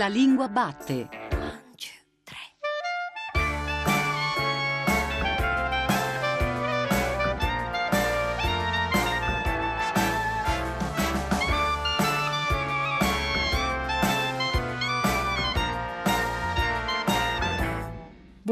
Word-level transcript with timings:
La 0.00 0.08
lingua 0.08 0.48
batte. 0.48 1.19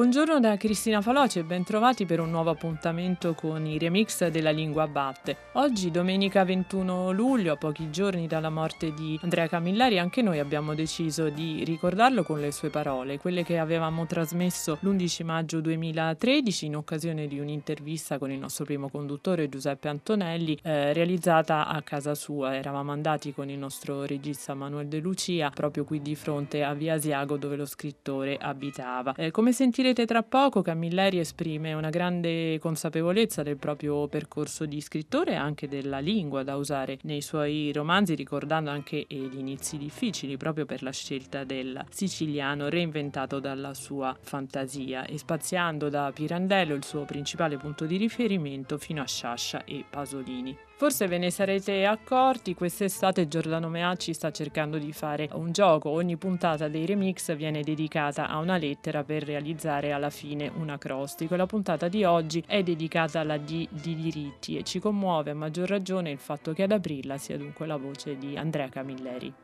Buongiorno 0.08 0.40
da 0.40 0.56
Cristina 0.56 1.02
Faloce 1.02 1.40
e 1.40 1.44
bentrovati 1.44 2.06
per 2.06 2.18
un 2.18 2.30
nuovo 2.30 2.48
appuntamento 2.48 3.34
con 3.34 3.66
i 3.66 3.76
remix 3.76 4.26
della 4.28 4.48
lingua 4.48 4.86
batte. 4.86 5.36
Oggi, 5.52 5.90
domenica 5.90 6.46
21 6.46 7.12
luglio, 7.12 7.52
a 7.52 7.56
pochi 7.56 7.90
giorni 7.90 8.26
dalla 8.26 8.48
morte 8.48 8.94
di 8.94 9.20
Andrea 9.22 9.46
Camillari, 9.48 9.98
anche 9.98 10.22
noi 10.22 10.38
abbiamo 10.38 10.74
deciso 10.74 11.28
di 11.28 11.62
ricordarlo 11.62 12.22
con 12.22 12.40
le 12.40 12.52
sue 12.52 12.70
parole, 12.70 13.18
quelle 13.18 13.44
che 13.44 13.58
avevamo 13.58 14.06
trasmesso 14.06 14.78
l'11 14.80 15.24
maggio 15.26 15.60
2013 15.60 16.64
in 16.64 16.76
occasione 16.76 17.26
di 17.26 17.38
un'intervista 17.38 18.16
con 18.16 18.30
il 18.30 18.38
nostro 18.38 18.64
primo 18.64 18.88
conduttore 18.88 19.50
Giuseppe 19.50 19.88
Antonelli, 19.88 20.58
eh, 20.62 20.94
realizzata 20.94 21.66
a 21.66 21.82
casa 21.82 22.14
sua. 22.14 22.56
Eravamo 22.56 22.92
andati 22.92 23.34
con 23.34 23.50
il 23.50 23.58
nostro 23.58 24.06
regista 24.06 24.54
Manuel 24.54 24.88
De 24.88 25.00
Lucia 25.00 25.50
proprio 25.50 25.84
qui 25.84 26.00
di 26.00 26.14
fronte 26.14 26.64
a 26.64 26.72
Via 26.72 26.94
Asiago 26.94 27.36
dove 27.36 27.56
lo 27.56 27.66
scrittore 27.66 28.38
abitava. 28.38 29.12
Eh, 29.14 29.30
come 29.30 29.52
sentirete 29.52 29.96
Sentirete 29.98 30.06
tra 30.06 30.22
poco 30.22 30.62
Camilleri 30.62 31.18
esprime 31.18 31.72
una 31.72 31.90
grande 31.90 32.60
consapevolezza 32.60 33.42
del 33.42 33.56
proprio 33.56 34.06
percorso 34.06 34.64
di 34.64 34.80
scrittore 34.80 35.32
e 35.32 35.34
anche 35.34 35.66
della 35.66 35.98
lingua 35.98 36.44
da 36.44 36.54
usare 36.54 36.98
nei 37.02 37.20
suoi 37.20 37.72
romanzi, 37.72 38.14
ricordando 38.14 38.70
anche 38.70 39.04
gli 39.08 39.38
inizi 39.38 39.76
difficili 39.76 40.36
proprio 40.36 40.66
per 40.66 40.84
la 40.84 40.92
scelta 40.92 41.42
del 41.42 41.84
siciliano 41.90 42.68
reinventato 42.68 43.40
dalla 43.40 43.74
sua 43.74 44.16
fantasia 44.20 45.04
e 45.04 45.18
spaziando 45.18 45.88
da 45.88 46.12
Pirandello, 46.14 46.74
il 46.74 46.84
suo 46.84 47.04
principale 47.04 47.56
punto 47.56 47.84
di 47.84 47.96
riferimento, 47.96 48.78
fino 48.78 49.02
a 49.02 49.06
Sciascia 49.06 49.64
e 49.64 49.84
Pasolini. 49.88 50.67
Forse 50.78 51.08
ve 51.08 51.18
ne 51.18 51.32
sarete 51.32 51.84
accorti, 51.84 52.54
quest'estate 52.54 53.26
Giordano 53.26 53.68
Meacci 53.68 54.14
sta 54.14 54.30
cercando 54.30 54.78
di 54.78 54.92
fare 54.92 55.28
un 55.32 55.50
gioco, 55.50 55.90
ogni 55.90 56.16
puntata 56.16 56.68
dei 56.68 56.86
remix 56.86 57.34
viene 57.34 57.64
dedicata 57.64 58.28
a 58.28 58.38
una 58.38 58.56
lettera 58.56 59.02
per 59.02 59.24
realizzare 59.24 59.90
alla 59.90 60.08
fine 60.08 60.48
un 60.54 60.68
acrostico 60.68 61.34
la 61.34 61.46
puntata 61.46 61.88
di 61.88 62.04
oggi 62.04 62.44
è 62.46 62.62
dedicata 62.62 63.18
alla 63.18 63.38
D 63.38 63.66
di 63.68 63.96
diritti 63.96 64.56
e 64.56 64.62
ci 64.62 64.78
commuove 64.78 65.32
a 65.32 65.34
maggior 65.34 65.68
ragione 65.68 66.12
il 66.12 66.18
fatto 66.18 66.52
che 66.52 66.62
ad 66.62 66.70
aprirla 66.70 67.18
sia 67.18 67.36
dunque 67.36 67.66
la 67.66 67.76
voce 67.76 68.16
di 68.16 68.36
Andrea 68.36 68.68
Camilleri. 68.68 69.34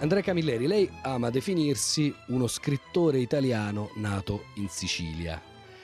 Andrea 0.00 0.22
Camilleri, 0.22 0.66
lei 0.66 0.90
ama 1.02 1.28
definirsi 1.28 2.14
uno 2.28 2.46
scrittore 2.46 3.18
italiano 3.18 3.90
nato 3.96 4.44
in 4.54 4.70
Sicilia. 4.70 5.38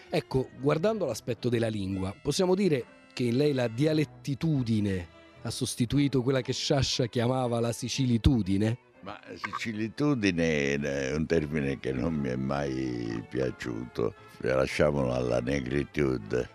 Ecco, 0.09 0.49
guardando 0.59 1.05
l'aspetto 1.05 1.51
della 1.51 1.69
lingua, 1.69 2.15
possiamo 2.23 2.55
dire 2.55 2.85
che 3.13 3.25
in 3.25 3.37
lei 3.37 3.53
la 3.53 3.69
dialettitudine 3.69 5.09
ha 5.43 5.51
sostituito 5.51 6.23
quella 6.23 6.41
che 6.41 6.55
Sciascia 6.55 7.09
chiamava 7.09 7.61
la 7.61 7.73
sicilitudine? 7.73 8.79
Ma 9.03 9.21
sicilitudine 9.35 10.77
è 10.77 11.15
un 11.15 11.27
termine 11.27 11.79
che 11.79 11.93
non 11.93 12.15
mi 12.15 12.31
è 12.31 12.37
mai 12.37 13.23
piaciuto, 13.29 14.15
lasciamolo 14.39 15.13
alla 15.13 15.41
negritude, 15.41 16.49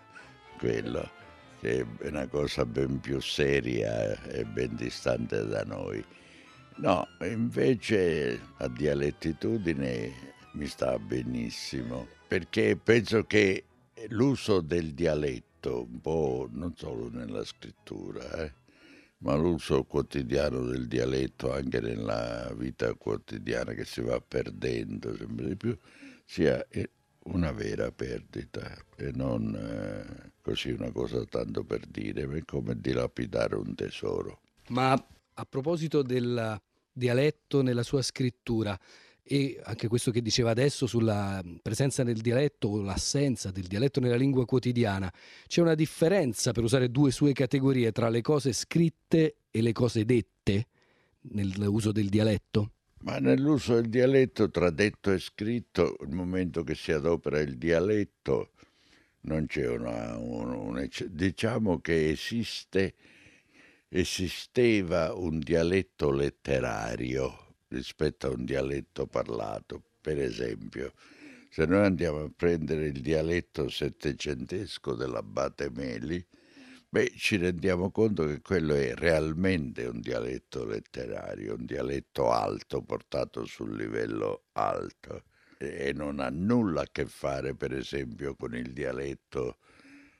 quello, 0.58 1.08
che 1.60 1.86
è 2.00 2.08
una 2.08 2.26
cosa 2.26 2.66
ben 2.66 2.98
più 2.98 3.20
seria 3.20 4.20
e 4.24 4.44
ben 4.46 4.74
distante 4.74 5.46
da 5.46 5.62
noi. 5.62 6.04
No, 6.76 7.06
invece 7.20 8.40
la 8.58 8.68
dialettitudine 8.68 10.10
mi 10.54 10.66
sta 10.66 10.98
benissimo, 10.98 12.08
perché 12.26 12.76
penso 12.76 13.24
che 13.24 13.64
l'uso 14.08 14.60
del 14.60 14.92
dialetto, 14.92 15.84
un 15.84 16.00
po' 16.00 16.48
non 16.50 16.74
solo 16.76 17.08
nella 17.08 17.44
scrittura, 17.44 18.44
eh, 18.44 18.52
ma 19.18 19.34
l'uso 19.36 19.84
quotidiano 19.84 20.64
del 20.64 20.88
dialetto 20.88 21.52
anche 21.52 21.80
nella 21.80 22.52
vita 22.56 22.92
quotidiana 22.94 23.72
che 23.72 23.84
si 23.84 24.00
va 24.00 24.20
perdendo 24.20 25.16
sempre 25.16 25.48
di 25.48 25.56
più, 25.56 25.78
sia 26.24 26.66
eh, 26.68 26.90
una 27.24 27.52
vera 27.52 27.92
perdita 27.92 28.74
e 28.96 29.12
non 29.14 29.54
eh, 29.54 30.32
così 30.40 30.70
una 30.70 30.90
cosa 30.90 31.24
tanto 31.24 31.62
per 31.62 31.86
dire, 31.86 32.26
ma 32.26 32.36
è 32.36 32.44
come 32.44 32.80
dilapidare 32.80 33.54
un 33.54 33.74
tesoro. 33.74 34.40
Ma 34.68 35.00
a 35.34 35.44
proposito 35.44 36.02
del 36.02 36.60
dialetto 36.92 37.62
nella 37.62 37.82
sua 37.82 38.02
scrittura 38.02 38.78
e 39.24 39.60
anche 39.62 39.88
questo 39.88 40.10
che 40.10 40.20
diceva 40.20 40.50
adesso 40.50 40.86
sulla 40.86 41.42
presenza 41.62 42.02
del 42.02 42.20
dialetto 42.20 42.68
o 42.68 42.82
l'assenza 42.82 43.50
del 43.50 43.66
dialetto 43.66 44.00
nella 44.00 44.16
lingua 44.16 44.44
quotidiana, 44.44 45.12
c'è 45.46 45.60
una 45.60 45.74
differenza 45.74 46.52
per 46.52 46.64
usare 46.64 46.90
due 46.90 47.10
sue 47.12 47.32
categorie 47.32 47.92
tra 47.92 48.08
le 48.08 48.20
cose 48.20 48.52
scritte 48.52 49.36
e 49.50 49.62
le 49.62 49.72
cose 49.72 50.04
dette 50.04 50.66
nell'uso 51.30 51.92
del 51.92 52.08
dialetto? 52.08 52.72
Ma 53.02 53.18
nell'uso 53.18 53.74
del 53.74 53.88
dialetto 53.88 54.50
tra 54.50 54.70
detto 54.70 55.12
e 55.12 55.18
scritto, 55.18 55.96
il 56.02 56.14
momento 56.14 56.62
che 56.62 56.74
si 56.74 56.92
adopera 56.92 57.40
il 57.40 57.56
dialetto, 57.56 58.50
non 59.22 59.46
c'è 59.46 59.68
una, 59.68 60.16
un, 60.18 60.52
un, 60.52 60.88
diciamo 61.10 61.80
che 61.80 62.10
esiste 62.10 62.94
esisteva 63.94 65.12
un 65.12 65.38
dialetto 65.38 66.10
letterario 66.10 67.56
rispetto 67.68 68.26
a 68.26 68.30
un 68.30 68.46
dialetto 68.46 69.06
parlato. 69.06 69.82
Per 70.00 70.18
esempio, 70.18 70.94
se 71.50 71.66
noi 71.66 71.84
andiamo 71.84 72.20
a 72.20 72.32
prendere 72.34 72.86
il 72.86 73.02
dialetto 73.02 73.68
settecentesco 73.68 74.94
dell'abate 74.94 75.68
Meli, 75.70 76.24
beh, 76.88 77.12
ci 77.18 77.36
rendiamo 77.36 77.90
conto 77.90 78.24
che 78.24 78.40
quello 78.40 78.74
è 78.74 78.94
realmente 78.94 79.84
un 79.84 80.00
dialetto 80.00 80.64
letterario, 80.64 81.54
un 81.54 81.66
dialetto 81.66 82.30
alto, 82.30 82.80
portato 82.80 83.44
sul 83.44 83.76
livello 83.76 84.44
alto 84.52 85.24
e 85.58 85.92
non 85.92 86.18
ha 86.18 86.30
nulla 86.30 86.80
a 86.80 86.88
che 86.90 87.04
fare, 87.04 87.54
per 87.54 87.74
esempio, 87.74 88.36
con 88.36 88.54
il 88.56 88.72
dialetto 88.72 89.58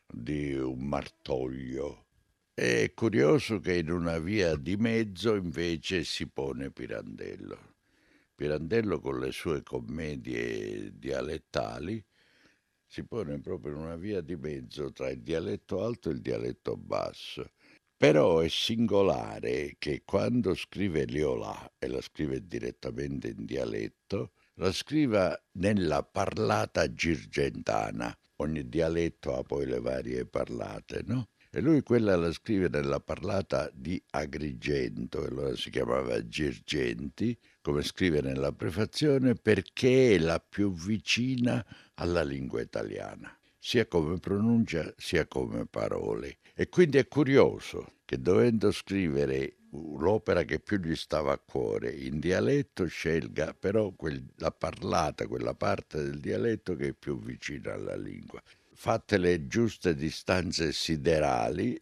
di 0.07 0.53
un 0.53 0.85
martoglio 0.87 2.09
è 2.55 2.93
curioso 2.95 3.61
che 3.61 3.79
in 3.79 3.91
una 3.91 4.19
via 4.19 4.57
di 4.57 4.77
mezzo 4.77 5.35
invece 5.35 6.05
si 6.05 6.29
pone 6.29 6.71
Pirandello. 6.71 7.77
Pirandello 8.35 9.01
con 9.01 9.21
le 9.21 9.33
sue 9.33 9.63
commedie 9.63 10.91
dialettali 10.99 12.05
si 12.87 13.05
pone 13.05 13.41
proprio 13.41 13.73
in 13.73 13.79
una 13.79 13.97
via 13.97 14.21
di 14.21 14.37
mezzo 14.37 14.93
tra 14.93 15.09
il 15.09 15.23
dialetto 15.23 15.83
alto 15.83 16.11
e 16.11 16.13
il 16.13 16.21
dialetto 16.21 16.77
basso. 16.77 17.53
Però 17.97 18.41
è 18.41 18.49
singolare 18.49 19.77
che 19.79 20.03
quando 20.05 20.55
scrive 20.55 21.05
Liolà, 21.05 21.73
e 21.79 21.87
la 21.87 22.03
scrive 22.03 22.47
direttamente 22.47 23.29
in 23.29 23.47
dialetto, 23.47 24.33
la 24.57 24.73
scriva 24.73 25.41
nella 25.53 26.03
parlata 26.03 26.93
girgentana. 26.93 28.15
Ogni 28.37 28.69
dialetto 28.69 29.37
ha 29.37 29.43
poi 29.43 29.65
le 29.65 29.81
varie 29.81 30.27
parlate, 30.27 31.03
no? 31.07 31.29
E 31.55 31.61
lui 31.61 31.83
quella 31.83 32.17
la 32.17 32.33
scrive 32.33 32.71
nella 32.71 32.99
parlata 32.99 33.71
di 33.75 34.03
Agrigento, 34.13 35.23
allora 35.23 35.55
si 35.55 35.69
chiamava 35.69 36.27
Girgenti, 36.27 37.39
come 37.61 37.83
scrive 37.83 38.23
nella 38.23 38.53
prefazione, 38.53 39.35
perché 39.35 40.15
è 40.15 40.19
la 40.19 40.41
più 40.41 40.73
vicina 40.73 41.63
alla 41.97 42.23
lingua 42.23 42.63
italiana, 42.63 43.39
sia 43.59 43.87
come 43.87 44.17
pronuncia 44.17 44.95
sia 44.97 45.27
come 45.27 45.67
parole. 45.67 46.39
E 46.55 46.71
quindi 46.71 46.97
è 46.97 47.07
curioso 47.07 47.97
che 48.07 48.19
dovendo 48.19 48.73
scrivere 48.73 49.57
l'opera 49.99 50.45
che 50.45 50.59
più 50.59 50.79
gli 50.79 50.97
stava 50.97 51.33
a 51.33 51.39
cuore 51.39 51.91
in 51.91 52.19
dialetto 52.19 52.87
scelga 52.87 53.53
però 53.53 53.91
quel, 53.91 54.25
la 54.37 54.53
parlata, 54.53 55.27
quella 55.27 55.53
parte 55.53 56.03
del 56.03 56.19
dialetto 56.19 56.77
che 56.77 56.89
è 56.89 56.93
più 56.95 57.21
vicina 57.21 57.75
alla 57.75 57.97
lingua 57.97 58.43
fatte 58.83 59.17
le 59.17 59.47
giuste 59.47 59.95
distanze 59.95 60.73
siderali, 60.73 61.81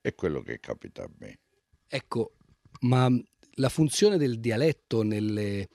è 0.00 0.14
quello 0.14 0.42
che 0.42 0.60
capita 0.60 1.02
a 1.02 1.10
me. 1.18 1.40
Ecco, 1.88 2.34
ma 2.82 3.08
la 3.54 3.68
funzione 3.68 4.16
del 4.16 4.38
dialetto 4.38 5.02
nelle, 5.02 5.68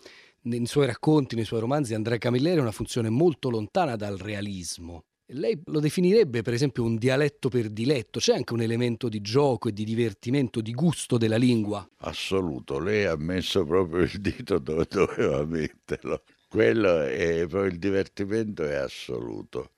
nei 0.44 0.66
suoi 0.66 0.86
racconti, 0.86 1.36
nei 1.36 1.44
suoi 1.44 1.60
romanzi, 1.60 1.94
Andrea 1.94 2.18
Camilleri 2.18 2.60
è 2.60 2.62
una 2.62 2.72
funzione 2.72 3.10
molto 3.10 3.50
lontana 3.50 3.98
dal 3.98 4.16
realismo. 4.16 5.04
Lei 5.34 5.62
lo 5.66 5.82
definirebbe 5.82 6.42
per 6.42 6.54
esempio 6.54 6.86
un 6.86 6.96
dialetto 6.96 7.50
per 7.50 7.70
diletto, 7.70 8.20
c'è 8.20 8.34
anche 8.34 8.54
un 8.54 8.62
elemento 8.62 9.10
di 9.10 9.20
gioco 9.20 9.68
e 9.68 9.74
di 9.74 9.84
divertimento, 9.84 10.62
di 10.62 10.72
gusto 10.72 11.18
della 11.18 11.36
lingua? 11.36 11.86
Assoluto, 11.98 12.80
lei 12.80 13.04
ha 13.04 13.18
messo 13.18 13.66
proprio 13.66 14.04
il 14.04 14.22
dito 14.22 14.58
dove 14.58 14.86
doveva 14.90 15.44
metterlo. 15.44 16.24
Quello 16.48 17.02
è 17.02 17.46
proprio 17.46 17.70
il 17.70 17.78
divertimento 17.78 18.64
è 18.64 18.76
assoluto 18.76 19.72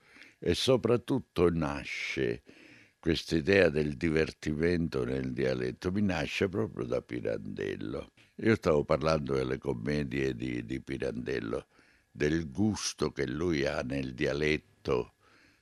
e 0.46 0.56
soprattutto 0.56 1.50
nasce 1.50 2.44
questa 3.00 3.38
idea 3.38 3.70
del 3.70 3.96
divertimento 3.96 5.06
nel 5.06 5.32
dialetto 5.32 5.90
mi 5.90 6.02
nasce 6.02 6.50
proprio 6.50 6.86
da 6.86 7.02
Pirandello. 7.02 8.12
Io 8.36 8.56
stavo 8.56 8.84
parlando 8.84 9.36
delle 9.36 9.58
commedie 9.58 10.36
di, 10.36 10.66
di 10.66 10.82
Pirandello, 10.82 11.68
del 12.12 12.50
gusto 12.52 13.12
che 13.12 13.26
lui 13.26 13.66
ha 13.66 13.82
nel 13.84 14.14
dialetto, 14.14 15.14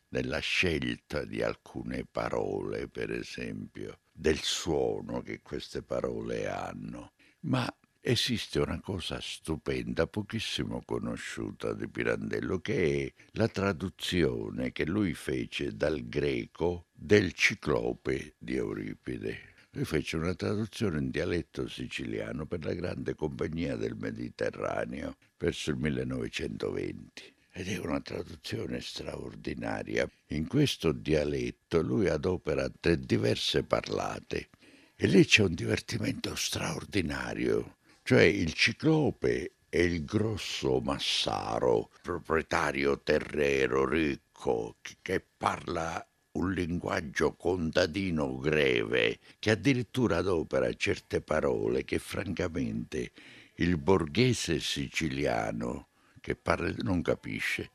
nella 0.09 0.39
scelta 0.39 1.25
di 1.25 1.43
alcune 1.43 2.03
parole, 2.09 2.87
per 2.87 3.11
esempio, 3.11 3.99
del 4.11 4.39
suono 4.39 5.21
che 5.21 5.41
queste 5.43 5.83
parole 5.83 6.49
hanno. 6.49 7.11
Ma 7.41 7.71
esiste 8.03 8.59
una 8.59 8.79
cosa 8.81 9.19
stupenda, 9.21 10.07
pochissimo 10.07 10.81
conosciuta 10.83 11.73
di 11.73 11.87
Pirandello, 11.87 12.59
che 12.59 13.05
è 13.05 13.13
la 13.33 13.47
traduzione 13.47 14.71
che 14.71 14.85
lui 14.85 15.13
fece 15.13 15.75
dal 15.75 16.07
greco 16.07 16.87
del 16.91 17.33
Ciclope 17.33 18.33
di 18.39 18.55
Euripide. 18.55 19.49
Lui 19.73 19.85
fece 19.85 20.17
una 20.17 20.33
traduzione 20.33 20.97
in 20.97 21.11
dialetto 21.11 21.67
siciliano 21.67 22.45
per 22.45 22.65
la 22.65 22.73
grande 22.73 23.13
compagnia 23.13 23.75
del 23.75 23.95
Mediterraneo 23.95 25.15
verso 25.37 25.69
il 25.69 25.77
1920 25.77 27.35
ed 27.53 27.67
è 27.67 27.77
una 27.77 28.01
traduzione 28.01 28.81
straordinaria. 28.81 30.09
In 30.27 30.47
questo 30.47 30.91
dialetto 30.91 31.81
lui 31.81 32.07
adopera 32.09 32.69
tre 32.79 32.99
diverse 32.99 33.63
parlate 33.63 34.49
e 34.95 35.07
lì 35.07 35.23
c'è 35.25 35.43
un 35.43 35.53
divertimento 35.53 36.35
straordinario 36.35 37.77
cioè 38.03 38.23
il 38.23 38.53
ciclope 38.53 39.53
è 39.69 39.77
il 39.77 40.03
grosso 40.03 40.79
Massaro, 40.81 41.91
proprietario 42.01 42.99
terrero 42.99 43.87
ricco, 43.87 44.77
che 45.01 45.25
parla 45.37 46.05
un 46.33 46.51
linguaggio 46.51 47.35
contadino 47.35 48.37
greve, 48.37 49.19
che 49.39 49.51
addirittura 49.51 50.17
adopera 50.17 50.71
certe 50.73 51.21
parole 51.21 51.83
che 51.83 51.99
francamente 51.99 53.11
il 53.55 53.77
borghese 53.77 54.59
siciliano 54.59 55.89
che 56.19 56.35
parla 56.35 56.73
non 56.79 57.01
capisce. 57.01 57.69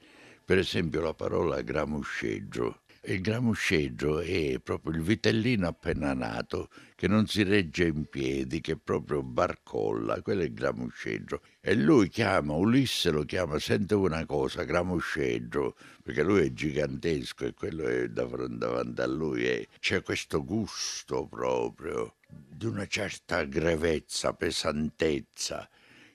Per 0.44 0.58
esempio 0.58 1.00
la 1.00 1.14
parola 1.14 1.60
gramusceggio 1.62 2.82
il 3.08 3.20
gramusceggio 3.20 4.18
è 4.18 4.58
proprio 4.60 4.94
il 4.94 5.02
vitellino 5.02 5.68
appena 5.68 6.12
nato 6.12 6.68
che 6.96 7.06
non 7.06 7.26
si 7.28 7.44
regge 7.44 7.86
in 7.86 8.06
piedi, 8.06 8.60
che 8.60 8.76
proprio 8.76 9.22
barcolla, 9.22 10.20
quello 10.22 10.42
è 10.42 10.46
il 10.46 10.52
gramusceggio. 10.52 11.42
E 11.60 11.74
lui 11.74 12.08
chiama, 12.08 12.54
Ulisse 12.54 13.10
lo 13.10 13.24
chiama, 13.24 13.58
sente 13.60 13.94
una 13.94 14.26
cosa, 14.26 14.64
gramusceggio, 14.64 15.76
perché 16.02 16.22
lui 16.22 16.46
è 16.46 16.52
gigantesco 16.52 17.44
e 17.44 17.54
quello 17.54 17.86
è 17.86 18.08
davanti 18.08 19.00
a 19.00 19.06
lui 19.06 19.46
e 19.46 19.68
c'è 19.78 20.02
questo 20.02 20.44
gusto 20.44 21.26
proprio 21.26 22.16
di 22.28 22.66
una 22.66 22.86
certa 22.86 23.44
grevezza, 23.44 24.32
pesantezza. 24.32 25.68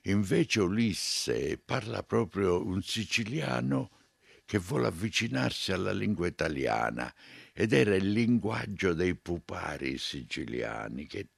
Invece 0.06 0.60
Ulisse 0.60 1.58
parla 1.64 2.02
proprio 2.02 2.62
un 2.66 2.82
siciliano 2.82 3.90
che 4.52 4.58
vuole 4.58 4.88
avvicinarsi 4.88 5.72
alla 5.72 5.94
lingua 5.94 6.26
italiana 6.26 7.10
ed 7.54 7.72
era 7.72 7.94
il 7.94 8.12
linguaggio 8.12 8.92
dei 8.92 9.14
pupari 9.14 9.96
siciliani 9.96 11.06
che 11.06 11.28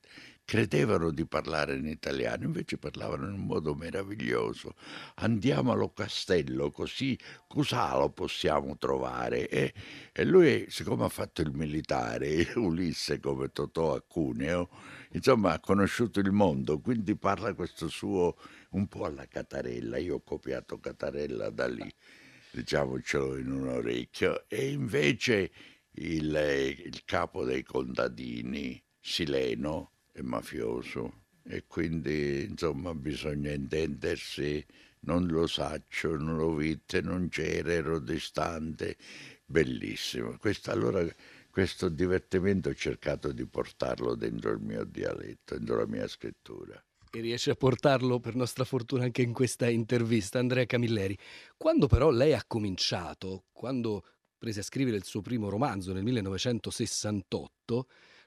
credevano 0.45 1.13
di 1.13 1.25
parlare 1.25 1.77
in 1.77 1.87
italiano, 1.87 2.43
invece 2.43 2.77
parlavano 2.77 3.29
in 3.29 3.35
un 3.35 3.47
modo 3.47 3.77
meraviglioso. 3.77 4.75
Andiamo 5.19 5.71
allo 5.71 5.93
castello, 5.93 6.73
così 6.73 7.17
cosa 7.47 7.97
lo 7.97 8.11
possiamo 8.11 8.77
trovare? 8.79 9.49
E, 9.49 9.73
e 10.13 10.25
lui, 10.25 10.67
siccome 10.69 11.05
ha 11.05 11.09
fatto 11.09 11.41
il 11.41 11.53
militare, 11.53 12.49
Ulisse 12.57 13.21
come 13.21 13.53
Totò 13.53 13.95
a 13.95 14.03
Cuneo, 14.03 14.71
insomma 15.13 15.53
ha 15.53 15.61
conosciuto 15.61 16.19
il 16.19 16.33
mondo, 16.33 16.81
quindi 16.81 17.15
parla 17.15 17.55
questo 17.55 17.87
suo 17.87 18.37
un 18.71 18.89
po' 18.89 19.05
alla 19.05 19.29
Catarella. 19.29 19.99
Io 19.99 20.17
ho 20.17 20.21
copiato 20.25 20.81
Catarella 20.81 21.51
da 21.51 21.69
lì 21.69 21.95
diciamocelo 22.55 23.37
in 23.37 23.51
un 23.51 23.69
orecchio, 23.69 24.49
e 24.49 24.71
invece 24.71 25.51
il, 25.97 26.35
il 26.85 27.05
capo 27.05 27.45
dei 27.45 27.63
contadini, 27.63 28.83
Sileno, 29.01 29.93
è 30.13 30.21
mafioso 30.21 31.23
e 31.43 31.65
quindi 31.67 32.45
insomma 32.45 32.95
bisogna 32.95 33.53
intendersi, 33.53 34.65
non 35.01 35.27
lo 35.27 35.47
saccio, 35.47 36.17
non 36.17 36.37
lo 36.37 36.55
vite, 36.55 37.01
non 37.03 37.29
c'era, 37.29 37.73
ero 37.73 37.99
distante, 37.99 38.97
bellissimo. 39.45 40.39
Questo, 40.39 40.71
allora 40.71 41.05
questo 41.51 41.89
divertimento 41.89 42.71
ho 42.71 42.75
cercato 42.75 43.33
di 43.33 43.47
portarlo 43.47 44.15
dentro 44.15 44.53
il 44.53 44.61
mio 44.61 44.85
dialetto, 44.85 45.57
dentro 45.57 45.77
la 45.77 45.87
mia 45.87 46.09
scrittura 46.09 46.83
e 47.15 47.21
riesce 47.21 47.53
a 47.53 47.55
portarlo 47.55 48.19
per 48.19 48.35
nostra 48.35 48.65
fortuna 48.65 49.05
anche 49.05 49.23
in 49.23 49.33
questa 49.33 49.69
intervista, 49.69 50.41
Andrea 50.41 50.67
Camilleri. 50.67 51.17
Quando 51.57 51.87
però 51.87 52.11
lei 52.11 52.33
ha 52.33 52.43
cominciato, 52.45 53.45
quando 53.53 54.05
prese 54.37 54.61
a 54.61 54.65
scrivere 54.65 54.97
il 54.97 55.05
suo 55.05 55.21
primo 55.21 55.49
romanzo 55.49 55.93
nel 55.93 56.03
1968, 56.03 57.87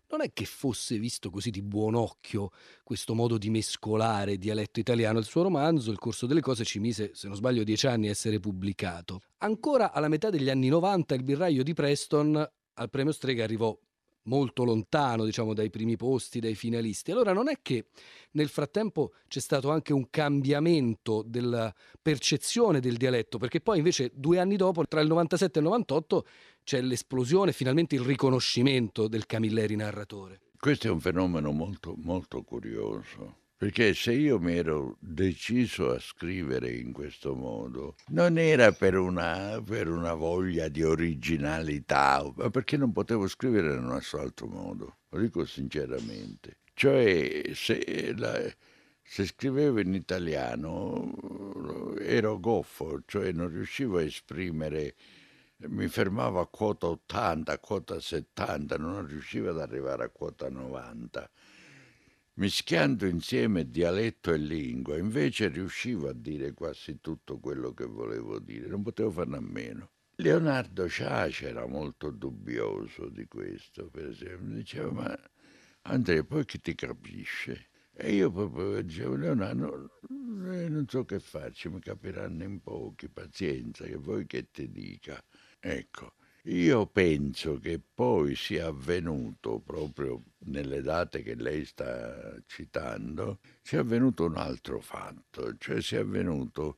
non 0.10 0.22
è 0.22 0.32
che 0.32 0.46
fosse 0.46 0.98
visto 0.98 1.30
così 1.30 1.50
di 1.50 1.62
buon 1.62 1.96
occhio 1.96 2.52
questo 2.82 3.14
modo 3.14 3.38
di 3.38 3.50
mescolare 3.50 4.38
dialetto 4.38 4.80
italiano. 4.80 5.20
Il 5.20 5.26
suo 5.26 5.42
romanzo, 5.42 5.92
Il 5.92 6.00
corso 6.00 6.26
delle 6.26 6.40
cose, 6.40 6.64
ci 6.64 6.80
mise, 6.80 7.12
se 7.14 7.28
non 7.28 7.36
sbaglio, 7.36 7.66
dieci 7.66 7.88
anni 7.88 8.08
a 8.08 8.12
essere 8.12 8.40
pubblicato. 8.40 9.20
Ancora 9.40 9.92
alla 9.92 10.08
metà 10.08 10.30
degli 10.30 10.50
anni 10.50 10.70
90 10.70 11.14
il 11.14 11.24
birraio 11.24 11.62
di 11.62 11.74
Preston 11.74 12.50
al 12.80 12.90
premio 12.90 13.12
Strega 13.12 13.44
arrivò 13.44 13.78
molto 14.28 14.64
lontano, 14.64 15.26
diciamo, 15.26 15.54
dai 15.54 15.70
primi 15.70 15.98
posti, 15.98 16.40
dai 16.40 16.56
finalisti. 16.56 17.12
Allora 17.12 17.34
non 17.34 17.50
è 17.50 17.60
che 17.62 17.88
nel 18.32 18.48
frattempo 18.48 19.14
c'è 19.28 19.40
stato 19.40 19.70
anche 19.70 19.94
un 19.94 20.10
cambiamento 20.10 21.24
della 21.26 21.74
percezione 22.02 22.80
del 22.80 22.98
dialetto, 22.98 23.38
perché 23.38 23.60
poi 23.60 23.80
invece 23.80 24.12
due 24.14 24.40
anni 24.40 24.56
dopo, 24.56 24.86
tra 24.88 25.02
il 25.02 25.08
97 25.08 25.60
e 25.60 25.62
il 25.62 25.68
98, 25.68 26.26
c'è 26.64 26.82
l'esplosione, 26.82 27.52
finalmente 27.52 27.96
il 27.96 28.02
riconoscimento 28.02 29.08
del 29.08 29.26
Camilleri 29.26 29.76
narratore. 29.76 30.40
Questo 30.58 30.88
è 30.88 30.90
un 30.90 31.00
fenomeno 31.00 31.52
molto, 31.52 31.94
molto 31.98 32.42
curioso 32.44 33.46
perché 33.58 33.96
se 33.96 34.14
io 34.14 34.40
mi 34.40 34.56
ero 34.56 34.98
deciso 35.00 35.90
a 35.90 36.00
scrivere 36.00 36.70
in 36.70 36.94
questo 36.94 37.34
modo, 37.34 37.96
non 38.10 38.38
era 38.38 38.72
per 38.72 38.96
una, 38.96 39.60
per 39.66 39.90
una 39.90 40.14
voglia 40.14 40.68
di 40.68 40.84
originalità, 40.84 42.24
ma 42.36 42.52
perché 42.52 42.78
non 42.78 42.92
potevo 42.92 43.28
scrivere 43.28 43.74
in 43.74 43.84
un 43.84 44.00
altro 44.12 44.46
modo, 44.46 44.98
lo 45.10 45.20
dico 45.20 45.44
sinceramente. 45.44 46.60
Cioè, 46.76 47.50
se, 47.56 48.14
la, 48.16 48.40
se 49.02 49.26
scrivevo 49.26 49.80
in 49.80 49.96
italiano 49.96 51.96
ero 52.00 52.40
goffo, 52.40 53.02
cioè 53.08 53.32
non 53.32 53.50
riuscivo 53.50 53.98
a 53.98 54.04
esprimere 54.04 54.94
mi 55.62 55.88
fermavo 55.88 56.40
a 56.40 56.48
quota 56.48 56.86
80, 56.86 57.52
a 57.52 57.58
quota 57.58 58.00
70, 58.00 58.78
non 58.78 59.08
riuscivo 59.08 59.50
ad 59.50 59.60
arrivare 59.60 60.04
a 60.04 60.10
quota 60.10 60.48
90 60.48 61.28
mischiando 62.38 63.06
insieme 63.06 63.70
dialetto 63.70 64.32
e 64.32 64.38
lingua, 64.38 64.98
invece 64.98 65.48
riuscivo 65.50 66.10
a 66.10 66.14
dire 66.14 66.54
quasi 66.54 67.00
tutto 67.02 67.40
quello 67.40 67.74
che 67.74 67.86
volevo 67.86 68.40
dire, 68.40 68.68
non 68.68 68.84
potevo 68.84 69.12
farne 69.12 69.38
a 69.38 69.42
meno. 69.42 69.92
Leonardo 70.16 70.90
Ciaci 70.90 71.46
era 71.46 71.68
molto 71.68 72.10
dubbioso 72.10 73.10
di 73.10 73.28
questo, 73.28 73.90
per 73.90 74.08
esempio, 74.08 74.56
diceva 74.56 74.92
ma 74.92 75.20
Andrea 75.84 76.24
poi 76.24 76.46
chi 76.46 76.60
ti 76.60 76.74
capisce? 76.76 77.70
E 77.94 78.14
io 78.14 78.32
proprio 78.32 78.82
dicevo 78.82 79.16
Leonardo 79.16 80.00
eh, 80.10 80.70
non 80.70 80.86
so 80.88 81.06
che 81.06 81.20
farci, 81.20 81.70
mi 81.70 81.80
capiranno 81.80 82.44
in 82.44 82.62
pochi, 82.62 83.10
pazienza, 83.10 83.86
che 83.86 83.96
vuoi 83.96 84.26
che 84.28 84.50
ti 84.52 84.70
dica. 84.72 85.24
Ecco, 85.60 86.14
io 86.48 86.86
penso 86.86 87.60
che 87.60 87.82
poi 87.94 88.34
sia 88.36 88.68
avvenuto 88.68 89.60
proprio 89.60 90.24
nelle 90.46 90.82
date 90.82 91.22
che 91.22 91.36
lei 91.36 91.66
sta 91.66 92.42
citando, 92.46 93.40
sia 93.62 93.82
avvenuto 93.82 94.24
un 94.26 94.38
altro 94.38 94.80
fatto, 94.80 95.58
cioè 95.58 95.82
sia 95.82 96.00
avvenuto 96.02 96.78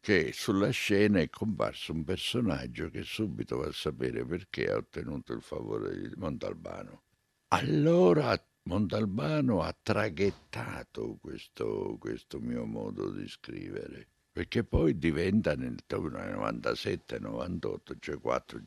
che 0.00 0.32
sulla 0.32 0.70
scena 0.70 1.20
è 1.20 1.28
comparso 1.28 1.92
un 1.92 2.04
personaggio 2.04 2.88
che 2.88 3.02
subito 3.02 3.58
va 3.58 3.66
a 3.66 3.72
sapere 3.72 4.24
perché 4.24 4.70
ha 4.70 4.76
ottenuto 4.76 5.34
il 5.34 5.42
favore 5.42 5.98
di 5.98 6.10
Montalbano. 6.16 7.02
Allora 7.48 8.34
Montalbano 8.62 9.60
ha 9.60 9.76
traghettato 9.82 11.18
questo, 11.20 11.98
questo 11.98 12.40
mio 12.40 12.64
modo 12.64 13.10
di 13.10 13.28
scrivere, 13.28 14.08
perché 14.32 14.64
poi 14.64 14.96
diventa 14.96 15.54
nel 15.54 15.76
97-98, 15.86 17.96
cioè 18.00 18.18
quattro 18.18 18.62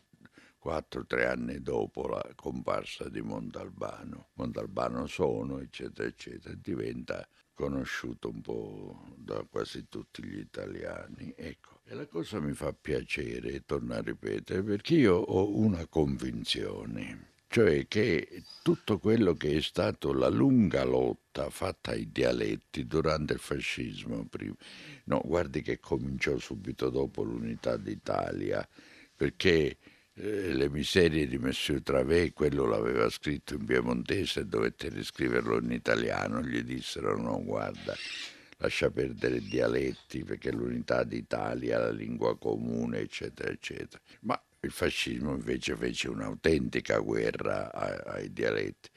quattro 0.58 1.02
o 1.02 1.06
tre 1.06 1.28
anni 1.28 1.62
dopo 1.62 2.08
la 2.08 2.26
comparsa 2.36 3.10
di 3.10 3.22
Montalbano. 3.22 4.30
Montalbano 4.34 5.08
sono, 5.08 5.60
eccetera, 5.60 6.08
eccetera, 6.08 6.56
diventa 6.56 7.28
conosciuto 7.54 8.30
un 8.30 8.42
po' 8.42 9.14
da 9.16 9.44
quasi 9.50 9.88
tutti 9.90 10.24
gli 10.24 10.38
italiani. 10.38 11.34
Ecco. 11.36 11.82
E 11.86 11.96
la 11.96 12.06
cosa 12.06 12.40
mi 12.40 12.54
fa 12.54 12.74
piacere, 12.74 13.66
torno 13.66 13.94
a 13.96 14.02
ripetere, 14.02 14.62
perché 14.62 14.96
io 14.96 15.16
ho 15.16 15.58
una 15.58 15.88
convinzione, 15.88 17.32
cioè 17.48 17.88
che 17.88 18.44
tutto 18.62 19.00
quello 19.00 19.34
che 19.34 19.56
è 19.56 19.62
stato 19.62 20.14
la 20.14 20.28
lunga 20.28 20.84
lotta 20.84 21.50
fatta 21.50 21.92
ai 21.92 22.12
dialetti 22.12 22.86
durante 22.86 23.34
il 23.34 23.40
fascismo, 23.40 24.26
prima, 24.26 24.54
no, 25.06 25.22
guardi 25.24 25.62
che 25.62 25.80
cominciò 25.80 26.38
subito 26.38 26.90
dopo 26.90 27.24
l'unità 27.24 27.78
d'Italia, 27.78 28.68
perché 29.16 29.78
eh, 30.20 30.54
le 30.54 30.70
miserie 30.70 31.28
di 31.28 31.38
Monsieur 31.38 31.82
Travé, 31.84 32.34
quello 32.34 32.66
l'aveva 32.66 33.08
scritto 33.10 33.54
in 33.54 33.66
piemontese 33.66 34.42
e 34.42 34.46
dovette 34.46 34.90
riscriverlo 34.90 35.60
in 35.60 35.72
italiano, 35.72 36.42
gli 36.42 36.62
dissero 36.64 37.16
no 37.18 37.44
guarda, 37.44 37.96
lascia 38.58 38.90
perdere 38.90 39.38
i 39.38 39.48
dialetti 39.48 40.24
perché 40.24 40.52
l'unità 40.52 41.04
d'Italia, 41.04 41.78
la 41.78 41.92
lingua 41.92 42.36
comune, 42.38 43.00
eccetera, 43.00 43.52
eccetera. 43.52 44.02
Ma 44.22 44.42
il 44.62 44.72
fascismo 44.72 45.36
invece 45.36 45.76
fece 45.76 46.10
un'autentica 46.10 46.98
guerra 46.98 47.72
ai 47.72 48.34
dialetti 48.34 48.90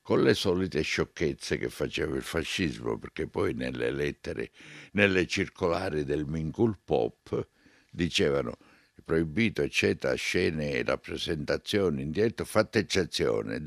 con 0.00 0.22
le 0.22 0.34
solite 0.34 0.82
sciocchezze 0.82 1.56
che 1.56 1.68
faceva 1.68 2.14
il 2.16 2.22
fascismo, 2.22 2.98
perché 2.98 3.26
poi 3.26 3.54
nelle 3.54 3.90
lettere, 3.90 4.50
nelle 4.92 5.26
circolari 5.26 6.04
del 6.04 6.26
Minkul 6.26 6.78
Pop 6.84 7.48
dicevano 7.90 8.56
proibito, 9.04 9.62
eccetera, 9.62 10.14
scene 10.14 10.72
e 10.72 10.82
rappresentazioni 10.82 12.02
in 12.02 12.10
diretto, 12.10 12.44
fatta 12.44 12.78
eccezione 12.78 13.60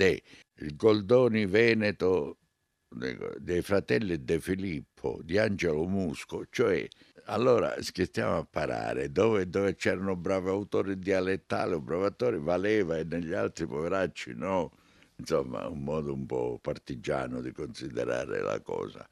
il 0.60 0.76
Goldoni 0.76 1.46
Veneto 1.46 2.38
dei 2.90 3.62
fratelli 3.62 4.24
De 4.24 4.40
Filippo, 4.40 5.20
di 5.24 5.38
Angelo 5.38 5.86
Musco, 5.86 6.46
cioè 6.50 6.88
allora 7.26 7.76
stiamo 8.06 8.38
a 8.38 8.46
parare 8.46 9.12
dove, 9.12 9.50
dove 9.50 9.76
c'erano 9.76 10.16
bravi 10.16 10.48
autori 10.48 10.98
dialettali 10.98 11.74
o 11.74 11.82
bravi 11.82 12.06
attori 12.06 12.40
valeva 12.40 12.98
e 12.98 13.04
negli 13.04 13.34
altri 13.34 13.68
poveracci 13.68 14.34
no. 14.36 14.72
Insomma 15.18 15.68
un 15.68 15.84
modo 15.84 16.14
un 16.14 16.26
po' 16.26 16.60
partigiano 16.62 17.42
di 17.42 17.52
considerare 17.52 18.42
la 18.42 18.62
cosa 18.62 19.08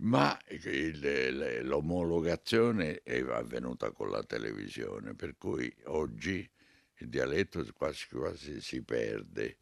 ma 0.00 0.38
il, 0.48 1.60
l'omologazione 1.62 3.02
è 3.02 3.20
avvenuta 3.20 3.90
con 3.90 4.10
la 4.10 4.22
televisione, 4.22 5.14
per 5.14 5.36
cui 5.36 5.72
oggi 5.84 6.48
il 6.96 7.08
dialetto 7.08 7.64
quasi 7.74 8.08
quasi 8.08 8.60
si 8.60 8.82
perde. 8.82 9.56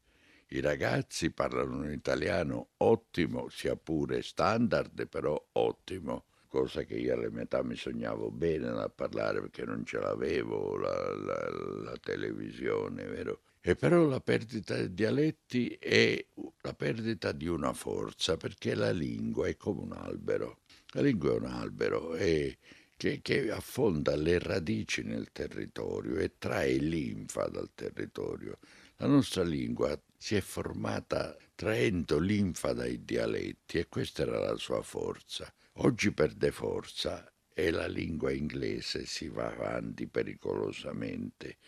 I 0.48 0.60
ragazzi 0.60 1.30
parlano 1.30 1.78
un 1.78 1.92
italiano 1.92 2.70
ottimo, 2.78 3.48
sia 3.48 3.76
pure 3.76 4.22
standard, 4.22 5.06
però 5.08 5.48
ottimo, 5.52 6.24
cosa 6.46 6.82
che 6.84 6.94
io 6.94 7.14
alle 7.14 7.30
metà 7.30 7.62
mi 7.62 7.76
sognavo 7.76 8.30
bene 8.30 8.70
da 8.70 8.88
parlare 8.88 9.40
perché 9.40 9.64
non 9.64 9.84
ce 9.84 9.98
l'avevo 9.98 10.76
la, 10.76 11.14
la, 11.14 11.50
la 11.82 11.96
televisione, 12.00 13.04
vero? 13.04 13.42
E 13.68 13.76
però 13.76 14.06
la 14.06 14.22
perdita 14.22 14.76
dei 14.76 14.94
dialetti 14.94 15.76
è 15.78 16.26
la 16.62 16.72
perdita 16.72 17.32
di 17.32 17.48
una 17.48 17.74
forza, 17.74 18.38
perché 18.38 18.74
la 18.74 18.92
lingua 18.92 19.46
è 19.46 19.58
come 19.58 19.82
un 19.82 19.92
albero. 19.92 20.60
La 20.92 21.02
lingua 21.02 21.34
è 21.34 21.36
un 21.36 21.44
albero 21.44 22.14
e 22.14 22.56
che, 22.96 23.20
che, 23.20 23.50
affonda 23.50 24.16
le 24.16 24.38
radici 24.38 25.02
nel 25.02 25.32
territorio 25.32 26.16
e 26.16 26.38
trae 26.38 26.78
linfa 26.78 27.46
dal 27.48 27.68
territorio. 27.74 28.58
La 28.96 29.06
nostra 29.06 29.42
lingua 29.42 30.00
si 30.16 30.34
è 30.34 30.40
formata 30.40 31.36
traendo 31.54 32.18
linfa 32.18 32.72
dai 32.72 33.04
dialetti 33.04 33.76
e 33.76 33.88
questa 33.90 34.22
era 34.22 34.38
la 34.38 34.56
sua 34.56 34.80
forza. 34.80 35.52
Oggi 35.80 36.10
perde 36.12 36.52
forza 36.52 37.30
e 37.52 37.70
la 37.70 37.86
lingua 37.86 38.32
inglese 38.32 39.04
si 39.04 39.28
va 39.28 39.48
avanti 39.48 40.06
pericolosamente 40.06 41.58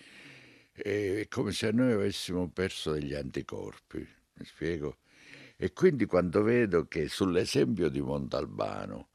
è 0.83 1.27
come 1.29 1.53
se 1.53 1.71
noi 1.71 1.93
avessimo 1.93 2.49
perso 2.51 2.93
degli 2.93 3.15
anticorpi, 3.15 3.99
mi 3.99 4.45
spiego? 4.45 4.99
E 5.57 5.73
quindi 5.73 6.07
quando 6.07 6.43
vedo 6.43 6.87
che 6.87 7.09
sull'esempio 7.09 7.89
di 7.89 8.01
Montalbano 8.01 9.09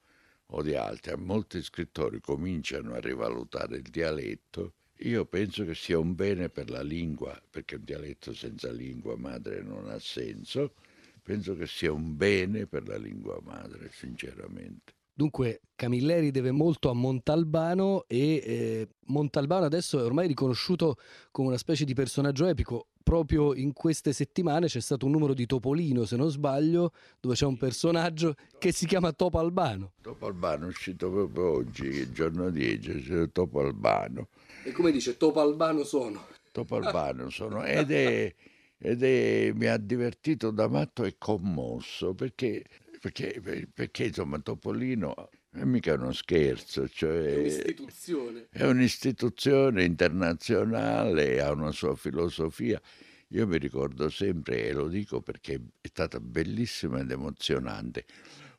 o 0.47 0.61
di 0.61 0.75
altri, 0.75 1.15
molti 1.17 1.61
scrittori 1.61 2.21
cominciano 2.21 2.93
a 2.93 2.99
rivalutare 2.99 3.77
il 3.77 3.81
dialetto, 3.81 4.73
io 4.99 5.25
penso 5.25 5.65
che 5.65 5.75
sia 5.75 5.99
un 5.99 6.15
bene 6.15 6.49
per 6.49 6.69
la 6.69 6.81
lingua, 6.81 7.41
perché 7.49 7.75
un 7.75 7.83
dialetto 7.83 8.33
senza 8.33 8.71
lingua 8.71 9.17
madre 9.17 9.61
non 9.61 9.89
ha 9.89 9.99
senso, 9.99 10.75
penso 11.21 11.55
che 11.55 11.67
sia 11.67 11.91
un 11.91 12.15
bene 12.15 12.65
per 12.67 12.87
la 12.87 12.97
lingua 12.97 13.39
madre, 13.41 13.89
sinceramente. 13.91 14.94
Dunque 15.17 15.61
Camilleri 15.75 16.29
deve 16.29 16.51
molto 16.51 16.89
a 16.89 16.93
Montalbano 16.93 18.03
e 18.05 18.43
eh, 18.45 18.87
Montalbano 19.05 19.63
adesso 19.63 19.97
è 19.97 20.03
ormai 20.03 20.27
riconosciuto 20.27 20.97
come 21.31 21.47
una 21.47 21.57
specie 21.57 21.85
di 21.85 21.93
personaggio 21.93 22.45
epico. 22.45 22.87
Proprio 23.01 23.53
in 23.53 23.71
queste 23.71 24.11
settimane 24.11 24.67
c'è 24.67 24.81
stato 24.81 25.05
un 25.05 25.13
numero 25.13 25.33
di 25.33 25.45
Topolino, 25.45 26.03
se 26.03 26.17
non 26.17 26.29
sbaglio, 26.29 26.91
dove 27.21 27.35
c'è 27.35 27.45
un 27.45 27.55
personaggio 27.55 28.35
che 28.57 28.73
si 28.73 28.85
chiama 28.85 29.13
Topo 29.13 29.39
Albano. 29.39 29.93
Topo 30.01 30.25
Albano 30.25 30.65
è 30.65 30.67
uscito 30.67 31.09
proprio 31.09 31.51
oggi, 31.51 31.85
il 31.85 32.11
giorno 32.11 32.49
10, 32.49 33.03
c'è 33.03 33.31
Topo 33.31 33.61
Albano. 33.61 34.27
E 34.65 34.73
come 34.73 34.91
dice, 34.91 35.15
Topo 35.15 35.39
Albano 35.39 35.85
sono. 35.85 36.25
Topo 36.51 36.75
Albano 36.75 37.29
sono 37.29 37.63
ed 37.63 37.91
è 37.91 38.35
ed 38.77 39.03
è, 39.03 39.51
mi 39.53 39.67
ha 39.67 39.77
divertito 39.77 40.51
da 40.51 40.67
matto 40.67 41.03
e 41.05 41.15
commosso 41.17 42.13
perché 42.13 42.63
perché, 43.05 43.69
perché 43.71 44.05
insomma 44.05 44.39
Topolino 44.39 45.29
è 45.51 45.63
mica 45.63 45.93
uno 45.93 46.11
scherzo, 46.11 46.89
cioè 46.89 47.33
è 47.33 47.37
un'istituzione. 47.37 48.47
È 48.49 48.65
un'istituzione 48.65 49.83
internazionale, 49.83 51.39
ha 51.39 51.51
una 51.51 51.71
sua 51.71 51.95
filosofia. 51.95 52.81
Io 53.29 53.45
mi 53.45 53.59
ricordo 53.59 54.09
sempre, 54.09 54.65
e 54.65 54.73
lo 54.73 54.87
dico 54.87 55.21
perché 55.21 55.61
è 55.81 55.87
stata 55.87 56.19
bellissima 56.19 56.99
ed 56.99 57.11
emozionante, 57.11 58.05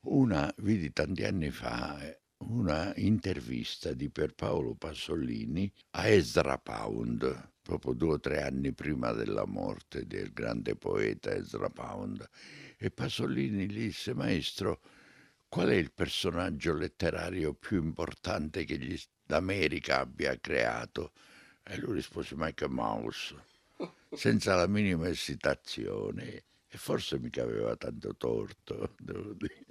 una, 0.02 0.52
vidi 0.58 0.92
tanti 0.92 1.24
anni 1.24 1.50
fa, 1.50 1.98
una 2.38 2.92
intervista 2.96 3.92
di 3.92 4.10
Pierpaolo 4.10 4.74
Pasolini 4.74 5.70
a 5.92 6.06
Ezra 6.08 6.58
Pound, 6.58 7.52
proprio 7.62 7.94
due 7.94 8.14
o 8.14 8.20
tre 8.20 8.42
anni 8.42 8.72
prima 8.72 9.12
della 9.12 9.46
morte 9.46 10.06
del 10.06 10.32
grande 10.32 10.76
poeta 10.76 11.34
Ezra 11.34 11.70
Pound 11.70 12.28
e 12.76 12.90
Pasolini 12.90 13.68
gli 13.68 13.86
disse, 13.86 14.14
maestro, 14.14 14.80
qual 15.48 15.68
è 15.68 15.74
il 15.74 15.92
personaggio 15.92 16.74
letterario 16.74 17.54
più 17.54 17.82
importante 17.82 18.64
che 18.64 18.78
gli, 18.78 19.00
l'America 19.26 20.00
abbia 20.00 20.38
creato? 20.38 21.12
E 21.62 21.78
lui 21.78 21.94
rispose 21.94 22.34
Michael 22.36 22.70
Mouse, 22.70 23.34
senza 24.12 24.54
la 24.54 24.66
minima 24.66 25.08
esitazione. 25.08 26.44
E 26.68 26.78
forse 26.78 27.18
mica 27.18 27.42
aveva 27.42 27.74
tanto 27.76 28.14
torto, 28.16 28.94
devo 28.98 29.32
dire. 29.32 29.66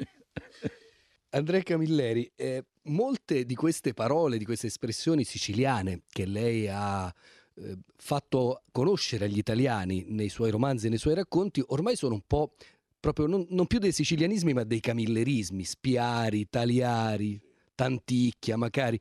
Andrea 1.36 1.62
Camilleri, 1.64 2.32
eh, 2.34 2.64
molte 2.84 3.46
di 3.46 3.56
queste 3.56 3.94
parole, 3.94 4.38
di 4.38 4.46
queste 4.46 4.68
espressioni 4.68 5.26
siciliane 5.26 6.04
che 6.10 6.26
lei 6.26 6.70
ha 6.70 7.14
eh, 7.56 7.78
fatto 7.98 8.64
conoscere 8.72 9.26
agli 9.26 9.38
italiani 9.38 10.06
nei 10.08 10.30
suoi 10.30 10.50
romanzi 10.50 10.86
e 10.86 10.90
nei 10.90 10.98
suoi 10.98 11.14
racconti, 11.14 11.62
ormai 11.68 11.98
sono 11.98 12.14
un 12.14 12.22
po' 12.26 12.54
proprio 13.02 13.28
non, 13.28 13.46
non 13.50 13.68
più 13.68 13.80
dei 13.80 13.92
sicilianismi 13.92 14.54
ma 14.54 14.64
dei 14.64 14.80
camillerismi, 14.80 15.66
spiari, 15.66 16.48
taliari, 16.50 17.40
tanticchia, 17.76 18.58
magari 18.58 19.00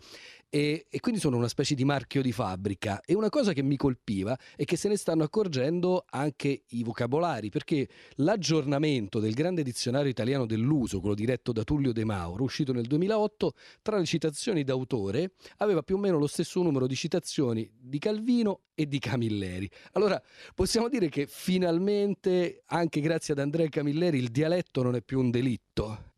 e, 0.55 0.87
e, 0.89 1.01
quindi 1.01 1.19
sono 1.19 1.37
una 1.37 1.49
specie 1.49 1.75
di 1.75 1.85
marchio 1.85 2.23
di 2.23 2.31
fabbrica. 2.31 3.01
E 3.05 3.13
una 3.17 3.29
cosa 3.29 3.53
che 3.53 3.65
mi 3.65 3.77
colpiva 3.77 4.39
è 4.55 4.65
che 4.65 4.77
se 4.77 4.87
ne 4.87 4.97
stanno 4.97 5.25
accorgendo 5.25 6.05
anche 6.11 6.63
i 6.69 6.85
vocabolari, 6.85 7.49
perché 7.49 7.89
l'aggiornamento 8.19 9.19
del 9.19 9.35
grande 9.35 9.65
dizionario 9.65 10.11
italiano 10.11 10.47
dell'uso, 10.47 11.01
quello 11.01 11.17
diretto 11.17 11.51
da 11.51 11.65
Tullio 11.65 11.93
De 11.93 12.05
Mauro, 12.05 12.45
uscito 12.45 12.73
nel 12.73 12.87
2008, 12.87 13.53
tra 13.83 13.99
le 13.99 14.05
citazioni 14.05 14.63
d'autore 14.63 15.33
aveva 15.57 15.83
più 15.83 15.97
o 15.97 15.99
meno 15.99 16.19
lo 16.19 16.29
stesso 16.29 16.63
numero 16.63 16.87
di 16.87 16.95
citazioni 16.95 17.69
di 17.77 17.99
Calvino 17.99 18.61
e 18.75 18.87
di 18.87 19.01
Camilleri. 19.01 19.69
Allora 19.95 20.23
possiamo 20.55 20.89
dire 20.89 21.09
che 21.09 21.27
finalmente, 21.27 22.63
anche 22.67 23.01
grazie 23.01 23.35
ad 23.35 23.41
Andrea 23.41 23.69
Camilleri, 23.69 24.19
il 24.19 24.29
dialetto 24.29 24.85
non 24.85 24.95
è 24.95 25.03
più 25.03 25.19
un 25.19 25.33
delitto. 25.33 26.13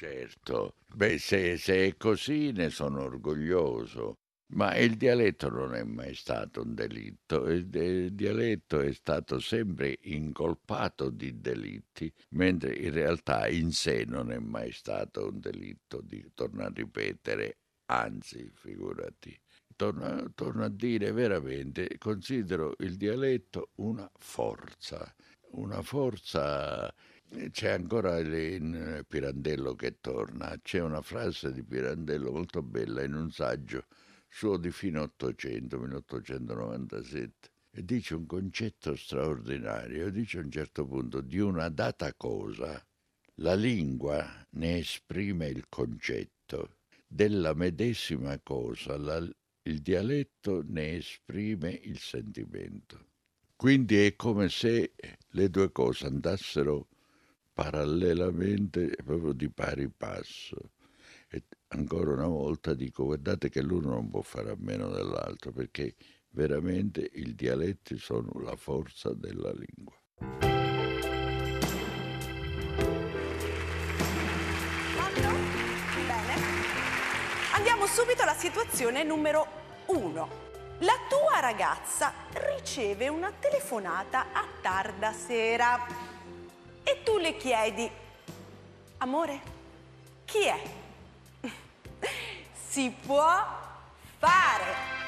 Certo, 0.00 0.76
beh, 0.94 1.18
se, 1.18 1.58
se 1.58 1.86
è 1.88 1.96
così 1.98 2.52
ne 2.52 2.70
sono 2.70 3.02
orgoglioso. 3.02 4.20
Ma 4.54 4.74
il 4.78 4.96
dialetto 4.96 5.50
non 5.50 5.74
è 5.74 5.82
mai 5.82 6.14
stato 6.14 6.62
un 6.62 6.74
delitto, 6.74 7.46
il, 7.50 7.66
dialetto 8.14 8.80
è 8.80 8.94
stato 8.94 9.38
sempre 9.40 9.98
incolpato 10.04 11.10
di 11.10 11.38
delitti, 11.42 12.10
mentre 12.30 12.74
in 12.76 12.94
realtà 12.94 13.46
in 13.48 13.72
sé 13.72 14.04
non 14.08 14.32
è 14.32 14.38
mai 14.38 14.72
stato 14.72 15.28
un 15.28 15.38
delitto, 15.38 16.00
di, 16.00 16.30
torno 16.32 16.64
a 16.64 16.72
ripetere, 16.74 17.58
anzi, 17.90 18.50
figurati. 18.54 19.38
Torno, 19.76 20.32
torno 20.34 20.64
a 20.64 20.70
dire 20.70 21.12
veramente, 21.12 21.98
considero 21.98 22.74
il 22.78 22.96
dialetto 22.96 23.72
una 23.74 24.10
forza, 24.16 25.14
una 25.50 25.82
forza 25.82 26.90
C'è 27.52 27.70
ancora 27.70 28.18
in 28.18 29.04
Pirandello 29.06 29.76
che 29.76 30.00
torna, 30.00 30.58
c'è 30.60 30.80
una 30.80 31.00
frase 31.00 31.52
di 31.52 31.62
Pirandello 31.62 32.32
molto 32.32 32.60
bella 32.60 33.04
in 33.04 33.14
un 33.14 33.30
saggio 33.30 33.86
suo 34.28 34.56
di 34.56 34.72
fine 34.72 34.98
800, 34.98 35.78
1897, 35.78 37.50
e 37.70 37.84
dice 37.84 38.14
un 38.14 38.26
concetto 38.26 38.96
straordinario, 38.96 40.10
dice 40.10 40.38
a 40.38 40.42
un 40.42 40.50
certo 40.50 40.84
punto 40.84 41.20
di 41.20 41.38
una 41.38 41.68
data 41.68 42.12
cosa, 42.14 42.84
la 43.36 43.54
lingua 43.54 44.46
ne 44.50 44.78
esprime 44.78 45.46
il 45.46 45.66
concetto, 45.68 46.78
della 47.06 47.54
medesima 47.54 48.40
cosa 48.40 48.96
la, 48.96 49.18
il 49.62 49.80
dialetto 49.80 50.64
ne 50.66 50.96
esprime 50.96 51.70
il 51.84 51.98
sentimento. 52.00 53.06
Quindi 53.54 54.04
è 54.04 54.16
come 54.16 54.48
se 54.48 54.94
le 55.30 55.48
due 55.48 55.70
cose 55.70 56.06
andassero 56.06 56.88
parallelamente 57.60 58.96
proprio 59.04 59.32
di 59.32 59.50
pari 59.50 59.90
passo. 59.90 60.70
E 61.28 61.44
ancora 61.68 62.12
una 62.12 62.26
volta 62.26 62.72
dico, 62.72 63.04
guardate 63.04 63.50
che 63.50 63.60
l'uno 63.60 63.90
non 63.90 64.08
può 64.08 64.22
fare 64.22 64.50
a 64.50 64.56
meno 64.56 64.88
dell'altro, 64.88 65.52
perché 65.52 65.94
veramente 66.30 67.06
i 67.12 67.34
dialetti 67.34 67.98
sono 67.98 68.30
la 68.40 68.56
forza 68.56 69.12
della 69.12 69.52
lingua. 69.52 69.94
Bene. 76.06 76.34
Andiamo 77.54 77.84
subito 77.84 78.22
alla 78.22 78.32
situazione 78.32 79.04
numero 79.04 79.46
uno. 79.88 80.48
La 80.78 80.96
tua 81.10 81.40
ragazza 81.40 82.14
riceve 82.56 83.08
una 83.08 83.30
telefonata 83.38 84.32
a 84.32 84.46
tarda 84.62 85.12
sera 85.12 86.09
e 86.82 87.02
tu 87.02 87.18
le 87.18 87.36
chiedi, 87.36 87.90
amore, 88.98 89.40
chi 90.24 90.44
è? 90.44 90.60
Si 92.68 92.94
può 93.04 93.58
fare. 94.18 94.98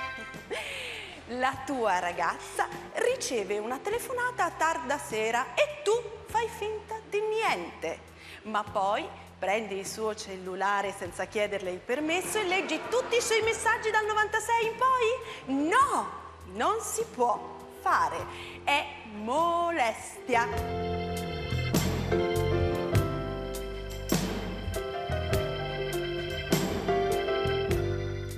La 1.28 1.62
tua 1.64 1.98
ragazza 1.98 2.68
riceve 2.94 3.58
una 3.58 3.78
telefonata 3.78 4.44
a 4.44 4.50
tarda 4.50 4.98
sera 4.98 5.54
e 5.54 5.82
tu 5.82 5.92
fai 6.26 6.48
finta 6.48 6.98
di 7.08 7.20
niente, 7.20 7.98
ma 8.42 8.62
poi 8.64 9.06
prendi 9.38 9.78
il 9.78 9.86
suo 9.86 10.14
cellulare 10.14 10.92
senza 10.96 11.24
chiederle 11.24 11.70
il 11.70 11.78
permesso 11.78 12.38
e 12.38 12.44
leggi 12.44 12.78
tutti 12.88 13.16
i 13.16 13.20
suoi 13.20 13.42
messaggi 13.42 13.90
dal 13.90 14.04
96 14.04 14.66
in 14.66 14.76
poi? 14.76 15.68
No, 15.68 16.10
non 16.54 16.80
si 16.80 17.04
può 17.12 17.58
fare, 17.80 18.16
è 18.64 18.84
molestia. 19.14 21.01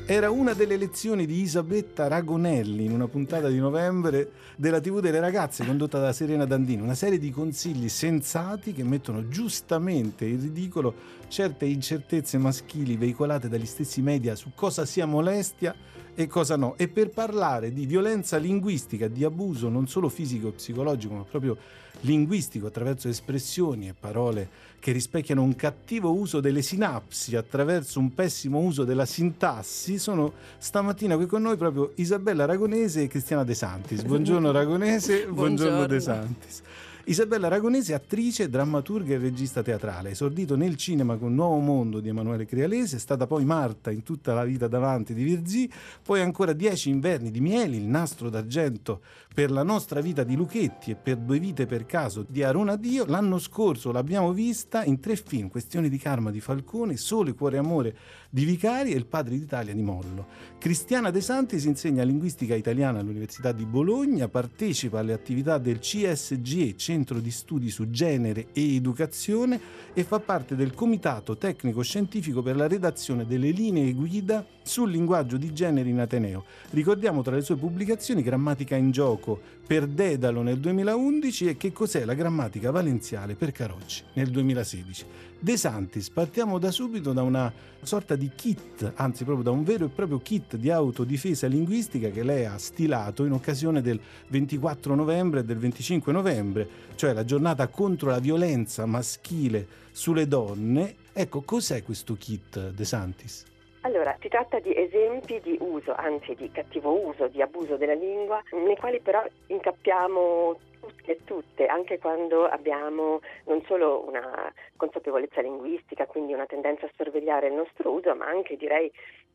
Era 0.07 0.31
una 0.31 0.53
delle 0.53 0.77
lezioni 0.77 1.27
di 1.27 1.41
Isabetta 1.41 2.07
Ragonelli 2.07 2.85
in 2.85 2.93
una 2.93 3.09
puntata 3.09 3.49
di 3.49 3.59
novembre 3.59 4.31
della 4.55 4.79
TV 4.79 5.01
delle 5.01 5.19
ragazze 5.19 5.65
condotta 5.65 5.99
da 5.99 6.13
Serena 6.13 6.45
Dandini, 6.45 6.83
una 6.83 6.95
serie 6.95 7.19
di 7.19 7.33
consigli 7.33 7.89
sensati 7.89 8.73
che 8.73 8.85
mettono 8.85 9.27
giustamente 9.27 10.25
in 10.25 10.41
ridicolo 10.41 10.95
certe 11.27 11.65
incertezze 11.65 12.39
maschili 12.39 12.97
veicolate 12.97 13.49
dagli 13.49 13.67
stessi 13.67 14.03
media 14.03 14.37
su 14.37 14.53
cosa 14.55 14.85
sia 14.85 15.05
molestia 15.05 15.75
e 16.15 16.29
cosa 16.29 16.57
no. 16.57 16.77
E 16.77 16.87
per 16.87 17.11
parlare 17.11 17.73
di 17.73 17.85
violenza 17.85 18.37
linguistica, 18.37 19.09
di 19.09 19.25
abuso 19.25 19.69
non 19.69 19.89
solo 19.89 20.09
fisico 20.09 20.49
e 20.49 20.53
psicologico, 20.53 21.15
ma 21.15 21.25
proprio 21.25 21.57
linguistico 22.05 22.67
attraverso 22.67 23.09
espressioni 23.09 23.89
e 23.89 23.95
parole 23.99 24.49
che 24.79 24.93
rispecchiano 24.93 25.43
un 25.43 25.57
cattivo 25.57 26.13
uso 26.13 26.41
delle 26.41 26.63
sinapsi 26.63 27.37
attraverso 27.37 27.99
un 27.99 28.15
pessimo 28.15 28.59
uso 28.61 28.85
della 28.85 29.07
sintassi, 29.07 29.99
sono 29.99 30.33
stamattina 30.59 31.17
qui 31.17 31.27
con 31.27 31.43
noi 31.43 31.57
proprio 31.57 31.93
Isabella 31.97 32.45
Aragonese 32.45 33.03
e 33.03 33.09
Cristiana 33.09 33.45
De 33.45 33.55
Santis. 33.55 34.03
Buongiorno 34.03 34.51
Aragonese, 34.51 35.27
buongiorno, 35.27 35.77
buongiorno 35.77 35.87
De 35.87 36.01
Santis. 36.01 36.63
Isabella 37.07 37.49
Aragonese, 37.49 37.93
attrice, 37.93 38.49
drammaturga 38.49 39.13
e 39.13 39.19
regista 39.19 39.63
teatrale, 39.63 40.11
esordito 40.11 40.57
nel 40.57 40.77
cinema 40.77 41.17
con 41.17 41.35
Nuovo 41.35 41.59
Mondo 41.59 42.01
di 42.01 42.09
Emanuele 42.09 42.47
Crealese, 42.47 42.97
è 42.97 42.99
stata 42.99 43.27
poi 43.27 43.45
Marta 43.45 43.91
in 43.91 44.03
tutta 44.03 44.33
la 44.33 44.43
vita 44.43 44.69
davanti 44.69 45.13
di 45.13 45.23
Virzì, 45.23 45.71
poi 46.03 46.23
ancora 46.23 46.55
Dieci 46.55 46.89
inverni 46.89 47.31
di 47.31 47.41
Mieli, 47.41 47.77
il 47.77 47.83
nastro 47.83 48.31
d'argento 48.31 49.03
per 49.35 49.51
la 49.51 49.63
nostra 49.63 50.01
vita 50.01 50.25
di 50.25 50.35
Luchetti 50.35 50.93
e 50.93 50.95
per 50.95 51.19
Due 51.19 51.39
vite 51.39 51.67
per 51.67 51.85
caso 51.85 52.25
di 52.27 52.43
Arona 52.43 52.77
Dio. 52.77 53.05
L'anno 53.05 53.39
scorso 53.39 53.93
l'abbiamo 53.93 54.33
vista 54.33 54.83
in 54.83 54.99
tre 54.99 55.17
film, 55.17 55.49
Questioni 55.49 55.91
di 55.91 55.99
karma 55.99 56.31
di 56.31 56.41
Falcone, 56.41 56.97
Sole, 56.97 57.35
Cuore 57.35 57.57
e 57.57 57.59
Amore 57.59 57.97
di 58.35 58.45
Vicari 58.45 58.91
e 58.91 58.97
Il 58.97 59.07
Padre 59.07 59.39
d'Italia 59.39 59.73
di 59.73 59.83
Mollo. 59.83 60.27
Cristiana 60.59 61.13
De 61.13 61.21
Santis 61.21 61.67
insegna 61.67 62.03
linguistica 62.03 62.57
italiana 62.57 62.99
all'Università 62.99 63.53
di 63.53 63.65
Bologna, 63.65 64.27
partecipa 64.27 64.99
alle 64.99 65.13
attività 65.13 65.57
del 65.59 65.79
CSGE, 65.79 66.77
Centro 66.77 67.21
di 67.21 67.31
Studi 67.31 67.71
su 67.71 67.91
Genere 67.91 68.49
e 68.53 68.75
Educazione, 68.75 69.61
e 69.93 70.03
fa 70.03 70.19
parte 70.19 70.57
del 70.57 70.75
Comitato 70.75 71.37
Tecnico 71.37 71.83
Scientifico 71.83 72.43
per 72.43 72.57
la 72.57 72.67
redazione 72.67 73.25
delle 73.25 73.51
linee 73.51 73.93
guida 73.93 74.45
sul 74.65 74.91
linguaggio 74.91 75.37
di 75.37 75.53
genere 75.53 75.89
in 75.89 76.01
Ateneo. 76.01 76.45
Ricordiamo 76.71 77.23
tra 77.23 77.37
le 77.37 77.43
sue 77.43 77.55
pubblicazioni 77.55 78.23
Grammatica 78.23 78.75
in 78.75 78.91
gioco 78.91 79.39
per 79.67 79.87
Dedalo 79.87 80.43
nel 80.43 80.59
2011 80.59 81.49
e 81.49 81.57
Che 81.57 81.73
cos'è 81.73 82.05
la 82.05 82.15
grammatica 82.15 82.71
valenziale 82.71 83.35
per 83.35 83.53
Carocci 83.53 84.05
nel 84.15 84.31
2016. 84.31 85.05
De 85.39 85.57
Santis, 85.57 86.11
partiamo 86.11 86.59
da 86.59 86.71
subito 86.71 87.13
da 87.13 87.23
una 87.23 87.53
sorta 87.83 88.17
di 88.17 88.31
kit, 88.35 88.93
anzi 88.97 89.25
proprio 89.25 89.45
da 89.45 89.51
un 89.51 89.63
vero 89.63 89.87
e 89.87 89.89
proprio 89.89 90.19
kit 90.19 90.57
di 90.57 90.71
autodifesa 90.71 91.47
linguistica 91.47 92.09
che 92.09 92.23
lei 92.23 92.47
ha 92.47 92.57
stilato 92.57 93.25
in 93.25 93.33
occasione 93.33 93.83
del 93.83 94.01
24 94.29 94.95
novembre 94.95 95.41
e 95.41 95.45
del 95.45 95.59
25 95.59 96.13
novembre, 96.13 96.69
cioè 96.95 97.13
la 97.13 97.25
giornata 97.25 97.69
contro 97.69 98.11
la 98.11 98.21
violenza 98.21 98.87
maschile 98.87 99.67
sulle 99.93 100.27
donne. 100.27 100.95
Ecco, 101.13 101.43
cos'è 101.43 101.83
questo 101.83 102.15
kit 102.15 102.71
De 102.71 102.85
Santis? 102.85 103.45
Allora, 103.85 104.17
si 104.21 104.29
tratta 104.29 104.61
di 104.61 104.75
esempi 104.75 105.41
di 105.41 105.59
uso, 105.61 105.93
anzi 105.95 106.35
di 106.35 106.51
cattivo 106.51 107.07
uso, 107.07 107.29
di 107.29 107.43
abuso 107.43 107.77
della 107.77 107.93
lingua, 107.93 108.43
nei 108.53 108.77
quali 108.79 108.99
però 108.99 109.23
incappiamo 109.49 110.57
tutti 110.81 111.11
e 111.11 111.19
tutte, 111.25 111.67
anche 111.67 111.99
quando 111.99 112.47
abbiamo 112.47 113.21
non 113.45 113.63
solo 113.67 114.03
una 114.07 114.51
consapevolezza 114.77 115.43
linguistica, 115.43 116.07
quindi 116.07 116.33
una 116.33 116.47
tendenza 116.47 116.87
a 116.87 116.91
sorvegliare 116.97 117.49
il 117.49 117.53
nostro 117.53 117.91
uso, 117.91 118.15
ma 118.15 118.25
anche 118.25 118.57
direi 118.57 118.91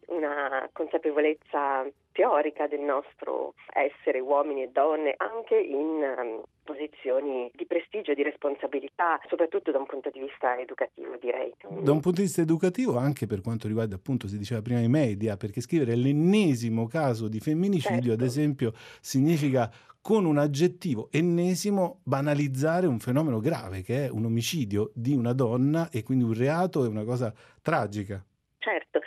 una 0.10 0.70
consapevolezza 0.74 1.86
teorica 2.12 2.68
del 2.68 2.82
nostro 2.82 3.54
essere 3.74 4.20
uomini 4.20 4.64
e 4.64 4.70
donne, 4.72 5.14
anche 5.18 5.58
in 5.58 6.04
um, 6.18 6.44
posizioni 6.64 7.50
di 7.56 7.66
prestigio 7.66 8.12
e 8.12 8.16
di 8.16 8.24
responsabilità, 8.24 9.20
soprattutto 9.28 9.72
da 9.72 9.78
un 9.78 9.86
punto 9.86 10.10
di 10.10 10.20
vista 10.20 10.60
educativo, 10.60 11.16
direi. 11.20 11.54
Da 11.62 11.92
un 11.92 12.02
punto 12.02 12.20
di 12.20 12.24
vista 12.24 12.42
educativo, 12.42 12.98
anche 12.98 13.26
per 13.26 13.42
quanto 13.42 13.68
riguarda, 13.68 13.96
appunto, 13.96 14.28
si 14.28 14.38
diceva 14.38 14.62
prima 14.62 14.80
i 14.80 14.90
media, 14.90 15.38
perché 15.38 15.62
scrivere 15.62 15.96
l'ennesimo 15.96 16.88
caso 16.88 17.28
di 17.28 17.40
femminicidio, 17.40 18.10
certo. 18.10 18.14
ad 18.14 18.22
esempio, 18.22 18.72
significa 19.00 19.72
con 20.02 20.26
un 20.26 20.38
aggettivo 20.38 21.10
ennesimo 21.12 22.00
banalizzare 22.04 22.88
un 22.88 23.00
fenomeno 23.00 23.40
grave 23.40 23.82
che 23.82 24.06
è 24.06 24.10
un 24.10 24.26
omicidio 24.26 24.92
di 24.94 25.14
una 25.14 25.34
donna 25.34 25.90
e 25.92 26.04
quindi 26.04 26.24
un 26.24 26.34
reato 26.34 26.86
è 26.86 26.88
una 26.88 27.04
cosa 27.04 27.34
tragica. 27.62 28.24
Certo, 28.58 29.00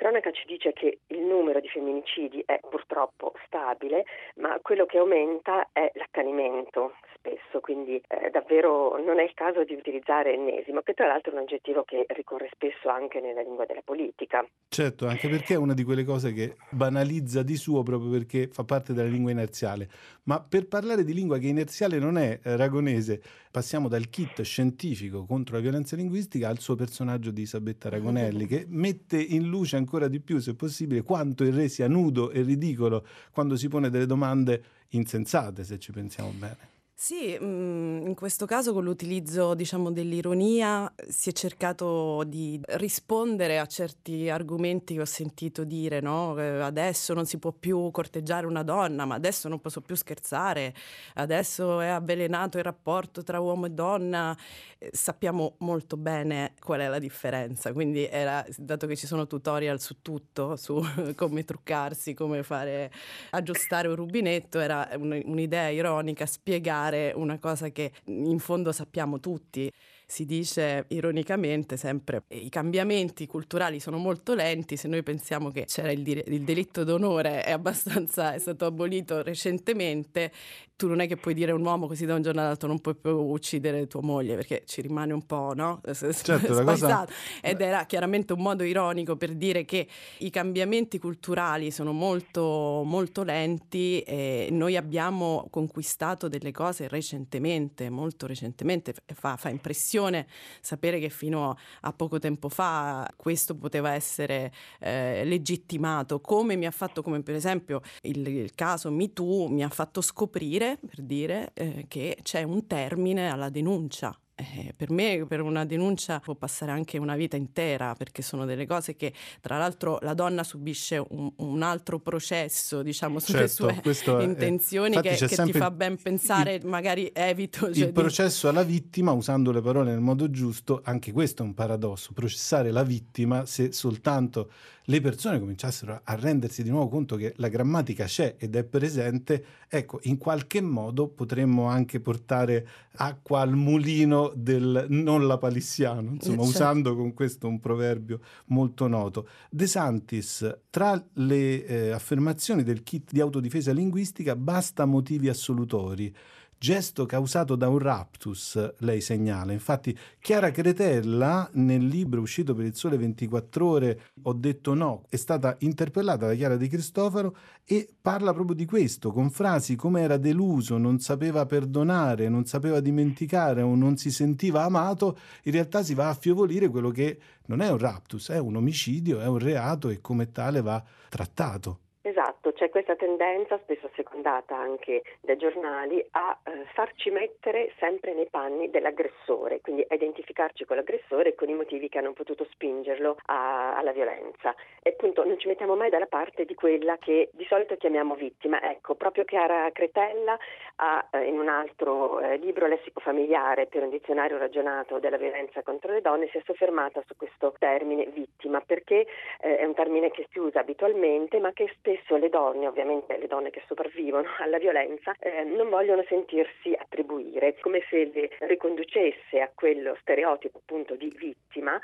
cronaca 0.00 0.30
ci 0.30 0.46
dice 0.46 0.72
che 0.72 1.00
il 1.08 1.20
numero 1.20 1.60
di 1.60 1.68
femminicidi 1.68 2.42
è 2.46 2.58
purtroppo 2.70 3.34
stabile, 3.44 4.06
ma 4.36 4.58
quello 4.62 4.86
che 4.86 4.96
aumenta 4.96 5.68
è 5.72 5.90
l'accanimento 5.92 6.94
spesso, 7.20 7.60
quindi 7.60 8.00
eh, 8.08 8.30
davvero 8.30 8.96
non 9.04 9.20
è 9.20 9.24
il 9.24 9.34
caso 9.34 9.62
di 9.64 9.74
utilizzare 9.74 10.34
ennesimo, 10.34 10.80
che 10.80 10.94
tra 10.94 11.06
l'altro 11.06 11.32
è 11.32 11.34
un 11.34 11.42
aggettivo 11.42 11.84
che 11.84 12.06
ricorre 12.08 12.48
spesso 12.52 12.88
anche 12.88 13.20
nella 13.20 13.42
lingua 13.42 13.66
della 13.66 13.82
politica. 13.84 14.44
Certo, 14.68 15.06
anche 15.06 15.28
perché 15.28 15.54
è 15.54 15.56
una 15.58 15.74
di 15.74 15.84
quelle 15.84 16.04
cose 16.04 16.32
che 16.32 16.56
banalizza 16.70 17.42
di 17.42 17.56
suo 17.56 17.82
proprio 17.82 18.10
perché 18.10 18.48
fa 18.50 18.64
parte 18.64 18.94
della 18.94 19.08
lingua 19.08 19.30
inerziale. 19.30 19.88
Ma 20.24 20.40
per 20.40 20.66
parlare 20.66 21.04
di 21.04 21.12
lingua 21.12 21.38
che 21.38 21.48
inerziale 21.48 21.98
non 21.98 22.16
è 22.16 22.40
eh, 22.42 22.56
ragonese, 22.56 23.20
passiamo 23.50 23.88
dal 23.88 24.08
kit 24.08 24.40
scientifico 24.42 25.26
contro 25.26 25.56
la 25.56 25.60
violenza 25.60 25.96
linguistica 25.96 26.48
al 26.48 26.58
suo 26.58 26.74
personaggio 26.74 27.30
di 27.30 27.42
Isabetta 27.42 27.88
Ragonelli, 27.90 28.46
che 28.46 28.64
mette 28.68 29.20
in 29.20 29.48
luce 29.48 29.76
ancora 29.76 30.08
di 30.08 30.20
più, 30.20 30.38
se 30.38 30.54
possibile, 30.54 31.02
quanto 31.02 31.44
il 31.44 31.52
re 31.52 31.68
sia 31.68 31.88
nudo 31.88 32.30
e 32.30 32.42
ridicolo 32.42 33.04
quando 33.32 33.56
si 33.56 33.68
pone 33.68 33.90
delle 33.90 34.06
domande 34.06 34.62
insensate, 34.90 35.64
se 35.64 35.78
ci 35.78 35.92
pensiamo 35.92 36.30
bene. 36.30 36.69
Sì, 37.02 37.34
mm, 37.42 38.08
in 38.08 38.14
questo 38.14 38.44
caso 38.44 38.74
con 38.74 38.84
l'utilizzo 38.84 39.54
diciamo, 39.54 39.90
dell'ironia 39.90 40.92
si 41.08 41.30
è 41.30 41.32
cercato 41.32 42.24
di 42.24 42.60
rispondere 42.74 43.58
a 43.58 43.64
certi 43.64 44.28
argomenti 44.28 44.92
che 44.92 45.00
ho 45.00 45.06
sentito 45.06 45.64
dire, 45.64 46.00
no? 46.00 46.32
adesso 46.32 47.14
non 47.14 47.24
si 47.24 47.38
può 47.38 47.52
più 47.52 47.90
corteggiare 47.90 48.44
una 48.44 48.62
donna, 48.62 49.06
ma 49.06 49.14
adesso 49.14 49.48
non 49.48 49.60
posso 49.62 49.80
più 49.80 49.94
scherzare, 49.94 50.74
adesso 51.14 51.80
è 51.80 51.86
avvelenato 51.86 52.58
il 52.58 52.64
rapporto 52.64 53.22
tra 53.22 53.40
uomo 53.40 53.64
e 53.64 53.70
donna, 53.70 54.36
eh, 54.78 54.90
sappiamo 54.92 55.54
molto 55.60 55.96
bene 55.96 56.52
qual 56.60 56.80
è 56.80 56.88
la 56.88 56.98
differenza, 56.98 57.72
quindi 57.72 58.06
era, 58.06 58.44
dato 58.58 58.86
che 58.86 58.94
ci 58.94 59.06
sono 59.06 59.26
tutorial 59.26 59.80
su 59.80 60.02
tutto, 60.02 60.54
su 60.56 60.78
come 61.16 61.44
truccarsi, 61.44 62.12
come 62.12 62.42
fare, 62.42 62.92
aggiustare 63.30 63.88
un 63.88 63.94
rubinetto, 63.96 64.60
era 64.60 64.86
un'idea 64.98 65.68
ironica 65.70 66.26
spiegare 66.26 66.89
fare 66.90 67.12
una 67.14 67.38
cosa 67.38 67.70
che 67.70 67.92
in 68.06 68.38
fondo 68.40 68.72
sappiamo 68.72 69.20
tutti. 69.20 69.72
Si 70.04 70.24
dice 70.24 70.86
ironicamente 70.88 71.76
sempre 71.76 72.24
i 72.30 72.48
cambiamenti 72.48 73.28
culturali 73.28 73.78
sono 73.78 73.96
molto 73.96 74.34
lenti, 74.34 74.76
se 74.76 74.88
noi 74.88 75.04
pensiamo 75.04 75.52
che 75.52 75.66
c'era 75.66 75.92
il, 75.92 76.02
dire- 76.02 76.24
il 76.26 76.42
delitto 76.42 76.82
d'onore 76.82 77.44
è 77.44 77.52
abbastanza 77.52 78.34
è 78.34 78.38
stato 78.40 78.66
abolito 78.66 79.22
recentemente, 79.22 80.32
tu 80.80 80.88
non 80.88 81.00
è 81.00 81.06
che 81.06 81.18
puoi 81.18 81.34
dire 81.34 81.50
a 81.52 81.54
un 81.54 81.62
uomo 81.62 81.86
così 81.86 82.06
da 82.06 82.14
un 82.14 82.22
giorno 82.22 82.40
all'altro 82.40 82.66
non 82.66 82.80
puoi 82.80 82.94
più 82.94 83.10
uccidere 83.10 83.86
tua 83.86 84.00
moglie 84.00 84.34
perché 84.34 84.62
ci 84.64 84.80
rimane 84.80 85.12
un 85.12 85.26
po', 85.26 85.52
no? 85.54 85.82
Certo, 85.92 86.54
la 86.54 86.64
cosa... 86.64 87.06
Ed 87.42 87.60
era 87.60 87.84
chiaramente 87.84 88.32
un 88.32 88.40
modo 88.40 88.62
ironico 88.62 89.16
per 89.16 89.34
dire 89.34 89.66
che 89.66 89.86
i 90.20 90.30
cambiamenti 90.30 90.98
culturali 90.98 91.70
sono 91.70 91.92
molto, 91.92 92.82
molto 92.86 93.24
lenti 93.24 94.00
e 94.00 94.48
noi 94.50 94.76
abbiamo 94.76 95.48
conquistato 95.50 96.28
delle 96.28 96.50
cose 96.50 96.88
recentemente, 96.88 97.90
molto 97.90 98.26
recentemente, 98.26 98.94
fa, 99.12 99.36
fa 99.36 99.50
impressione 99.50 100.26
sapere 100.62 100.98
che 100.98 101.10
fino 101.10 101.58
a 101.82 101.92
poco 101.92 102.18
tempo 102.18 102.48
fa 102.48 103.06
questo 103.16 103.54
poteva 103.54 103.92
essere 103.92 104.50
eh, 104.78 105.24
legittimato, 105.26 106.20
come 106.20 106.56
mi 106.56 106.64
ha 106.64 106.70
fatto, 106.70 107.02
come 107.02 107.22
per 107.22 107.34
esempio 107.34 107.82
il, 108.02 108.26
il 108.26 108.54
caso 108.54 108.90
MeToo 108.90 109.48
mi 109.48 109.62
ha 109.62 109.68
fatto 109.68 110.00
scoprire, 110.00 110.69
per 110.76 111.02
dire, 111.02 111.50
eh, 111.54 111.86
che 111.88 112.18
c'è 112.22 112.42
un 112.42 112.66
termine 112.66 113.30
alla 113.30 113.48
denuncia. 113.48 114.16
Eh, 114.40 114.72
per 114.74 114.90
me 114.90 115.26
per 115.28 115.42
una 115.42 115.66
denuncia 115.66 116.18
può 116.18 116.34
passare 116.34 116.70
anche 116.70 116.96
una 116.96 117.14
vita 117.14 117.36
intera 117.36 117.94
perché 117.94 118.22
sono 118.22 118.46
delle 118.46 118.66
cose 118.66 118.96
che 118.96 119.12
tra 119.38 119.58
l'altro 119.58 119.98
la 120.00 120.14
donna 120.14 120.44
subisce 120.44 121.04
un, 121.10 121.30
un 121.36 121.62
altro 121.62 121.98
processo 121.98 122.80
diciamo 122.80 123.18
sulle 123.18 123.48
certo, 123.48 123.92
sue 123.92 124.24
intenzioni 124.24 124.96
è, 124.96 125.02
che, 125.02 125.26
che 125.26 125.42
ti 125.42 125.52
fa 125.52 125.70
ben 125.70 126.00
pensare 126.00 126.54
il, 126.54 126.64
magari 126.64 127.10
evito 127.12 127.70
cioè, 127.70 127.84
il 127.84 127.86
di... 127.86 127.92
processo 127.92 128.48
alla 128.48 128.62
vittima 128.62 129.12
usando 129.12 129.52
le 129.52 129.60
parole 129.60 129.90
nel 129.90 130.00
modo 130.00 130.30
giusto 130.30 130.80
anche 130.84 131.12
questo 131.12 131.42
è 131.42 131.44
un 131.44 131.52
paradosso. 131.52 132.14
Processare 132.14 132.70
la 132.70 132.82
vittima 132.82 133.44
se 133.44 133.72
soltanto 133.72 134.50
le 134.84 135.00
persone 135.00 135.38
cominciassero 135.38 136.00
a 136.02 136.14
rendersi 136.14 136.62
di 136.62 136.70
nuovo 136.70 136.88
conto 136.88 137.16
che 137.16 137.34
la 137.36 137.48
grammatica 137.48 138.06
c'è 138.06 138.36
ed 138.38 138.56
è 138.56 138.64
presente, 138.64 139.44
ecco, 139.68 140.00
in 140.04 140.18
qualche 140.18 140.60
modo 140.60 141.08
potremmo 141.08 141.66
anche 141.66 142.00
portare 142.00 142.66
acqua 142.96 143.40
al 143.40 143.54
mulino 143.54 144.32
del 144.34 144.86
non 144.88 145.26
lapalissiano, 145.26 146.10
insomma, 146.10 146.42
certo. 146.42 146.50
usando 146.50 146.96
con 146.96 147.14
questo 147.14 147.46
un 147.46 147.60
proverbio 147.60 148.20
molto 148.46 148.88
noto. 148.88 149.28
De 149.50 149.66
Santis, 149.66 150.58
tra 150.70 151.02
le 151.14 151.64
eh, 151.64 151.90
affermazioni 151.90 152.62
del 152.62 152.82
kit 152.82 153.12
di 153.12 153.20
autodifesa 153.20 153.72
linguistica, 153.72 154.34
basta 154.34 154.84
motivi 154.86 155.28
assolutori 155.28 156.14
gesto 156.62 157.06
causato 157.06 157.56
da 157.56 157.70
un 157.70 157.78
raptus, 157.78 158.74
lei 158.80 159.00
segnala. 159.00 159.52
Infatti 159.52 159.98
Chiara 160.20 160.50
Cretella 160.50 161.48
nel 161.54 161.86
libro 161.86 162.20
uscito 162.20 162.54
per 162.54 162.66
il 162.66 162.74
Sole 162.74 162.98
24 162.98 163.66
ore, 163.66 164.00
Ho 164.24 164.34
detto 164.34 164.74
no, 164.74 165.04
è 165.08 165.16
stata 165.16 165.56
interpellata 165.60 166.26
da 166.26 166.34
Chiara 166.34 166.56
Di 166.56 166.68
Cristofaro 166.68 167.34
e 167.64 167.88
parla 167.98 168.34
proprio 168.34 168.54
di 168.54 168.66
questo, 168.66 169.10
con 169.10 169.30
frasi 169.30 169.74
come 169.74 170.02
era 170.02 170.18
deluso, 170.18 170.76
non 170.76 170.98
sapeva 170.98 171.46
perdonare, 171.46 172.28
non 172.28 172.44
sapeva 172.44 172.80
dimenticare 172.80 173.62
o 173.62 173.74
non 173.74 173.96
si 173.96 174.10
sentiva 174.10 174.62
amato, 174.62 175.16
in 175.44 175.52
realtà 175.52 175.82
si 175.82 175.94
va 175.94 176.10
a 176.10 176.14
fievolire 176.14 176.68
quello 176.68 176.90
che 176.90 177.18
non 177.46 177.62
è 177.62 177.70
un 177.70 177.78
raptus, 177.78 178.28
è 178.28 178.38
un 178.38 178.56
omicidio, 178.56 179.20
è 179.20 179.26
un 179.26 179.38
reato 179.38 179.88
e 179.88 180.02
come 180.02 180.30
tale 180.30 180.60
va 180.60 180.84
trattato. 181.08 181.78
Esatto, 182.02 182.52
c'è 182.52 182.70
questa 182.70 182.96
tendenza, 182.96 183.58
spesso 183.58 183.90
secondata 183.94 184.56
anche 184.56 185.02
dai 185.20 185.36
giornali, 185.36 186.02
a 186.12 186.38
eh, 186.44 186.64
farci 186.72 187.10
mettere 187.10 187.74
sempre 187.78 188.14
nei 188.14 188.26
panni 188.30 188.70
dell'aggressore, 188.70 189.60
quindi 189.60 189.84
a 189.86 189.94
identificarci 189.94 190.64
con 190.64 190.76
l'aggressore 190.76 191.30
e 191.30 191.34
con 191.34 191.50
i 191.50 191.54
motivi 191.54 191.90
che 191.90 191.98
hanno 191.98 192.14
potuto 192.14 192.46
spingerlo 192.52 193.16
a, 193.26 193.76
alla 193.76 193.92
violenza. 193.92 194.54
E 194.82 194.90
appunto 194.90 195.26
non 195.26 195.38
ci 195.38 195.46
mettiamo 195.46 195.76
mai 195.76 195.90
dalla 195.90 196.06
parte 196.06 196.46
di 196.46 196.54
quella 196.54 196.96
che 196.96 197.28
di 197.34 197.44
solito 197.44 197.76
chiamiamo 197.76 198.14
vittima. 198.14 198.62
Ecco, 198.62 198.94
proprio 198.94 199.24
Chiara 199.24 199.70
Cretella 199.70 200.38
ha 200.76 201.06
eh, 201.10 201.24
in 201.24 201.38
un 201.38 201.48
altro 201.48 202.20
eh, 202.20 202.36
libro 202.38 202.66
lessico 202.66 203.00
familiare 203.00 203.66
per 203.66 203.82
un 203.82 203.90
dizionario 203.90 204.38
ragionato 204.38 204.98
della 204.98 205.18
violenza 205.18 205.62
contro 205.62 205.92
le 205.92 206.00
donne 206.00 206.28
si 206.28 206.38
è 206.38 206.42
soffermata 206.44 207.02
su 207.06 207.14
questo 207.16 207.54
termine 207.58 208.06
vittima 208.06 208.60
perché 208.60 209.06
eh, 209.40 209.58
è 209.58 209.64
un 209.64 209.74
termine 209.74 210.10
che 210.10 210.26
si 210.30 210.38
usa 210.38 210.60
abitualmente 210.60 211.38
ma 211.38 211.52
che 211.52 211.70
spesso 211.76 211.99
spesso 212.00 212.16
le 212.16 212.28
donne, 212.28 212.66
ovviamente 212.66 213.16
le 213.16 213.26
donne 213.26 213.50
che 213.50 213.62
sopravvivono 213.66 214.28
alla 214.38 214.58
violenza, 214.58 215.14
eh, 215.18 215.44
non 215.44 215.68
vogliono 215.68 216.04
sentirsi 216.08 216.74
attribuire, 216.76 217.56
come 217.60 217.82
se 217.88 218.10
le 218.12 218.30
riconducesse 218.40 219.40
a 219.40 219.50
quello 219.54 219.96
stereotipo 220.00 220.58
appunto 220.58 220.94
di 220.94 221.12
vittima 221.16 221.78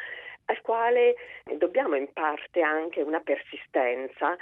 al 0.49 0.61
quale 0.61 1.17
dobbiamo 1.57 1.97
in 1.97 2.13
parte 2.13 2.61
anche 2.61 3.03
una 3.03 3.19
persistenza 3.19 4.37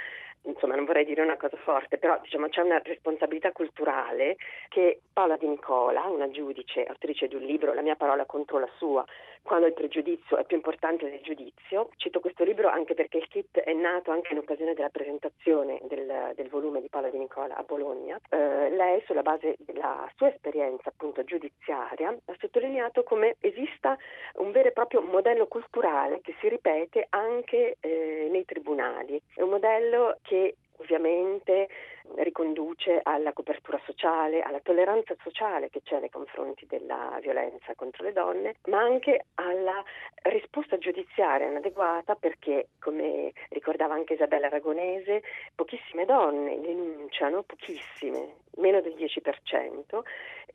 insomma 0.45 0.75
non 0.75 0.85
vorrei 0.85 1.05
dire 1.05 1.21
una 1.21 1.37
cosa 1.37 1.57
forte, 1.57 1.97
però 1.97 2.19
diciamo 2.21 2.47
c'è 2.49 2.61
una 2.61 2.81
responsabilità 2.83 3.51
culturale 3.51 4.37
che 4.69 5.01
Paola 5.11 5.37
Di 5.37 5.47
Nicola, 5.47 6.03
una 6.03 6.29
giudice, 6.29 6.83
autrice 6.83 7.27
di 7.27 7.35
un 7.35 7.43
libro, 7.43 7.73
La 7.73 7.81
mia 7.81 7.95
parola 7.95 8.25
contro 8.25 8.59
la 8.59 8.69
sua, 8.77 9.05
quando 9.45 9.67
il 9.67 9.73
pregiudizio 9.73 10.37
è 10.37 10.43
più 10.43 10.55
importante 10.55 11.07
del 11.07 11.21
giudizio, 11.21 11.89
cito 11.97 12.19
questo 12.19 12.43
libro 12.43 12.67
anche 12.67 12.95
perché 12.95 13.17
il 13.19 13.27
kit 13.27 13.59
è 13.59 13.73
nato 13.73 14.09
anche 14.09 14.33
in 14.33 14.39
occasione 14.39 14.73
della 14.73 14.89
presentazione 14.89 15.79
del, 15.83 16.31
del 16.33 16.49
volume 16.49 16.81
di 16.81 16.89
Paola 16.89 17.09
Di 17.09 17.19
Nicola 17.19 17.55
a 17.55 17.61
Bologna. 17.61 18.19
Eh, 18.29 18.71
lei, 18.71 19.03
sulla 19.05 19.21
base 19.21 19.55
della 19.59 20.09
sua 20.15 20.29
esperienza 20.29 20.89
appunto 20.89 21.23
giudiziaria, 21.23 22.09
ha 22.09 22.35
sottolineato 22.39 23.03
come 23.03 23.35
esista 23.39 23.95
un 24.37 24.51
vero 24.51 24.69
e 24.69 24.71
proprio 24.71 25.01
modello 25.01 25.45
culturale 25.45 26.21
che 26.21 26.33
si 26.39 26.49
ripete 26.49 27.05
anche 27.09 27.77
eh, 27.79 28.27
nei 28.31 28.45
tribunali. 28.45 29.21
È 29.35 29.43
un 29.43 29.49
modello 29.49 30.17
che 30.23 30.34
che 30.35 30.55
ovviamente 30.77 31.69
riconduce 32.17 32.99
alla 33.03 33.33
copertura 33.33 33.79
sociale, 33.85 34.41
alla 34.41 34.59
tolleranza 34.59 35.15
sociale 35.21 35.69
che 35.69 35.81
c'è 35.83 35.99
nei 35.99 36.09
confronti 36.09 36.65
della 36.67 37.17
violenza 37.21 37.75
contro 37.75 38.03
le 38.03 38.13
donne, 38.13 38.55
ma 38.67 38.79
anche 38.81 39.25
alla 39.35 39.83
risposta 40.23 40.77
giudiziaria 40.77 41.47
inadeguata 41.47 42.15
perché, 42.15 42.69
come 42.79 43.33
ricordava 43.49 43.93
anche 43.93 44.13
Isabella 44.13 44.47
Aragonese, 44.47 45.23
pochissime 45.53 46.05
donne 46.05 46.59
denunciano, 46.61 47.43
pochissime, 47.43 48.35
meno 48.57 48.81
del 48.81 48.93
10%, 48.93 50.03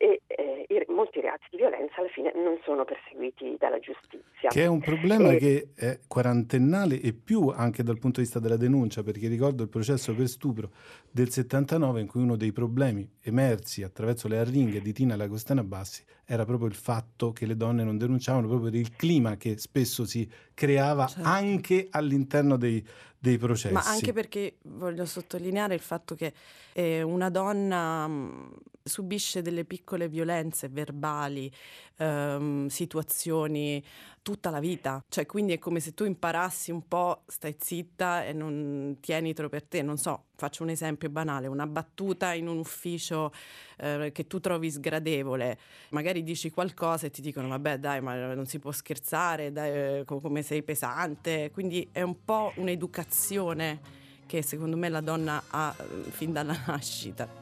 e 0.01 0.21
eh, 0.25 0.85
molti 0.89 1.21
reati 1.21 1.45
di 1.51 1.57
violenza 1.57 1.97
alla 1.97 2.09
fine 2.09 2.31
non 2.33 2.57
sono 2.63 2.85
perseguiti 2.85 3.55
dalla 3.59 3.77
giustizia. 3.77 4.49
Che 4.49 4.63
è 4.63 4.65
un 4.65 4.79
problema 4.79 5.31
e... 5.31 5.37
che 5.37 5.67
è 5.75 5.99
quarantennale 6.07 6.99
e 6.99 7.13
più 7.13 7.49
anche 7.49 7.83
dal 7.83 7.99
punto 7.99 8.19
di 8.19 8.25
vista 8.25 8.39
della 8.39 8.57
denuncia, 8.57 9.03
perché 9.03 9.27
ricordo 9.27 9.61
il 9.61 9.69
processo 9.69 10.15
per 10.15 10.27
stupro 10.27 10.69
del 11.11 11.29
79 11.41 12.01
in 12.01 12.07
cui 12.07 12.21
uno 12.21 12.35
dei 12.35 12.51
problemi 12.51 13.09
emersi 13.21 13.81
attraverso 13.81 14.27
le 14.27 14.37
arringhe 14.37 14.81
di 14.81 14.93
Tina 14.93 15.15
Lagostana 15.15 15.63
Bassi 15.63 16.03
era 16.25 16.45
proprio 16.45 16.67
il 16.67 16.75
fatto 16.75 17.33
che 17.33 17.45
le 17.45 17.57
donne 17.57 17.83
non 17.83 17.97
denunciavano, 17.97 18.47
proprio 18.47 18.69
del 18.69 18.95
clima 18.95 19.35
che 19.37 19.57
spesso 19.57 20.05
si 20.05 20.29
creava 20.53 21.07
certo. 21.07 21.27
anche 21.27 21.87
all'interno 21.89 22.57
dei, 22.57 22.85
dei, 23.17 23.37
processi. 23.37 23.73
Ma 23.73 23.83
anche 23.83 24.13
perché 24.13 24.57
voglio 24.63 25.05
sottolineare 25.05 25.73
il 25.73 25.81
fatto 25.81 26.15
che 26.15 26.31
eh, 26.73 27.01
una 27.01 27.29
donna 27.29 28.07
mh, 28.07 28.53
subisce 28.83 29.41
delle 29.41 29.65
piccole 29.65 30.07
violenze 30.07 30.69
verbali, 30.69 31.51
ehm, 31.97 32.67
situazioni 32.67 33.83
tutta 34.21 34.49
la 34.49 34.59
vita. 34.59 35.03
Cioè, 35.07 35.25
quindi 35.25 35.53
è 35.53 35.59
come 35.59 35.79
se 35.79 35.93
tu 35.93 36.05
imparassi 36.05 36.71
un 36.71 36.87
po', 36.87 37.23
stai 37.27 37.55
zitta 37.59 38.23
e 38.25 38.33
non 38.33 38.97
tienitelo 38.99 39.49
per 39.49 39.63
te. 39.63 39.81
Non 39.81 39.97
so, 39.97 40.25
faccio 40.35 40.63
un 40.63 40.69
esempio 40.69 41.09
banale, 41.09 41.47
una 41.47 41.67
battuta 41.67 42.33
in 42.33 42.47
un 42.47 42.57
ufficio 42.57 43.31
eh, 43.77 44.11
che 44.13 44.27
tu 44.27 44.39
trovi 44.39 44.69
sgradevole, 44.69 45.57
magari 45.89 46.23
dici 46.23 46.51
qualcosa 46.51 47.07
e 47.07 47.09
ti 47.09 47.21
dicono 47.21 47.47
vabbè 47.47 47.79
dai, 47.79 48.01
ma 48.01 48.33
non 48.33 48.45
si 48.45 48.59
può 48.59 48.71
scherzare, 48.71 49.51
dai, 49.51 49.99
eh, 49.99 50.03
come 50.05 50.41
sei 50.41 50.63
pesante. 50.63 51.51
Quindi 51.51 51.89
è 51.91 52.01
un 52.01 52.23
po' 52.23 52.53
un'educazione 52.55 53.99
che 54.25 54.41
secondo 54.41 54.77
me 54.77 54.87
la 54.89 55.01
donna 55.01 55.43
ha 55.49 55.75
eh, 55.77 56.09
fin 56.11 56.31
dalla 56.31 56.57
nascita. 56.67 57.39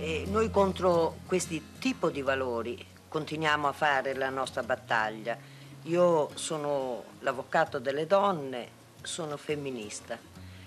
E 0.00 0.24
noi 0.28 0.48
contro 0.50 1.16
questi 1.26 1.60
tipi 1.78 2.12
di 2.12 2.22
valori 2.22 2.96
continuiamo 3.08 3.68
a 3.68 3.72
fare 3.72 4.14
la 4.14 4.28
nostra 4.28 4.62
battaglia. 4.62 5.36
Io 5.84 6.30
sono 6.34 7.04
l'avvocato 7.20 7.78
delle 7.78 8.06
donne, 8.06 8.68
sono 9.02 9.36
femminista 9.36 10.18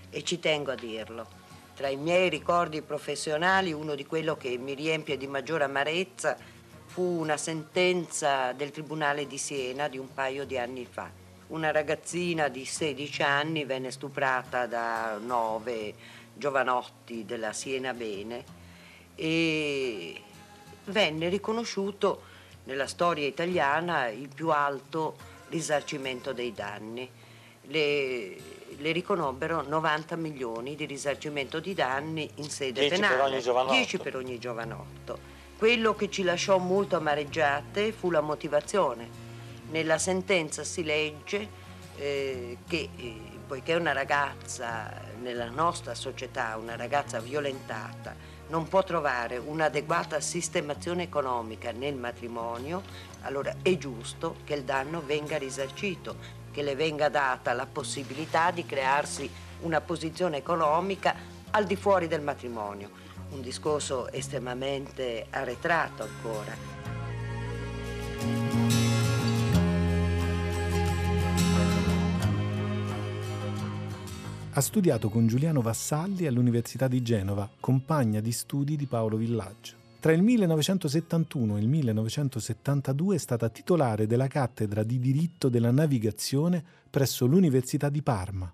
e 0.09 0.23
ci 0.23 0.39
tengo 0.39 0.71
a 0.71 0.75
dirlo. 0.75 1.39
Tra 1.75 1.87
i 1.87 1.95
miei 1.95 2.29
ricordi 2.29 2.81
professionali 2.81 3.71
uno 3.71 3.95
di 3.95 4.05
quello 4.05 4.35
che 4.35 4.57
mi 4.57 4.73
riempie 4.73 5.17
di 5.17 5.27
maggiore 5.27 5.63
amarezza 5.63 6.37
fu 6.85 7.01
una 7.01 7.37
sentenza 7.37 8.51
del 8.51 8.71
Tribunale 8.71 9.25
di 9.25 9.37
Siena 9.37 9.87
di 9.87 9.97
un 9.97 10.13
paio 10.13 10.45
di 10.45 10.57
anni 10.57 10.85
fa. 10.85 11.09
Una 11.47 11.71
ragazzina 11.71 12.47
di 12.47 12.65
16 12.65 13.23
anni 13.23 13.65
venne 13.65 13.91
stuprata 13.91 14.65
da 14.67 15.17
nove 15.17 15.93
giovanotti 16.33 17.25
della 17.25 17.53
Siena 17.53 17.93
Bene 17.93 18.43
e 19.15 20.21
venne 20.85 21.29
riconosciuto 21.29 22.29
nella 22.65 22.87
storia 22.87 23.27
italiana 23.27 24.07
il 24.07 24.29
più 24.33 24.49
alto 24.49 25.15
risarcimento 25.49 26.33
dei 26.33 26.53
danni. 26.53 27.09
Le, 27.63 28.35
le 28.77 28.91
riconobbero 28.91 29.61
90 29.61 30.15
milioni 30.15 30.75
di 30.75 30.85
risarcimento 30.85 31.59
di 31.59 31.73
danni 31.73 32.29
in 32.35 32.49
sede 32.49 32.81
10 32.81 32.95
penale. 32.95 33.15
per 33.15 33.25
ogni 33.25 33.41
giovanotto. 33.41 33.73
10 33.73 33.97
per 33.97 34.15
ogni 34.15 34.39
giovanotto. 34.39 35.19
Quello 35.57 35.95
che 35.95 36.09
ci 36.09 36.23
lasciò 36.23 36.57
molto 36.57 36.95
amareggiate 36.95 37.91
fu 37.91 38.09
la 38.09 38.21
motivazione. 38.21 39.29
Nella 39.69 39.97
sentenza 39.97 40.63
si 40.63 40.83
legge 40.83 41.47
eh, 41.97 42.57
che 42.67 42.89
eh, 42.95 43.21
poiché 43.45 43.75
una 43.75 43.91
ragazza 43.91 44.91
nella 45.21 45.49
nostra 45.49 45.93
società, 45.93 46.57
una 46.57 46.75
ragazza 46.75 47.19
violentata, 47.19 48.15
non 48.51 48.67
può 48.67 48.83
trovare 48.83 49.37
un'adeguata 49.37 50.19
sistemazione 50.19 51.03
economica 51.03 51.71
nel 51.71 51.95
matrimonio, 51.95 52.83
allora 53.21 53.55
è 53.61 53.77
giusto 53.77 54.35
che 54.43 54.55
il 54.55 54.63
danno 54.63 55.01
venga 55.05 55.37
risarcito, 55.37 56.17
che 56.51 56.61
le 56.61 56.75
venga 56.75 57.07
data 57.07 57.53
la 57.53 57.65
possibilità 57.65 58.51
di 58.51 58.65
crearsi 58.65 59.31
una 59.61 59.79
posizione 59.79 60.35
economica 60.37 61.15
al 61.51 61.65
di 61.65 61.77
fuori 61.77 62.07
del 62.07 62.21
matrimonio. 62.21 62.89
Un 63.29 63.41
discorso 63.41 64.11
estremamente 64.11 65.27
arretrato 65.29 66.03
ancora. 66.03 66.69
Ha 74.53 74.59
studiato 74.59 75.07
con 75.07 75.27
Giuliano 75.27 75.61
Vassalli 75.61 76.27
all'Università 76.27 76.89
di 76.89 77.01
Genova, 77.01 77.49
compagna 77.57 78.19
di 78.19 78.33
studi 78.33 78.75
di 78.75 78.85
Paolo 78.85 79.15
Villaggio. 79.15 79.75
Tra 80.01 80.11
il 80.11 80.21
1971 80.21 81.55
e 81.55 81.61
il 81.61 81.69
1972 81.69 83.15
è 83.15 83.17
stata 83.17 83.47
titolare 83.47 84.07
della 84.07 84.27
cattedra 84.27 84.83
di 84.83 84.99
diritto 84.99 85.47
della 85.47 85.71
navigazione 85.71 86.61
presso 86.89 87.25
l'Università 87.27 87.87
di 87.87 88.01
Parma. 88.01 88.53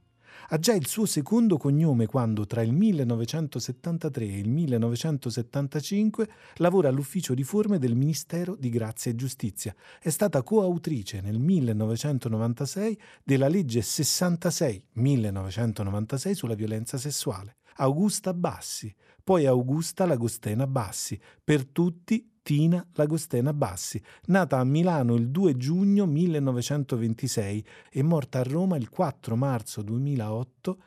Ha 0.49 0.59
già 0.59 0.73
il 0.73 0.87
suo 0.87 1.05
secondo 1.05 1.57
cognome 1.57 2.05
quando 2.05 2.45
tra 2.45 2.61
il 2.61 2.71
1973 2.71 4.23
e 4.23 4.37
il 4.37 4.47
1975 4.47 6.29
lavora 6.55 6.87
all'ufficio 6.87 7.33
riforme 7.33 7.79
del 7.79 7.95
Ministero 7.95 8.55
di 8.55 8.69
Grazia 8.69 9.11
e 9.11 9.15
Giustizia. 9.15 9.75
È 9.99 10.07
stata 10.07 10.43
coautrice 10.43 11.19
nel 11.19 11.37
1996 11.37 12.97
della 13.25 13.49
legge 13.49 13.81
66-1996 13.81 16.31
sulla 16.31 16.55
violenza 16.55 16.97
sessuale. 16.97 17.57
Augusta 17.79 18.33
Bassi, 18.33 18.95
poi 19.21 19.45
Augusta 19.45 20.05
Lagostena 20.05 20.65
Bassi, 20.65 21.19
per 21.43 21.65
tutti 21.65 22.36
Tina 22.47 22.81
Lagostena 22.93 23.51
Bassi, 23.51 24.01
nata 24.27 24.57
a 24.57 24.63
Milano 24.63 25.15
il 25.15 25.31
2 25.31 25.57
giugno 25.57 26.05
1926 26.05 27.65
e 27.91 28.03
morta 28.03 28.39
a 28.39 28.43
Roma 28.43 28.77
il 28.77 28.87
4 28.87 29.35
marzo 29.35 29.81
2008, 29.81 30.81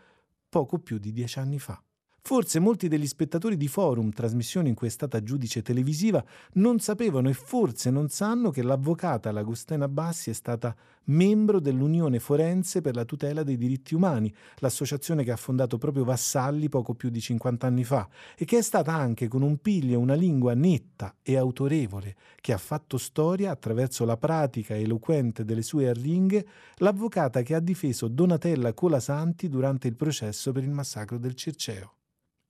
poco 0.49 0.79
più 0.79 0.97
di 0.97 1.13
dieci 1.13 1.39
anni 1.39 1.59
fa. 1.59 1.79
Forse 2.23 2.59
molti 2.61 2.89
degli 2.89 3.07
spettatori 3.07 3.57
di 3.57 3.67
Forum, 3.67 4.11
trasmissione 4.11 4.69
in 4.69 4.75
cui 4.75 4.87
è 4.87 4.91
stata 4.91 5.23
giudice 5.23 5.63
televisiva, 5.63 6.25
non 6.55 6.79
sapevano 6.79 7.29
e 7.29 7.33
forse 7.33 7.91
non 7.91 8.09
sanno 8.09 8.51
che 8.51 8.63
l'avvocata 8.63 9.33
Lagostena 9.33 9.89
Bassi 9.89 10.31
è 10.31 10.33
stata 10.35 10.77
membro 11.05 11.61
dell'Unione 11.61 12.21
Forense 12.21 12.81
per 12.81 12.95
la 12.95 13.05
tutela 13.05 13.43
dei 13.43 13.57
diritti 13.57 13.95
umani, 13.95 14.33
l'associazione 14.57 15.25
che 15.25 15.33
ha 15.33 15.37
fondato 15.37 15.79
proprio 15.79 16.05
Vassalli 16.05 16.69
poco 16.69 16.95
più 16.95 17.09
di 17.09 17.21
50 17.21 17.67
anni 17.67 17.85
fa, 17.85 18.09
e 18.37 18.45
che 18.45 18.59
è 18.59 18.63
stata 18.63 18.93
anche 18.93 19.27
con 19.27 19.43
un 19.43 19.59
piglio 19.59 19.95
e 19.95 19.97
una 19.97 20.15
lingua 20.15 20.55
netta 20.55 21.17
e 21.23 21.37
autorevole, 21.37 22.17
che 22.41 22.53
ha 22.53 22.59
fatto 22.59 22.97
storia 22.99 23.51
attraverso 23.51 24.05
la 24.05 24.17
pratica 24.17 24.77
eloquente 24.77 25.45
delle 25.45 25.63
sue 25.63 25.89
arringhe, 25.89 26.47
l'avvocata 26.77 27.43
che 27.43 27.55
ha 27.55 27.61
difeso 27.61 28.09
Donatella 28.09 28.73
Colasanti 28.73 29.49
durante 29.49 29.89
il 29.89 29.97
processo 29.97 30.53
per 30.53 30.63
il 30.63 30.71
massacro 30.71 31.19
del 31.19 31.35
Circeo 31.35 31.95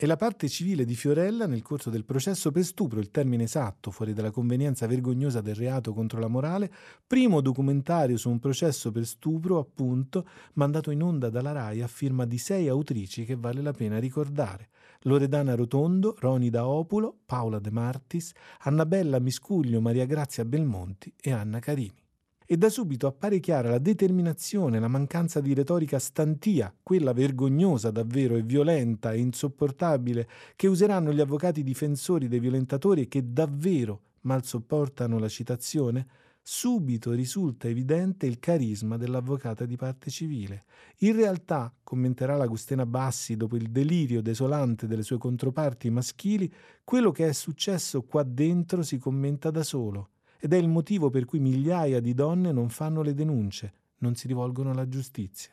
e 0.03 0.07
la 0.07 0.17
parte 0.17 0.49
civile 0.49 0.87
di 0.87 0.95
Fiorella 0.95 1.47
nel 1.47 1.61
corso 1.61 1.91
del 1.91 2.07
processo 2.07 2.51
per 2.51 2.65
stupro, 2.65 3.01
il 3.01 3.11
termine 3.11 3.43
esatto, 3.43 3.91
fuori 3.91 4.15
dalla 4.15 4.31
convenienza 4.31 4.87
vergognosa 4.87 5.43
del 5.43 5.55
reato 5.55 5.93
contro 5.93 6.19
la 6.19 6.27
morale, 6.27 6.73
primo 7.07 7.43
documentario 7.43 8.17
su 8.17 8.31
un 8.31 8.39
processo 8.39 8.91
per 8.93 9.05
stupro, 9.05 9.59
appunto, 9.59 10.27
mandato 10.55 10.91
in 10.91 11.03
onda 11.03 11.29
dalla 11.29 11.53
RAI 11.53 11.83
a 11.83 11.87
firma 11.87 12.25
di 12.25 12.39
sei 12.39 12.69
autrici 12.69 13.27
che 13.27 13.37
vale 13.37 13.61
la 13.61 13.73
pena 13.73 13.99
ricordare. 13.99 14.71
Loredana 15.01 15.55
Rotondo, 15.55 16.17
Ronida 16.19 16.67
Opulo, 16.67 17.19
Paola 17.27 17.59
De 17.59 17.71
Martis, 17.71 18.33
Annabella 18.61 19.19
Miscuglio, 19.19 19.83
Maria 19.83 20.07
Grazia 20.07 20.47
Belmonti 20.47 21.13
e 21.21 21.31
Anna 21.31 21.59
Carini 21.59 22.09
e 22.53 22.57
da 22.57 22.69
subito 22.69 23.07
appare 23.07 23.39
chiara 23.39 23.71
la 23.71 23.79
determinazione, 23.79 24.81
la 24.81 24.89
mancanza 24.89 25.41
di 25.41 25.55
retorica 25.55 26.01
stantia, 26.01 26.75
quella 26.83 27.13
vergognosa 27.13 27.93
davvero 27.93 28.35
e 28.35 28.43
violenta 28.43 29.13
e 29.13 29.21
insopportabile 29.21 30.29
che 30.57 30.67
useranno 30.67 31.13
gli 31.13 31.21
avvocati 31.21 31.63
difensori 31.63 32.27
dei 32.27 32.41
violentatori 32.41 33.07
che 33.07 33.33
davvero 33.33 34.01
mal 34.23 34.45
sopportano 34.45 35.21
la 35.21 35.29
citazione, 35.29 36.09
subito 36.43 37.13
risulta 37.13 37.69
evidente 37.69 38.27
il 38.27 38.41
carisma 38.41 38.97
dell'avvocata 38.97 39.65
di 39.65 39.77
parte 39.77 40.11
civile. 40.11 40.65
In 41.03 41.15
realtà, 41.15 41.73
commenterà 41.85 42.35
l'Agostena 42.35 42.85
Bassi 42.85 43.37
dopo 43.37 43.55
il 43.55 43.71
delirio 43.71 44.21
desolante 44.21 44.89
delle 44.89 45.05
sue 45.05 45.19
controparti 45.19 45.89
maschili, 45.89 46.53
quello 46.83 47.13
che 47.13 47.29
è 47.29 47.33
successo 47.33 48.03
qua 48.03 48.25
dentro 48.25 48.83
si 48.83 48.99
commenta 48.99 49.53
da 49.53 49.63
solo 49.63 50.09
ed 50.41 50.55
è 50.55 50.57
il 50.57 50.69
motivo 50.69 51.11
per 51.11 51.27
cui 51.27 51.39
migliaia 51.39 52.01
di 52.01 52.15
donne 52.15 52.51
non 52.51 52.71
fanno 52.71 53.03
le 53.03 53.15
denunce, 53.15 53.73
non 53.99 54.15
si 54.15 54.27
rivolgono 54.27 54.71
alla 54.71 54.89
giustizia. 54.89 55.53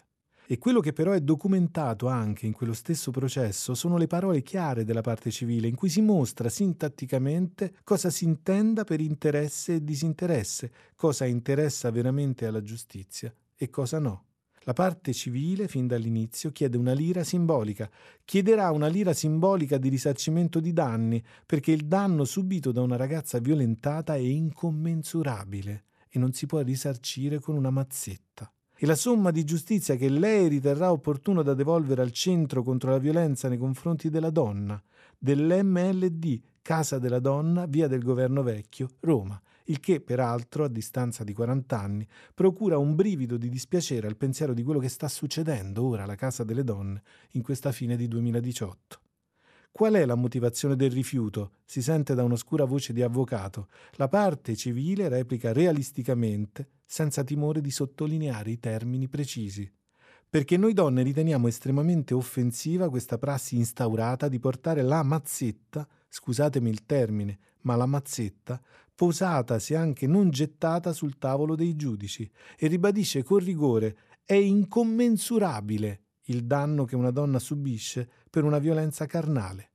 E 0.50 0.58
quello 0.60 0.80
che 0.80 0.94
però 0.94 1.12
è 1.12 1.20
documentato 1.20 2.08
anche 2.08 2.46
in 2.46 2.54
quello 2.54 2.72
stesso 2.72 3.12
processo 3.12 3.76
sono 3.76 3.98
le 3.98 4.08
parole 4.08 4.42
chiare 4.42 4.86
della 4.86 5.02
parte 5.02 5.30
civile, 5.30 5.68
in 5.68 5.76
cui 5.76 5.90
si 5.90 6.00
mostra 6.00 6.48
sintatticamente 6.48 7.76
cosa 7.84 8.10
si 8.10 8.24
intenda 8.24 8.86
per 8.86 9.02
interesse 9.02 9.76
e 9.76 9.84
disinteresse, 9.84 10.72
cosa 10.96 11.26
interessa 11.26 11.92
veramente 11.92 12.46
alla 12.46 12.62
giustizia 12.62 13.34
e 13.58 13.70
cosa 13.70 14.00
no. 14.00 14.24
La 14.68 14.74
parte 14.74 15.14
civile, 15.14 15.70
fin 15.70 15.88
dall'inizio, 15.88 16.52
chiede 16.52 16.76
una 16.76 16.92
lira 16.92 17.24
simbolica. 17.24 17.90
Chiederà 18.26 18.70
una 18.72 18.88
lira 18.88 19.14
simbolica 19.14 19.78
di 19.78 19.88
risarcimento 19.88 20.60
di 20.60 20.74
danni, 20.74 21.24
perché 21.46 21.72
il 21.72 21.86
danno 21.86 22.26
subito 22.26 22.74
da 22.74 22.82
una 22.82 22.98
ragazza 22.98 23.40
violentata 23.40 24.16
è 24.16 24.20
incommensurabile 24.20 25.86
e 26.10 26.20
non 26.20 26.34
si 26.34 26.48
può 26.48 26.60
risarcire 26.60 27.40
con 27.40 27.56
una 27.56 27.70
mazzetta. 27.70 28.52
E 28.76 28.86
la 28.86 28.96
somma 28.96 29.32
di 29.32 29.46
giustizia 29.46 29.96
che 29.96 30.10
lei 30.10 30.50
riterrà 30.50 30.92
opportuno 30.92 31.44
da 31.44 31.54
devolvere 31.54 32.02
al 32.02 32.12
centro 32.12 32.62
contro 32.62 32.92
la 32.92 33.00
violenza 33.00 33.48
nei 33.48 33.58
confronti 33.58 34.10
della 34.10 34.32
donna, 34.32 34.84
dell'MLD, 35.18 36.42
Casa 36.62 37.00
della 37.00 37.20
Donna, 37.20 37.68
via 37.68 37.88
del 37.88 38.04
Governo 38.04 38.44
Vecchio, 38.44 38.90
Roma, 39.00 39.42
il 39.70 39.80
che 39.80 40.02
peraltro, 40.02 40.64
a 40.64 40.70
distanza 40.70 41.24
di 41.24 41.34
40 41.34 41.80
anni, 41.80 42.08
procura 42.34 42.78
un 42.78 42.96
brivido 42.96 43.38
di 43.38 43.50
dispiacere 43.50 44.08
al 44.08 44.18
pensiero 44.18 44.54
di 44.54 44.64
quello 44.64 44.80
che 44.80 44.90
sta 44.90 45.08
succedendo 45.08 45.84
ora 45.84 46.04
alla 46.04 46.16
Casa 46.16 46.44
delle 46.44 46.64
Donne 46.64 47.02
in 47.32 47.42
questa 47.42 47.72
fine 47.72 47.96
di 47.96 48.08
2018. 48.08 49.00
Qual 49.72 49.94
è 49.94 50.06
la 50.06 50.16
motivazione 50.16 50.76
del 50.76 50.90
rifiuto? 50.90 51.52
Si 51.64 51.84
sente 51.84 52.16
da 52.16 52.24
un'oscura 52.24 52.66
voce 52.66 52.94
di 52.94 53.04
avvocato. 53.04 53.68
La 53.92 54.08
parte 54.08 54.56
civile 54.56 55.08
replica 55.08 55.54
realisticamente, 55.54 56.70
senza 56.84 57.24
timore 57.24 57.62
di 57.62 57.70
sottolineare 57.70 58.50
i 58.50 58.60
termini 58.60 59.08
precisi. 59.08 59.72
Perché 60.30 60.58
noi 60.58 60.74
donne 60.74 61.04
riteniamo 61.04 61.48
estremamente 61.48 62.14
offensiva 62.14 62.90
questa 62.90 63.18
prassi 63.18 63.56
instaurata 63.58 64.28
di 64.28 64.40
portare 64.40 64.82
la 64.82 65.04
mazzetta, 65.04 65.88
scusatemi 66.10 66.70
il 66.70 66.86
termine, 66.86 67.38
ma 67.62 67.76
la 67.76 67.86
mazzetta, 67.86 68.60
posata 68.98 69.60
se 69.60 69.76
anche 69.76 70.08
non 70.08 70.32
gettata 70.32 70.92
sul 70.92 71.20
tavolo 71.20 71.54
dei 71.54 71.76
giudici 71.76 72.28
e 72.58 72.66
ribadisce 72.66 73.22
con 73.22 73.38
rigore 73.38 73.96
è 74.26 74.34
incommensurabile 74.34 76.02
il 76.30 76.46
danno 76.46 76.84
che 76.84 76.96
una 76.96 77.12
donna 77.12 77.38
subisce 77.38 78.10
per 78.28 78.44
una 78.44 78.58
violenza 78.58 79.06
carnale. 79.06 79.72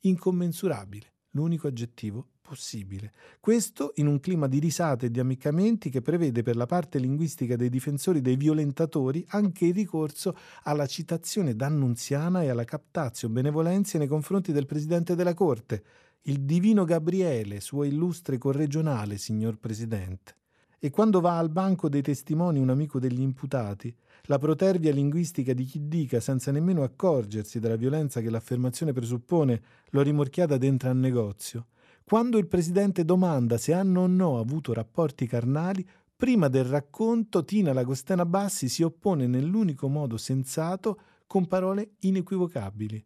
Incommensurabile. 0.00 1.12
l'unico 1.36 1.68
aggettivo 1.68 2.30
possibile. 2.40 3.12
Questo 3.40 3.92
in 3.96 4.06
un 4.08 4.18
clima 4.20 4.48
di 4.48 4.58
risate 4.58 5.06
e 5.06 5.10
di 5.10 5.20
ammiccamenti 5.20 5.90
che 5.90 6.00
prevede 6.00 6.42
per 6.42 6.56
la 6.56 6.66
parte 6.66 6.98
linguistica 6.98 7.56
dei 7.56 7.68
difensori 7.68 8.20
dei 8.20 8.36
violentatori 8.36 9.24
anche 9.28 9.66
il 9.66 9.74
ricorso 9.74 10.36
alla 10.62 10.86
citazione 10.86 11.54
d'annunziana 11.54 12.42
e 12.42 12.48
alla 12.48 12.64
captazio 12.64 13.28
benevolenza 13.28 13.98
nei 13.98 14.06
confronti 14.08 14.50
del 14.50 14.66
Presidente 14.66 15.14
della 15.14 15.34
Corte, 15.34 15.84
il 16.28 16.40
divino 16.40 16.84
Gabriele, 16.84 17.60
suo 17.60 17.84
illustre 17.84 18.36
corregionale, 18.36 19.16
signor 19.16 19.58
Presidente. 19.58 20.34
E 20.80 20.90
quando 20.90 21.20
va 21.20 21.38
al 21.38 21.50
banco 21.50 21.88
dei 21.88 22.02
testimoni 22.02 22.58
un 22.58 22.68
amico 22.68 22.98
degli 22.98 23.20
imputati, 23.20 23.94
la 24.22 24.36
protervia 24.38 24.90
linguistica 24.90 25.52
di 25.52 25.64
chi 25.64 25.86
dica, 25.86 26.18
senza 26.18 26.50
nemmeno 26.50 26.82
accorgersi 26.82 27.60
della 27.60 27.76
violenza 27.76 28.20
che 28.20 28.28
l'affermazione 28.28 28.92
presuppone, 28.92 29.62
l'ho 29.90 30.02
rimorchiata 30.02 30.56
dentro 30.56 30.90
al 30.90 30.96
negozio. 30.96 31.68
Quando 32.02 32.38
il 32.38 32.48
presidente 32.48 33.04
domanda 33.04 33.56
se 33.56 33.72
hanno 33.72 34.00
o 34.00 34.06
no 34.08 34.40
avuto 34.40 34.72
rapporti 34.72 35.28
carnali, 35.28 35.88
prima 36.16 36.48
del 36.48 36.64
racconto 36.64 37.44
Tina 37.44 37.72
Lagostena 37.72 38.26
Bassi 38.26 38.68
si 38.68 38.82
oppone 38.82 39.28
nell'unico 39.28 39.86
modo 39.86 40.16
sensato 40.16 41.00
con 41.28 41.46
parole 41.46 41.92
inequivocabili. 42.00 43.04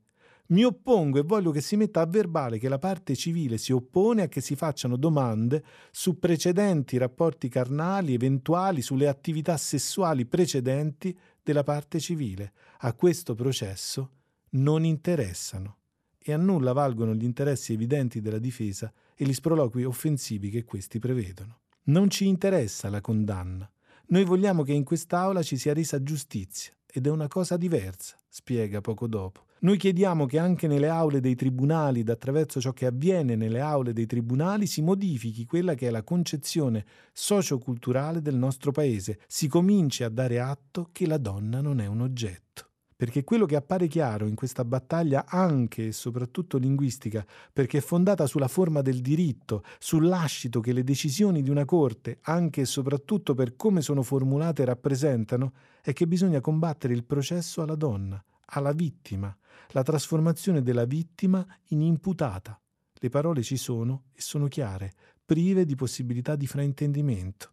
Mi 0.51 0.65
oppongo 0.65 1.19
e 1.19 1.23
voglio 1.23 1.53
che 1.53 1.61
si 1.61 1.77
metta 1.77 2.01
a 2.01 2.07
verbale 2.07 2.59
che 2.59 2.69
la 2.69 2.79
parte 2.79 3.15
civile 3.15 3.57
si 3.57 3.73
oppone 3.73 4.23
a 4.23 4.29
che 4.29 4.41
si 4.41 4.57
facciano 4.57 4.97
domande 4.97 5.63
su 5.93 6.19
precedenti 6.19 6.99
rapporti 6.99 7.49
carnali 7.49 8.15
eventuali, 8.15 8.83
sulle 8.83 9.07
attività 9.07 9.57
sessuali 9.57 10.27
precedenti 10.27 11.17
della 11.41 11.63
parte 11.63 12.01
civile. 12.01 12.53
A 12.79 12.95
questo 12.95 13.37
processo 13.37 14.11
non 14.51 14.85
interessano 14.85 15.77
e 16.19 16.33
a 16.33 16.37
nulla 16.37 16.73
valgono 16.73 17.15
gli 17.15 17.25
interessi 17.25 17.73
evidenti 17.73 18.21
della 18.21 18.41
difesa 18.41 18.93
e 19.15 19.25
gli 19.25 19.33
sproloqui 19.33 19.85
offensivi 19.85 20.51
che 20.51 20.65
questi 20.65 20.99
prevedono. 20.99 21.61
Non 21.85 22.11
ci 22.11 22.27
interessa 22.27 22.91
la 22.91 23.01
condanna. 23.01 23.71
Noi 24.09 24.25
vogliamo 24.25 24.65
che 24.65 24.73
in 24.73 24.83
quest'aula 24.83 25.45
ci 25.45 25.57
sia 25.57 25.73
resa 25.73 26.03
giustizia 26.03 26.73
ed 26.93 27.07
è 27.07 27.11
una 27.11 27.29
cosa 27.29 27.57
diversa, 27.57 28.17
spiega 28.29 28.81
poco 28.81 29.07
dopo. 29.07 29.45
Noi 29.61 29.77
chiediamo 29.77 30.25
che 30.25 30.39
anche 30.39 30.67
nelle 30.67 30.89
aule 30.89 31.21
dei 31.21 31.35
tribunali 31.35 32.01
ed 32.01 32.09
attraverso 32.09 32.61
ciò 32.61 32.73
che 32.73 32.87
avviene 32.87 33.37
nelle 33.37 33.61
aule 33.61 33.93
dei 33.93 34.07
tribunali 34.07 34.67
si 34.67 34.81
modifichi 34.81 35.45
quella 35.45 35.75
che 35.75 35.89
è 35.89 35.91
la 35.91 36.03
concezione 36.03 36.87
socioculturale 37.13 38.23
del 38.23 38.37
nostro 38.37 38.73
paese, 38.73 39.21
si 39.27 39.49
cominci 39.49 40.03
a 40.03 40.09
dare 40.09 40.41
atto 40.41 40.89
che 40.93 41.07
la 41.07 41.19
donna 41.19 41.61
non 41.61 41.81
è 41.81 41.87
un 41.87 42.01
oggetto 42.01 42.70
perché 43.01 43.25
quello 43.25 43.47
che 43.47 43.57
appare 43.57 43.87
chiaro 43.87 44.27
in 44.27 44.35
questa 44.35 44.63
battaglia 44.63 45.25
anche 45.27 45.87
e 45.87 45.93
soprattutto 45.93 46.59
linguistica, 46.59 47.25
perché 47.51 47.79
è 47.79 47.81
fondata 47.81 48.27
sulla 48.27 48.47
forma 48.47 48.83
del 48.83 49.01
diritto, 49.01 49.65
sull'ascito 49.79 50.61
che 50.61 50.75
le 50.75 50.85
decisioni 50.85 51.41
di 51.41 51.49
una 51.49 51.65
corte, 51.65 52.19
anche 52.25 52.61
e 52.61 52.65
soprattutto 52.67 53.33
per 53.33 53.57
come 53.57 53.81
sono 53.81 54.03
formulate, 54.03 54.67
rappresentano, 54.67 55.55
è 55.81 55.95
che 55.95 56.07
bisogna 56.07 56.43
combattere 56.43 56.93
il 56.93 57.05
processo 57.05 57.63
alla 57.63 57.75
donna, 57.75 58.23
alla 58.45 58.73
vittima, 58.73 59.35
la 59.69 59.83
trasformazione 59.83 60.61
della 60.61 60.85
vittima 60.85 61.43
in 61.69 61.81
imputata. 61.81 62.61
Le 62.93 63.09
parole 63.09 63.43
ci 63.43 63.57
sono 63.57 64.09
e 64.13 64.21
sono 64.21 64.47
chiare, 64.47 64.93
prive 65.25 65.65
di 65.65 65.75
possibilità 65.75 66.37
di 66.37 66.47
fraintendimento. 66.47 67.53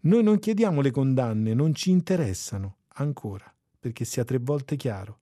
Noi 0.00 0.24
non 0.24 0.40
chiediamo 0.40 0.80
le 0.80 0.90
condanne, 0.90 1.54
non 1.54 1.72
ci 1.72 1.90
interessano 1.90 2.78
ancora 2.94 3.48
perché 3.78 4.04
sia 4.04 4.24
tre 4.24 4.38
volte 4.38 4.76
chiaro. 4.76 5.20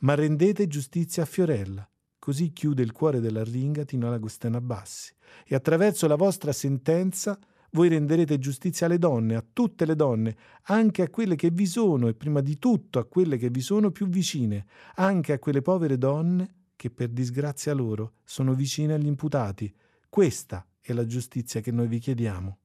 Ma 0.00 0.14
rendete 0.14 0.66
giustizia 0.66 1.24
a 1.24 1.26
Fiorella. 1.26 1.88
Così 2.18 2.52
chiude 2.52 2.82
il 2.82 2.92
cuore 2.92 3.20
della 3.20 3.42
ringa 3.42 3.84
Tino 3.84 4.12
Agostena 4.12 4.60
Bassi. 4.60 5.14
E 5.46 5.54
attraverso 5.54 6.06
la 6.06 6.16
vostra 6.16 6.52
sentenza 6.52 7.38
voi 7.72 7.88
renderete 7.88 8.38
giustizia 8.38 8.86
alle 8.86 8.98
donne, 8.98 9.34
a 9.34 9.44
tutte 9.52 9.84
le 9.84 9.94
donne, 9.94 10.36
anche 10.64 11.02
a 11.02 11.10
quelle 11.10 11.36
che 11.36 11.50
vi 11.50 11.66
sono 11.66 12.08
e 12.08 12.14
prima 12.14 12.40
di 12.40 12.58
tutto 12.58 12.98
a 12.98 13.04
quelle 13.04 13.36
che 13.36 13.50
vi 13.50 13.60
sono 13.60 13.90
più 13.90 14.08
vicine, 14.08 14.66
anche 14.94 15.32
a 15.32 15.38
quelle 15.38 15.62
povere 15.62 15.98
donne 15.98 16.54
che 16.76 16.90
per 16.90 17.08
disgrazia 17.08 17.74
loro 17.74 18.14
sono 18.24 18.54
vicine 18.54 18.94
agli 18.94 19.06
imputati. 19.06 19.72
Questa 20.08 20.66
è 20.80 20.92
la 20.92 21.04
giustizia 21.04 21.60
che 21.60 21.72
noi 21.72 21.88
vi 21.88 21.98
chiediamo. 21.98 22.58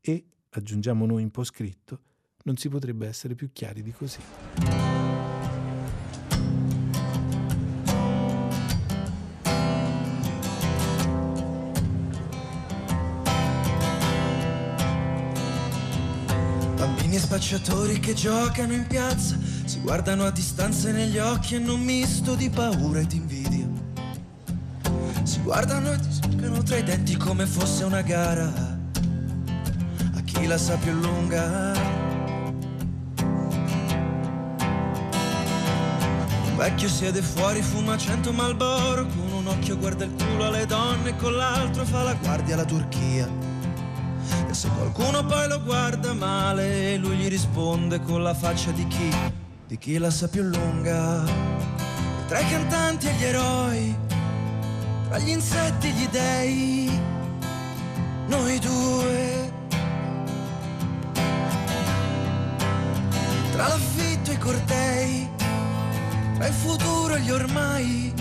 E, 0.00 0.24
aggiungiamo 0.50 1.06
noi 1.06 1.22
in 1.22 1.30
po' 1.30 1.44
scritto, 1.44 2.00
non 2.44 2.56
si 2.56 2.68
potrebbe 2.68 3.06
essere 3.06 3.34
più 3.34 3.50
chiari 3.52 3.82
di 3.82 3.92
così. 3.92 4.89
E 17.12 17.18
spacciatori 17.18 17.98
che 17.98 18.14
giocano 18.14 18.72
in 18.72 18.86
piazza 18.86 19.36
si 19.64 19.80
guardano 19.80 20.24
a 20.26 20.30
distanza 20.30 20.92
negli 20.92 21.18
occhi 21.18 21.56
e 21.56 21.58
non 21.58 21.80
misto 21.80 22.36
di 22.36 22.48
paura 22.48 23.00
e 23.00 23.06
di 23.06 23.16
invidia. 23.16 23.66
Si 25.24 25.40
guardano 25.42 25.92
e 25.92 25.98
ti 25.98 26.12
spiegano 26.12 26.62
tra 26.62 26.76
i 26.76 26.84
denti 26.84 27.16
come 27.16 27.46
fosse 27.46 27.82
una 27.82 28.02
gara. 28.02 28.78
A 30.14 30.20
chi 30.24 30.46
la 30.46 30.56
sa 30.56 30.76
più 30.76 30.92
lunga 30.92 31.72
vecchio 36.56 36.88
siede 36.88 37.22
fuori, 37.22 37.60
fuma 37.62 37.96
cento 37.96 38.32
malboro, 38.32 39.06
con 39.06 39.32
un 39.32 39.46
occhio 39.46 39.78
guarda 39.78 40.04
il 40.04 40.12
culo 40.12 40.44
alle 40.44 40.66
donne 40.66 41.08
e 41.08 41.16
con 41.16 41.34
l'altro 41.34 41.84
fa 41.84 42.02
la 42.02 42.14
guardia 42.14 42.54
alla 42.54 42.64
Turchia. 42.64 43.49
Se 44.60 44.68
qualcuno 44.76 45.24
poi 45.24 45.48
lo 45.48 45.62
guarda 45.62 46.12
male, 46.12 46.98
lui 46.98 47.16
gli 47.16 47.28
risponde 47.28 47.98
con 47.98 48.22
la 48.22 48.34
faccia 48.34 48.70
di 48.72 48.86
chi, 48.88 49.10
di 49.66 49.78
chi 49.78 49.96
la 49.96 50.10
sa 50.10 50.28
più 50.28 50.42
lunga. 50.42 51.24
Tra 52.28 52.40
i 52.40 52.46
cantanti 52.46 53.06
e 53.06 53.12
gli 53.14 53.24
eroi, 53.24 53.96
tra 55.08 55.18
gli 55.18 55.30
insetti 55.30 55.86
e 55.86 55.90
gli 55.92 56.08
dei, 56.08 57.00
noi 58.26 58.58
due. 58.58 59.52
Tra 63.52 63.66
l'affitto 63.66 64.30
e 64.30 64.34
i 64.34 64.38
cortei 64.38 65.28
tra 66.34 66.46
il 66.46 66.54
futuro 66.54 67.14
e 67.14 67.20
gli 67.20 67.30
ormai, 67.30 68.12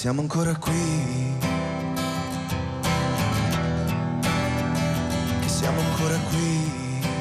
siamo 0.00 0.22
ancora 0.22 0.56
qui, 0.56 1.36
che 5.40 5.46
siamo 5.46 5.78
ancora 5.78 6.16
qui. 6.30 7.12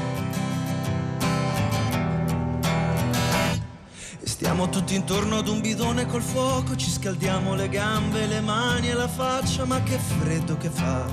E 4.22 4.26
Stiamo 4.26 4.70
tutti 4.70 4.96
intorno 4.96 5.40
ad 5.40 5.50
un 5.50 5.60
bidone 5.60 6.06
col 6.06 6.22
fuoco, 6.22 6.78
ci 6.78 6.90
scaldiamo 6.90 7.54
le 7.54 7.68
gambe, 7.68 8.26
le 8.28 8.40
mani 8.40 8.88
e 8.88 8.94
la 8.94 9.10
faccia, 9.10 9.66
ma 9.66 9.84
che 9.84 9.98
freddo 9.98 10.56
che 10.56 10.70
fa 10.70 11.06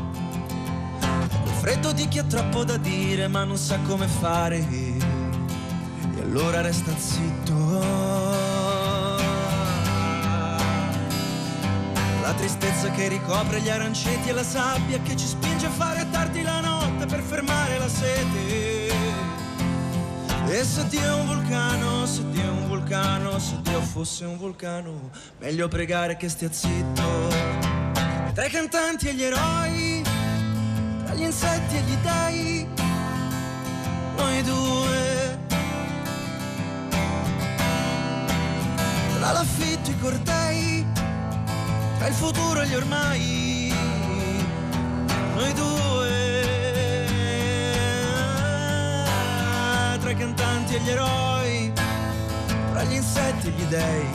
freddo 1.59 1.91
di 1.91 2.07
chi 2.07 2.21
ha 2.21 2.25
troppo 2.25 2.63
da 2.63 2.77
dire 2.77 3.27
ma 3.27 3.43
non 3.43 3.57
sa 3.57 3.77
come 3.89 4.07
fare 4.07 4.59
e 4.71 4.99
allora 6.21 6.61
resta 6.61 6.97
zitto. 6.97 8.46
Tristezza 12.37 12.91
che 12.91 13.09
ricopre 13.09 13.61
gli 13.61 13.69
aranceti 13.69 14.29
e 14.29 14.33
la 14.33 14.45
sabbia 14.45 15.01
che 15.01 15.17
ci 15.17 15.27
spinge 15.27 15.67
a 15.67 15.71
fare 15.71 16.07
tardi 16.11 16.43
la 16.43 16.61
notte 16.61 17.07
per 17.07 17.21
fermare 17.21 17.79
la 17.79 17.89
sete. 17.89 18.95
E 20.49 20.65
se 20.65 20.87
Dio 20.89 21.03
è 21.03 21.13
un 21.13 21.27
vulcano, 21.27 22.07
se 22.07 22.29
Dio 22.31 22.43
è 22.43 22.49
un 22.49 22.69
vulcano, 22.69 23.39
se 23.39 23.61
Dio 23.63 23.81
fosse 23.81 24.25
un 24.25 24.37
vulcano, 24.39 25.11
meglio 25.39 25.69
pregare 25.69 26.17
che 26.17 26.29
stia 26.29 26.53
zitto. 26.53 27.29
Tra 28.33 28.45
i 28.45 28.51
cantanti 28.51 29.09
e 29.09 29.15
gli 29.15 29.23
eroi 29.23 30.05
gli 31.17 31.23
insetti 31.23 31.77
e 31.77 31.81
gli 31.81 31.97
dei, 32.03 32.69
noi 34.17 34.43
due. 34.43 35.39
Tra 39.17 39.33
l'affitto 39.33 39.91
e 39.91 39.93
i 39.93 39.99
cortei, 39.99 40.56
tra 42.07 42.15
il 42.15 42.21
futuro 42.21 42.61
e 42.61 42.67
gli 42.69 42.75
ormai, 42.75 43.75
noi 45.35 45.53
due. 45.55 47.05
Tra 49.99 50.11
i 50.11 50.15
cantanti 50.15 50.77
e 50.77 50.81
gli 50.81 50.91
eroi, 50.91 51.73
tra 52.71 52.85
gli 52.85 52.95
insetti 52.95 53.49
e 53.49 53.51
gli 53.51 53.65
dei, 53.65 54.07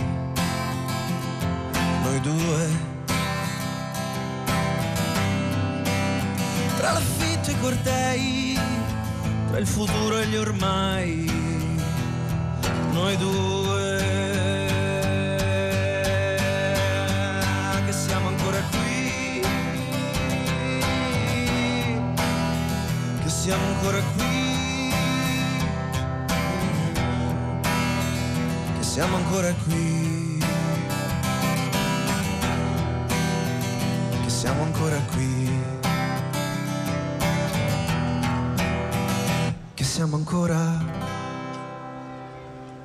noi 2.03 2.21
due. 2.21 2.89
tra 6.77 6.93
l'affitto 6.93 7.49
e 7.49 7.51
i 7.51 7.59
cortei, 7.59 8.59
tra 9.49 9.57
il 9.57 9.67
futuro 9.67 10.17
e 10.17 10.27
gli 10.27 10.35
ormai, 10.37 11.29
noi 12.93 13.17
due. 13.17 13.60
Siamo 23.41 23.65
ancora 23.65 23.99
qui, 24.15 24.93
che 28.77 28.83
siamo 28.83 29.15
ancora 29.15 29.51
qui, 29.63 30.43
che 34.21 34.29
siamo 34.29 34.61
ancora 34.61 34.97
qui, 35.11 35.59
che 39.73 39.83
siamo 39.83 40.17
ancora. 40.17 40.85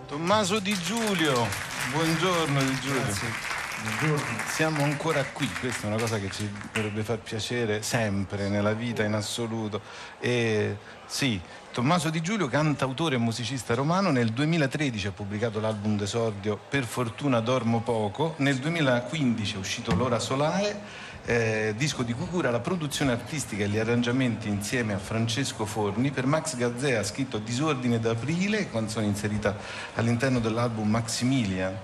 Tommaso 0.07 0.59
Di 0.61 0.75
Giulio, 0.81 1.47
buongiorno 1.93 2.63
Di 2.63 2.81
Giulio. 2.81 3.46
Buongiorno. 3.87 4.39
Siamo 4.49 4.83
ancora 4.83 5.25
qui, 5.25 5.49
questa 5.61 5.85
è 5.85 5.87
una 5.87 5.97
cosa 5.97 6.19
che 6.19 6.29
ci 6.29 6.51
dovrebbe 6.73 7.05
far 7.05 7.19
piacere 7.19 7.83
sempre 7.83 8.49
nella 8.49 8.73
vita 8.73 9.05
in 9.05 9.13
assoluto. 9.13 9.81
E 10.19 10.77
sì, 11.07 11.41
Tommaso 11.71 12.11
Di 12.11 12.21
Giulio, 12.21 12.49
cantautore 12.49 13.15
e 13.15 13.19
musicista 13.19 13.75
romano, 13.75 14.11
nel 14.11 14.31
2013 14.31 15.07
ha 15.07 15.13
pubblicato 15.13 15.61
l'album 15.61 15.97
d'esordio 15.97 16.59
Per 16.69 16.85
fortuna 16.85 17.39
dormo 17.39 17.81
poco, 17.81 18.35
nel 18.39 18.57
2015 18.57 19.55
è 19.55 19.59
uscito 19.59 19.95
L'ora 19.95 20.19
solare, 20.19 20.81
eh, 21.25 21.73
disco 21.77 22.03
di 22.03 22.13
cui 22.13 22.27
cura 22.27 22.51
la 22.51 22.61
produzione 22.61 23.13
artistica 23.13 23.63
e 23.63 23.69
gli 23.69 23.79
arrangiamenti 23.79 24.49
insieme 24.49 24.95
a 24.95 24.99
Francesco 24.99 25.65
Forni. 25.65 26.11
Per 26.11 26.27
Max 26.27 26.57
Gazzea 26.57 26.99
ha 26.99 27.05
scritto 27.05 27.39
Disordine 27.39 28.01
d'aprile, 28.01 28.69
canzone 28.69 29.07
inserita 29.07 29.57
all'interno 29.95 30.41
dell'album 30.41 30.91
Maximilian. 30.91 31.79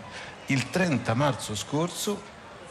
Il 0.46 0.70
30 0.70 1.14
marzo 1.14 1.54
scorso, 1.54 2.20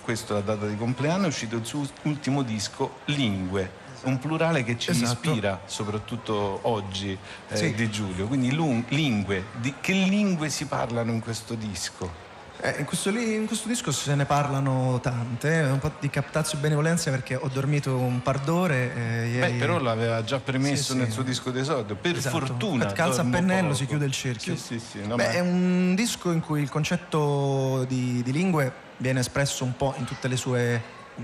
questa 0.02 0.34
è 0.34 0.38
la 0.38 0.42
data 0.42 0.68
di 0.68 0.76
compleanno, 0.76 1.26
è 1.26 1.28
uscito 1.28 1.56
il 1.56 1.66
suo 1.66 1.86
ultimo 2.04 2.42
disco 2.44 2.98
Lingue, 3.06 3.80
un 4.04 4.20
plurale 4.20 4.64
che 4.64 4.78
ci 4.78 4.92
Esatto. 4.92 5.30
ispira 5.30 5.62
soprattutto 5.66 6.60
oggi 6.64 7.18
eh, 7.50 7.56
Sì. 7.56 7.74
di 7.74 7.90
Giulio. 7.90 8.28
Quindi 8.28 8.50
lingue, 8.90 9.46
di- 9.60 9.74
che 9.80 9.94
lingue 9.94 10.50
si 10.50 10.66
parlano 10.66 11.12
in 11.12 11.22
questo 11.22 11.56
disco? 11.56 12.30
Eh, 12.64 12.76
in, 12.78 12.86
questo 12.86 13.10
li- 13.10 13.34
in 13.34 13.48
questo 13.48 13.68
disco 13.68 13.92
se 13.92 14.14
ne 14.14 14.26
parlano 14.26 15.00
tante, 15.02 15.62
un 15.72 15.80
po' 15.80 15.92
di 16.00 16.12
captazio 16.12 16.60
e 16.60 16.62
benevolenza 16.62 17.10
perché 17.10 17.36
ho 17.36 17.48
dormito 17.52 17.98
un 17.98 18.22
par 18.22 18.40
d'ore 18.40 18.94
eh, 18.96 19.28
ieri. 19.30 19.54
Beh, 19.54 19.58
però 19.58 19.80
l'aveva 19.80 20.24
già 20.24 20.40
premesso 20.40 20.92
Sì, 20.94 20.98
nel 21.00 21.08
sì. 21.08 21.14
suo 21.14 21.24
disco 21.24 21.50
d'esordio. 21.50 21.96
Per 21.96 22.16
Esatto. 22.16 22.38
fortuna. 22.38 22.86
Calza 22.92 23.22
a 23.22 23.26
pennello, 23.26 23.70
poco. 23.70 23.74
si 23.76 23.86
chiude 23.88 24.06
il 24.06 24.12
cerchio. 24.12 24.56
Sì, 24.56 24.78
sì, 24.80 24.86
sì. 25.00 25.08
no, 25.08 25.16
Beh, 25.16 25.26
ma- 25.26 25.32
è 25.32 25.40
un 25.40 25.96
disco 25.96 26.32
in 26.32 26.40
cui 26.40 26.62
il 26.62 26.70
concetto 26.70 27.84
di, 27.88 28.22
di 28.22 28.32
lingue 28.32 28.72
viene 28.98 29.22
espresso 29.22 29.64
un 29.64 29.76
po' 29.76 29.96
in 29.98 30.06
tutte 30.06 30.28
le 30.28 30.36
sue, 30.38 30.82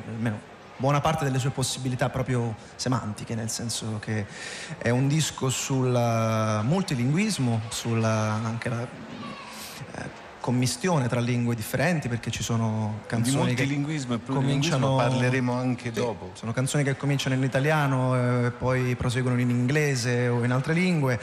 almeno 0.08 0.40
buona 0.78 1.02
parte 1.02 1.24
delle 1.24 1.38
sue 1.40 1.52
possibilità 1.52 2.10
proprio 2.10 2.56
semantiche, 2.76 3.36
nel 3.36 3.50
senso 3.52 4.00
che 4.00 4.26
è 4.80 4.90
un 4.90 5.08
disco 5.08 5.50
sul 5.50 5.92
multilinguismo, 6.64 7.62
sulla 7.70 8.40
anche 8.44 8.70
la 8.70 8.82
eh, 8.82 10.26
commistione 10.48 11.10
tra 11.10 11.20
lingue 11.20 11.56
differenti, 11.56 12.08
perché 12.08 12.32
ci 12.32 12.42
sono 12.42 13.00
di 13.02 13.08
canzoni 13.08 13.54
che 13.54 13.64
multilinguismo 13.64 14.14
e 14.14 14.18
plurilinguismo 14.20 14.80
cominciano 14.80 14.96
parleremo 14.96 15.52
anche 15.52 15.92
Sì, 15.92 16.00
dopo. 16.00 16.30
Sono 16.36 16.54
canzoni 16.54 16.86
che 16.86 16.96
cominciano 16.96 17.36
in 17.36 17.44
italiano 17.44 18.46
e 18.46 18.52
poi 18.52 18.96
proseguono 18.96 19.38
in 19.42 19.50
inglese 19.50 20.30
o 20.30 20.42
in 20.46 20.52
altre 20.52 20.74
lingue. 20.74 21.20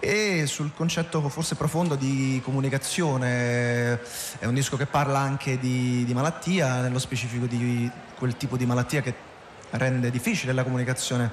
E 0.00 0.46
sul 0.48 0.72
concetto 0.74 1.28
forse 1.28 1.54
profondo 1.54 1.94
di 1.94 2.40
comunicazione, 2.42 4.00
è 4.40 4.44
un 4.44 4.54
disco 4.54 4.76
che 4.76 4.86
parla 4.86 5.20
anche 5.20 5.56
di, 5.56 6.04
di 6.04 6.12
malattia, 6.12 6.80
nello 6.80 6.98
specifico 6.98 7.46
di 7.46 7.88
quel 8.18 8.36
tipo 8.36 8.56
di 8.56 8.66
malattia 8.66 9.02
che 9.02 9.14
rende 9.70 10.10
difficile 10.10 10.52
la 10.52 10.64
comunicazione 10.64 11.30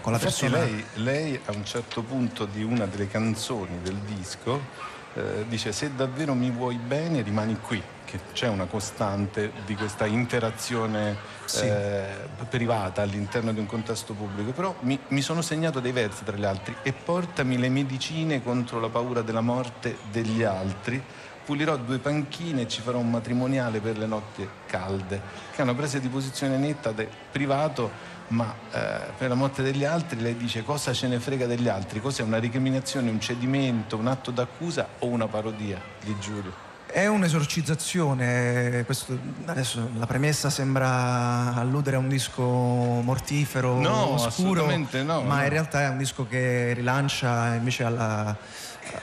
con 0.00 0.10
la 0.10 0.18
Infatti 0.18 0.48
persona. 0.48 0.64
lei, 0.64 0.84
lei 0.94 1.40
a 1.44 1.52
un 1.52 1.64
certo 1.64 2.02
punto 2.02 2.46
di 2.46 2.64
una 2.64 2.86
delle 2.86 3.06
canzoni 3.06 3.78
del 3.80 3.96
disco 3.98 4.93
eh, 5.14 5.44
dice 5.48 5.72
se 5.72 5.94
davvero 5.94 6.34
mi 6.34 6.50
vuoi 6.50 6.76
bene 6.76 7.22
rimani 7.22 7.58
qui, 7.60 7.82
che 8.04 8.20
c'è 8.32 8.48
una 8.48 8.66
costante 8.66 9.52
di 9.64 9.74
questa 9.74 10.06
interazione 10.06 11.16
Sì. 11.44 11.66
eh, 11.66 12.06
privata 12.48 13.02
all'interno 13.02 13.52
di 13.52 13.58
un 13.58 13.66
contesto 13.66 14.14
pubblico, 14.14 14.52
però 14.52 14.74
mi, 14.80 14.98
mi 15.08 15.20
sono 15.20 15.42
segnato 15.42 15.80
dei 15.80 15.92
versi 15.92 16.24
tra 16.24 16.36
gli 16.36 16.44
altri 16.44 16.74
e 16.82 16.92
portami 16.92 17.58
le 17.58 17.68
medicine 17.68 18.42
contro 18.42 18.80
la 18.80 18.88
paura 18.88 19.22
della 19.22 19.40
morte 19.42 19.98
degli 20.10 20.42
altri. 20.42 21.02
Pulirò 21.44 21.76
due 21.76 21.98
panchine 21.98 22.62
e 22.62 22.68
ci 22.68 22.80
farò 22.80 22.96
un 22.96 23.10
matrimoniale 23.10 23.80
per 23.80 23.98
le 23.98 24.06
notti 24.06 24.48
calde, 24.64 25.20
che 25.54 25.58
è 25.58 25.62
una 25.62 25.74
presa 25.74 25.98
di 25.98 26.08
posizione 26.08 26.56
netta 26.56 26.90
del 26.92 27.08
privato 27.30 27.90
ma 28.28 28.54
eh, 28.72 29.00
per 29.18 29.28
la 29.28 29.34
morte 29.34 29.62
degli 29.62 29.84
altri 29.84 30.20
lei 30.20 30.36
dice 30.36 30.62
cosa 30.64 30.92
ce 30.92 31.08
ne 31.08 31.20
frega 31.20 31.46
degli 31.46 31.68
altri, 31.68 32.00
cos'è 32.00 32.22
una 32.22 32.38
ricriminazione, 32.38 33.10
un 33.10 33.20
cedimento, 33.20 33.96
un 33.96 34.06
atto 34.06 34.30
d'accusa 34.30 34.88
o 35.00 35.06
una 35.06 35.26
parodia 35.26 35.80
di 36.02 36.16
Giulio? 36.18 36.62
È 36.86 37.06
un'esorcizzazione, 37.06 38.84
questo, 38.84 39.18
adesso 39.46 39.90
la 39.96 40.06
premessa 40.06 40.48
sembra 40.48 41.52
alludere 41.54 41.96
a 41.96 41.98
un 41.98 42.08
disco 42.08 42.42
mortifero, 42.42 43.80
No, 43.80 44.12
oscuro, 44.12 44.28
assolutamente 44.28 45.02
no, 45.02 45.22
ma 45.22 45.38
no. 45.38 45.42
in 45.42 45.48
realtà 45.48 45.82
è 45.82 45.88
un 45.88 45.98
disco 45.98 46.26
che 46.28 46.72
rilancia 46.72 47.54
invece 47.54 47.82
alla, 47.84 48.36
eh, 48.82 48.98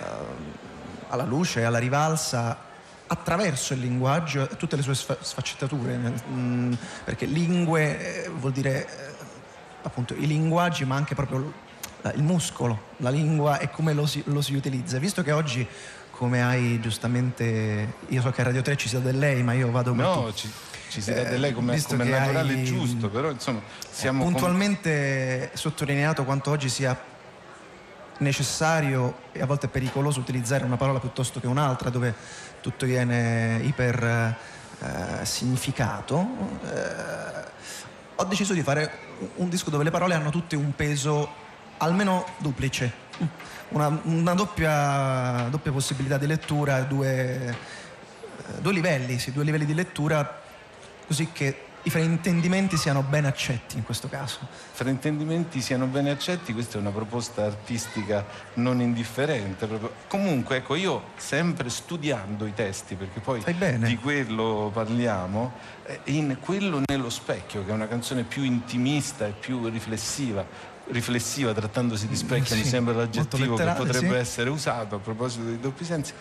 alla 1.09 1.23
luce, 1.25 1.65
alla 1.65 1.79
rivalsa 1.79 2.69
attraverso 3.07 3.73
il 3.73 3.81
linguaggio 3.81 4.49
e 4.49 4.55
tutte 4.55 4.77
le 4.77 4.81
sue 4.83 4.95
sfa- 4.95 5.17
sfaccettature, 5.19 5.99
Mm, 6.31 6.71
perché 7.03 7.25
lingue 7.25 8.23
eh, 8.23 8.29
vuol 8.29 8.53
dire 8.53 8.87
eh, 8.87 9.10
appunto 9.83 10.13
i 10.13 10.27
linguaggi 10.27 10.85
ma 10.85 10.95
anche 10.95 11.15
proprio 11.15 11.53
il 12.15 12.23
muscolo, 12.23 12.79
la 12.97 13.09
lingua 13.09 13.59
e 13.59 13.69
come 13.69 13.93
lo 13.93 14.05
si, 14.05 14.21
lo 14.25 14.41
si 14.41 14.55
utilizza. 14.55 14.97
Visto 14.97 15.21
che 15.23 15.31
oggi 15.31 15.67
come 16.11 16.43
hai 16.43 16.79
giustamente, 16.79 17.93
io 18.07 18.21
so 18.21 18.29
che 18.31 18.41
a 18.41 18.45
Radio 18.45 18.61
3 18.61 18.75
ci 18.77 18.87
sia 18.87 18.99
del 18.99 19.17
lei, 19.17 19.41
ma 19.43 19.53
io 19.53 19.69
vado 19.71 19.93
No, 19.93 20.03
molto- 20.03 20.33
ci, 20.35 20.51
ci 20.89 21.01
si 21.01 21.13
dà 21.13 21.21
Eh, 21.21 21.29
di 21.31 21.37
lei 21.37 21.53
come, 21.53 21.73
visto 21.73 21.89
come 21.95 22.03
che 22.05 22.09
naturale 22.11 22.53
hai- 22.53 22.63
giusto, 22.63 23.09
però 23.09 23.29
insomma 23.31 23.61
siamo 23.89 24.23
con- 24.23 24.31
puntualmente 24.33 25.49
sottolineato 25.53 26.23
quanto 26.23 26.51
oggi 26.51 26.69
sia 26.69 26.99
necessario 28.19 29.15
e 29.31 29.41
a 29.41 29.45
volte 29.45 29.67
pericoloso 29.67 30.19
utilizzare 30.19 30.63
una 30.63 30.77
parola 30.77 30.99
piuttosto 30.99 31.39
che 31.39 31.47
un'altra 31.47 31.89
dove 31.89 32.13
tutto 32.61 32.85
viene 32.85 33.59
iper 33.63 34.03
eh, 34.79 35.25
significato. 35.25 36.27
Eh, 36.65 37.49
ho 38.15 38.23
deciso 38.25 38.53
di 38.53 38.61
fare 38.61 39.09
un 39.35 39.49
disco 39.49 39.69
dove 39.69 39.83
le 39.83 39.91
parole 39.91 40.13
hanno 40.13 40.29
tutte 40.29 40.55
un 40.55 40.75
peso 40.75 41.29
almeno 41.77 42.25
duplice, 42.37 42.91
una, 43.69 43.99
una 44.03 44.33
doppia, 44.33 45.47
doppia 45.49 45.71
possibilità 45.71 46.17
di 46.17 46.27
lettura, 46.27 46.81
due, 46.81 47.49
eh, 47.49 48.61
due 48.61 48.73
livelli, 48.73 49.19
sì, 49.19 49.31
due 49.31 49.43
livelli 49.43 49.65
di 49.65 49.73
lettura 49.73 50.39
così 51.07 51.31
che 51.31 51.65
i 51.83 51.89
fraintendimenti 51.89 52.77
siano 52.77 53.01
ben 53.01 53.25
accetti 53.25 53.77
in 53.77 53.83
questo 53.83 54.07
caso. 54.07 54.39
fraintendimenti 54.71 55.61
siano 55.61 55.87
ben 55.87 56.07
accetti, 56.07 56.53
questa 56.53 56.77
è 56.77 56.81
una 56.81 56.91
proposta 56.91 57.45
artistica 57.45 58.23
non 58.55 58.81
indifferente. 58.81 59.65
proprio. 59.65 59.91
Comunque, 60.07 60.57
ecco, 60.57 60.75
io 60.75 61.03
sempre 61.15 61.69
studiando 61.69 62.45
i 62.45 62.53
testi, 62.53 62.95
perché 62.95 63.19
poi 63.19 63.43
di 63.77 63.97
quello 63.97 64.69
parliamo, 64.71 65.53
eh, 65.85 65.99
in 66.05 66.37
quello 66.39 66.81
nello 66.85 67.09
specchio, 67.09 67.65
che 67.65 67.71
è 67.71 67.73
una 67.73 67.87
canzone 67.87 68.23
più 68.23 68.43
intimista 68.43 69.25
e 69.25 69.31
più 69.31 69.67
riflessiva. 69.67 70.45
Riflessiva, 70.87 71.53
trattandosi 71.53 72.07
di 72.07 72.15
specchio, 72.15 72.55
mi 72.55 72.63
Sì, 72.63 72.67
sembra 72.69 72.93
molto 72.93 73.19
l'aggettivo 73.19 73.55
che 73.55 73.71
potrebbe 73.71 74.15
sì. 74.15 74.19
essere 74.19 74.49
usato 74.49 74.95
a 74.95 74.99
proposito 74.99 75.45
dei 75.45 75.59
doppi 75.59 75.85
sensi. 75.85 76.13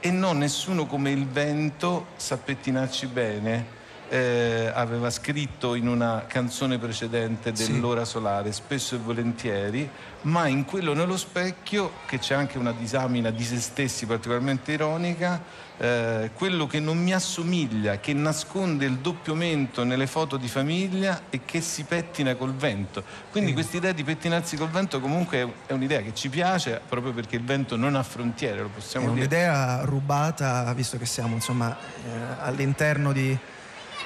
E 0.00 0.10
no, 0.10 0.32
nessuno 0.32 0.86
come 0.86 1.10
il 1.10 1.26
vento 1.26 2.08
sa 2.16 2.36
pettinarci 2.36 3.06
bene. 3.06 3.76
Eh, 4.08 4.70
aveva 4.74 5.10
scritto 5.10 5.74
in 5.74 5.86
una 5.88 6.24
canzone 6.26 6.78
precedente 6.78 7.54
Sì. 7.54 7.72
dell'ora 7.72 8.04
solare, 8.04 8.52
spesso 8.52 8.94
e 8.94 8.98
volentieri, 8.98 9.88
ma 10.22 10.46
in 10.46 10.64
quello 10.64 10.94
nello 10.94 11.16
specchio, 11.16 11.92
che 12.06 12.18
c'è 12.18 12.34
anche 12.34 12.58
una 12.58 12.72
disamina 12.72 13.30
di 13.30 13.44
se 13.44 13.58
stessi 13.60 14.06
particolarmente 14.06 14.72
ironica, 14.72 15.66
eh, 15.80 16.30
quello 16.34 16.66
che 16.66 16.80
non 16.80 16.98
mi 16.98 17.12
assomiglia, 17.14 17.98
che 18.00 18.12
nasconde 18.12 18.84
il 18.86 18.96
doppio 18.98 19.34
mento 19.36 19.84
nelle 19.84 20.08
foto 20.08 20.36
di 20.36 20.48
famiglia 20.48 21.22
e 21.30 21.42
che 21.44 21.60
si 21.60 21.84
pettina 21.84 22.34
col 22.34 22.52
vento. 22.54 23.04
Quindi 23.30 23.52
questa 23.52 23.76
idea 23.76 23.92
di 23.92 24.02
pettinarsi 24.02 24.56
col 24.56 24.70
vento 24.70 24.98
comunque 25.00 25.38
è- 25.42 25.48
è 25.68 25.72
un'idea 25.72 26.00
che 26.00 26.14
ci 26.14 26.28
piace 26.30 26.80
proprio 26.88 27.12
perché 27.12 27.36
il 27.36 27.44
vento 27.44 27.76
non 27.76 27.94
ha 27.94 28.02
frontiere, 28.02 28.60
lo 28.60 28.66
È 28.66 28.70
possiamo 28.74 29.06
dire. 29.12 29.20
un'idea 29.20 29.82
rubata, 29.84 30.72
visto 30.74 30.98
che 30.98 31.06
siamo 31.06 31.34
insomma 31.36 31.76
eh, 31.78 32.42
all'interno 32.42 33.12
di- 33.12 33.38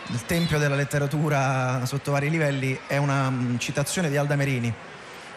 del 0.06 0.24
tempio 0.26 0.58
della 0.58 0.74
letteratura 0.74 1.84
sotto 1.84 2.12
vari 2.12 2.30
livelli, 2.30 2.78
è 2.86 2.96
una 2.96 3.30
mm, 3.30 3.56
citazione 3.58 4.08
di 4.10 4.16
Alda 4.16 4.36
Merini. 4.36 4.72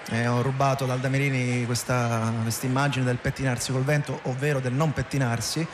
Eh, 0.10 0.28
ho 0.28 0.42
rubato 0.42 0.86
da 0.86 0.94
Alda 0.94 1.10
Merini 1.10 1.66
questa 1.66 2.32
immagine 2.62 3.06
del 3.06 3.18
pettinarsi 3.18 3.72
col 3.72 3.84
vento, 3.84 4.20
ovvero 4.24 4.60
del 4.60 4.74
non 4.74 4.94
pettinarsi. 4.94 5.66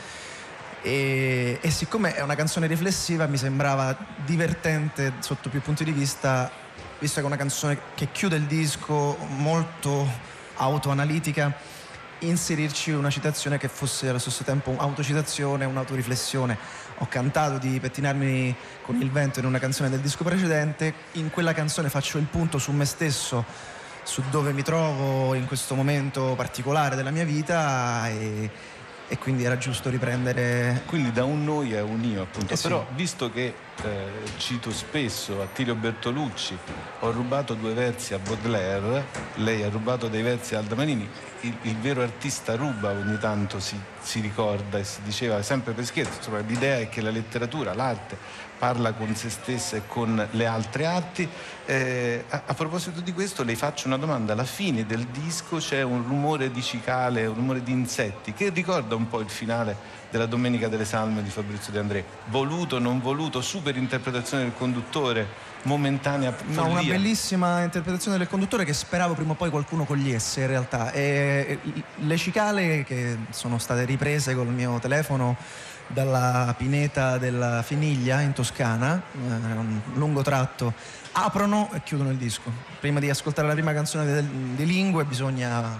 E, 0.82 1.58
e 1.60 1.70
siccome 1.70 2.14
è 2.14 2.22
una 2.22 2.34
canzone 2.34 2.66
riflessiva, 2.66 3.26
mi 3.26 3.36
sembrava 3.36 3.96
divertente 4.24 5.12
sotto 5.20 5.48
più 5.48 5.60
punti 5.60 5.84
di 5.84 5.92
vista 5.92 6.50
visto 7.02 7.18
che 7.18 7.24
è 7.24 7.26
una 7.26 7.36
canzone 7.36 7.78
che 7.96 8.12
chiude 8.12 8.36
il 8.36 8.44
disco 8.44 9.16
molto 9.36 10.08
autoanalitica, 10.54 11.52
inserirci 12.26 12.90
una 12.90 13.10
citazione 13.10 13.58
che 13.58 13.68
fosse 13.68 14.08
allo 14.08 14.18
stesso 14.18 14.44
tempo 14.44 14.70
un'autocitazione, 14.70 15.64
un'autoriflessione. 15.64 16.56
Ho 16.98 17.06
cantato 17.08 17.58
di 17.58 17.78
pettinarmi 17.80 18.54
con 18.82 19.00
il 19.00 19.10
vento 19.10 19.40
in 19.40 19.46
una 19.46 19.58
canzone 19.58 19.90
del 19.90 20.00
disco 20.00 20.24
precedente, 20.24 20.94
in 21.12 21.30
quella 21.30 21.52
canzone 21.52 21.88
faccio 21.88 22.18
il 22.18 22.24
punto 22.24 22.58
su 22.58 22.72
me 22.72 22.84
stesso, 22.84 23.44
su 24.02 24.22
dove 24.30 24.52
mi 24.52 24.62
trovo 24.62 25.34
in 25.34 25.46
questo 25.46 25.74
momento 25.74 26.34
particolare 26.36 26.96
della 26.96 27.10
mia 27.10 27.24
vita 27.24 28.08
e, 28.08 28.50
e 29.12 29.18
quindi 29.18 29.44
era 29.44 29.58
giusto 29.58 29.90
riprendere. 29.90 30.84
Quindi 30.86 31.12
da 31.12 31.24
un 31.24 31.44
noi 31.44 31.76
a 31.76 31.84
un 31.84 32.02
io, 32.02 32.22
appunto. 32.22 32.50
Eh 32.50 32.56
sì. 32.56 32.62
Però, 32.62 32.86
visto 32.94 33.30
che 33.30 33.52
eh, 33.82 34.06
cito 34.38 34.72
spesso 34.72 35.42
Attilio 35.42 35.74
Bertolucci, 35.74 36.56
ho 37.00 37.10
rubato 37.10 37.52
due 37.52 37.74
versi 37.74 38.14
a 38.14 38.18
Baudelaire, 38.18 39.04
lei 39.34 39.64
ha 39.64 39.68
rubato 39.68 40.08
dei 40.08 40.22
versi 40.22 40.54
a 40.54 40.60
Alda 40.60 40.76
Manini, 40.76 41.06
il, 41.40 41.54
il 41.60 41.76
vero 41.76 42.00
artista 42.00 42.56
ruba 42.56 42.92
ogni 42.92 43.18
tanto 43.18 43.60
si, 43.60 43.78
si 44.00 44.20
ricorda 44.20 44.78
e 44.78 44.84
si 44.84 45.02
diceva 45.02 45.42
sempre 45.42 45.74
per 45.74 45.84
scherzo, 45.84 46.34
l'idea 46.46 46.78
è 46.78 46.88
che 46.88 47.02
la 47.02 47.10
letteratura, 47.10 47.74
l'arte 47.74 48.16
parla 48.62 48.92
con 48.92 49.12
se 49.16 49.28
stessa 49.28 49.74
e 49.74 49.82
con 49.88 50.24
le 50.30 50.46
altre 50.46 50.86
arti. 50.86 51.28
Eh, 51.66 52.24
a, 52.28 52.42
a 52.46 52.54
proposito 52.54 53.00
di 53.00 53.12
questo 53.12 53.42
le 53.42 53.56
faccio 53.56 53.88
una 53.88 53.96
domanda, 53.96 54.34
alla 54.34 54.44
fine 54.44 54.86
del 54.86 55.04
disco 55.06 55.56
c'è 55.56 55.82
un 55.82 56.04
rumore 56.06 56.52
di 56.52 56.62
cicale, 56.62 57.26
un 57.26 57.34
rumore 57.34 57.64
di 57.64 57.72
insetti 57.72 58.32
che 58.32 58.50
ricorda 58.50 58.94
un 58.94 59.08
po' 59.08 59.18
il 59.18 59.30
finale 59.30 59.76
della 60.10 60.26
Domenica 60.26 60.68
delle 60.68 60.84
Salme 60.84 61.24
di 61.24 61.30
Fabrizio 61.30 61.72
De 61.72 61.80
André, 61.80 62.04
voluto, 62.26 62.78
non 62.78 63.00
voluto, 63.00 63.40
super 63.40 63.76
interpretazione 63.76 64.44
del 64.44 64.52
conduttore, 64.56 65.26
momentanea 65.62 66.32
No, 66.46 66.66
una 66.66 66.82
bellissima 66.82 67.62
interpretazione 67.64 68.16
del 68.16 68.28
conduttore 68.28 68.64
che 68.64 68.74
speravo 68.74 69.14
prima 69.14 69.32
o 69.32 69.34
poi 69.34 69.50
qualcuno 69.50 69.84
cogliesse 69.84 70.42
in 70.42 70.46
realtà. 70.46 70.92
E, 70.92 71.58
le 71.96 72.16
cicale 72.16 72.84
che 72.84 73.16
sono 73.30 73.58
state 73.58 73.84
riprese 73.86 74.36
col 74.36 74.48
mio 74.48 74.78
telefono 74.78 75.36
dalla 75.86 76.54
pineta 76.56 77.18
della 77.18 77.62
Finiglia 77.62 78.20
in 78.20 78.32
Toscana, 78.32 79.02
eh, 79.12 79.18
un 79.18 79.80
lungo 79.94 80.22
tratto, 80.22 80.72
aprono 81.12 81.70
e 81.72 81.82
chiudono 81.82 82.10
il 82.10 82.16
disco. 82.16 82.50
Prima 82.80 83.00
di 83.00 83.10
ascoltare 83.10 83.46
la 83.46 83.54
prima 83.54 83.72
canzone 83.72 84.26
di 84.54 84.66
Lingue 84.66 85.04
bisogna 85.04 85.78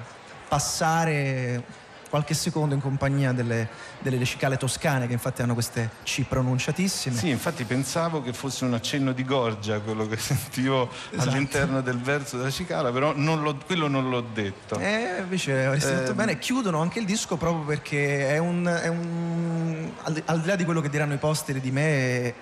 passare 0.48 1.64
qualche 2.12 2.34
secondo 2.34 2.74
in 2.74 2.82
compagnia 2.82 3.32
delle, 3.32 3.66
delle 4.00 4.22
cicale 4.26 4.58
toscane 4.58 5.06
che 5.06 5.14
infatti 5.14 5.40
hanno 5.40 5.54
queste 5.54 5.88
C 6.04 6.24
pronunciatissime. 6.28 7.16
Sì, 7.16 7.30
infatti 7.30 7.64
pensavo 7.64 8.20
che 8.20 8.34
fosse 8.34 8.66
un 8.66 8.74
accenno 8.74 9.12
di 9.12 9.24
gorgia 9.24 9.80
quello 9.80 10.06
che 10.06 10.18
sentivo 10.20 10.90
Esatto. 11.10 11.30
all'interno 11.30 11.80
del 11.80 11.98
verso 11.98 12.36
della 12.36 12.50
cicala, 12.50 12.92
però 12.92 13.14
non 13.16 13.40
l'ho- 13.40 13.56
quello 13.64 13.88
non 13.88 14.10
l'ho 14.10 14.20
detto. 14.20 14.78
Eh, 14.78 15.20
invece 15.20 15.64
avresti 15.64 15.90
detto 15.90 16.10
Ehm. 16.10 16.16
bene, 16.18 16.38
chiudono 16.38 16.82
anche 16.82 16.98
il 16.98 17.06
disco 17.06 17.38
proprio 17.38 17.64
perché 17.64 18.28
è 18.28 18.36
un, 18.36 18.66
è 18.66 18.88
un- 18.88 19.90
al, 20.02 20.12
di- 20.12 20.22
al 20.26 20.40
di 20.42 20.46
là 20.48 20.56
di 20.56 20.64
quello 20.66 20.82
che 20.82 20.90
diranno 20.90 21.14
i 21.14 21.18
posteri 21.18 21.60
di 21.62 21.70
me, 21.70 21.82
è, 22.26 22.34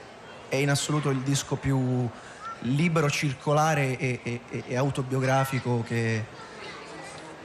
è 0.48 0.56
in 0.56 0.70
assoluto 0.70 1.10
il 1.10 1.20
disco 1.20 1.54
più 1.54 2.08
libero, 2.62 3.08
circolare 3.08 3.96
e- 3.96 4.18
e- 4.24 4.40
e 4.66 4.76
autobiografico 4.76 5.84
che, 5.86 6.24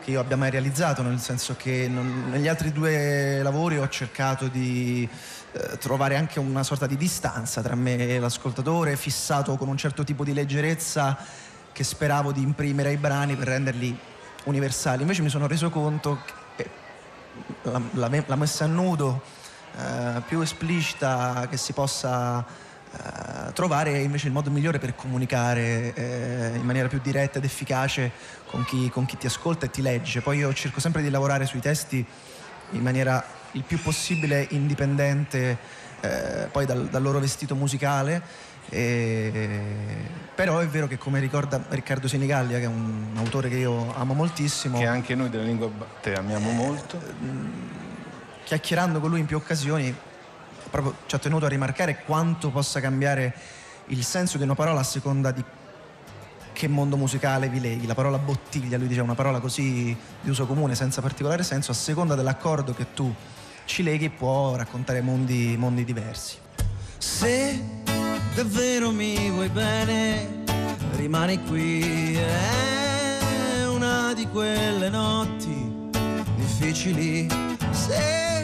che 0.05 0.11
io 0.11 0.19
abbia 0.19 0.37
mai 0.37 0.51
realizzato, 0.51 1.01
nel 1.01 1.19
senso 1.19 1.55
che 1.57 1.87
non- 1.89 2.29
negli 2.29 2.47
altri 2.47 2.71
due 2.71 3.41
lavori 3.41 3.79
ho 3.79 3.89
cercato 3.89 4.47
di 4.47 5.09
eh, 5.53 5.77
trovare 5.79 6.15
anche 6.15 6.37
una 6.39 6.61
sorta 6.61 6.85
di 6.85 6.95
distanza 6.95 7.61
tra 7.63 7.73
me 7.73 7.97
e 7.97 8.19
l'ascoltatore, 8.19 8.97
fissato 8.97 9.55
con 9.55 9.67
un 9.67 9.77
certo 9.77 10.03
tipo 10.03 10.23
di 10.23 10.33
leggerezza 10.33 11.17
che 11.71 11.83
speravo 11.83 12.31
di 12.31 12.43
imprimere 12.43 12.89
ai 12.89 12.97
brani 12.97 13.35
per 13.35 13.47
renderli 13.47 13.97
universali. 14.43 15.01
Invece 15.01 15.23
mi 15.23 15.29
sono 15.29 15.47
reso 15.47 15.71
conto 15.71 16.19
che 16.55 16.69
la, 17.63 17.81
la 17.93 18.07
me- 18.09 18.25
la 18.27 18.35
messa 18.35 18.65
a 18.65 18.67
nudo 18.67 19.23
eh, 19.75 20.21
più 20.27 20.39
esplicita 20.41 21.47
che 21.49 21.57
si 21.57 21.73
possa 21.73 22.45
eh, 22.97 23.53
trovare 23.53 23.99
invece 23.99 24.27
il 24.27 24.33
modo 24.33 24.49
migliore 24.49 24.79
per 24.79 24.95
comunicare 24.95 25.93
eh, 25.93 26.51
in 26.55 26.63
maniera 26.65 26.87
più 26.87 26.99
diretta 27.01 27.37
ed 27.39 27.43
efficace 27.43 28.11
con 28.47 28.63
chi, 28.65 28.89
con 28.89 29.05
chi 29.05 29.17
ti 29.17 29.25
ascolta 29.27 29.65
e 29.65 29.69
ti 29.69 29.81
legge. 29.81 30.21
Poi 30.21 30.37
io 30.37 30.53
cerco 30.53 30.79
sempre 30.79 31.01
di 31.01 31.09
lavorare 31.09 31.45
sui 31.45 31.59
testi 31.59 32.05
in 32.71 32.81
maniera 32.81 33.23
il 33.51 33.63
più 33.63 33.79
possibile 33.81 34.45
indipendente 34.51 35.57
eh, 36.01 36.47
poi 36.51 36.65
dal, 36.65 36.87
dal 36.89 37.01
loro 37.01 37.19
vestito 37.19 37.55
musicale. 37.55 38.21
e- 38.69 40.23
però 40.35 40.59
è 40.59 40.67
vero 40.67 40.85
che 40.87 40.97
come 40.97 41.19
ricorda 41.21 41.63
Riccardo 41.69 42.09
Senigallia, 42.09 42.57
che 42.57 42.65
è 42.65 42.67
un 42.67 43.13
autore 43.15 43.47
che 43.47 43.55
io 43.55 43.95
amo 43.95 44.13
moltissimo, 44.13 44.77
Che 44.79 44.85
anche 44.85 45.15
noi 45.15 45.29
della 45.29 45.43
lingua 45.43 45.67
batte 45.69 46.13
amiamo 46.15 46.51
molto. 46.51 46.99
chiacchierando 48.43 48.99
con 48.99 49.09
lui 49.09 49.19
in 49.21 49.25
più 49.25 49.37
occasioni, 49.37 49.95
proprio 50.75 50.95
ci 51.05 51.15
ha 51.15 51.19
tenuto 51.19 51.45
a 51.45 51.49
rimarcare 51.49 52.03
quanto 52.05 52.49
possa 52.49 52.81
cambiare 52.81 53.33
il 53.87 54.03
senso 54.03 54.37
di 54.37 54.43
una 54.43 54.55
parola 54.55 54.81
a 54.81 54.83
seconda 54.83 55.31
di 55.31 55.43
che 56.51 56.67
mondo 56.67 56.97
musicale 56.97 57.49
vi 57.49 57.59
leghi. 57.59 57.85
La 57.85 57.95
parola 57.95 58.17
bottiglia, 58.17 58.77
lui 58.77 58.87
dice, 58.87 59.01
una 59.01 59.15
parola 59.15 59.39
così 59.39 59.95
di 60.21 60.29
uso 60.29 60.45
comune, 60.45 60.75
senza 60.75 61.01
particolare 61.01 61.43
senso, 61.43 61.71
a 61.71 61.73
seconda 61.73 62.15
dell'accordo 62.15 62.73
che 62.73 62.93
tu 62.93 63.13
ci 63.65 63.83
leghi 63.83 64.09
può 64.09 64.55
raccontare 64.55 65.01
mondi, 65.01 65.55
mondi 65.57 65.83
diversi. 65.83 66.37
Se 66.97 67.59
davvero 68.33 68.91
mi 68.91 69.29
vuoi 69.31 69.49
bene, 69.49 70.43
rimani 70.95 71.41
qui. 71.43 72.15
È 72.15 73.65
una 73.67 74.13
di 74.13 74.27
quelle 74.27 74.89
notti 74.89 75.89
difficili. 76.37 77.27
Se 77.71 78.34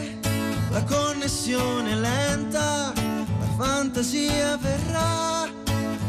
la 0.72 0.82
connessione 0.84 1.94
lenta, 1.94 2.92
la 2.94 3.46
fantasia 3.56 4.56
verrà. 4.56 5.46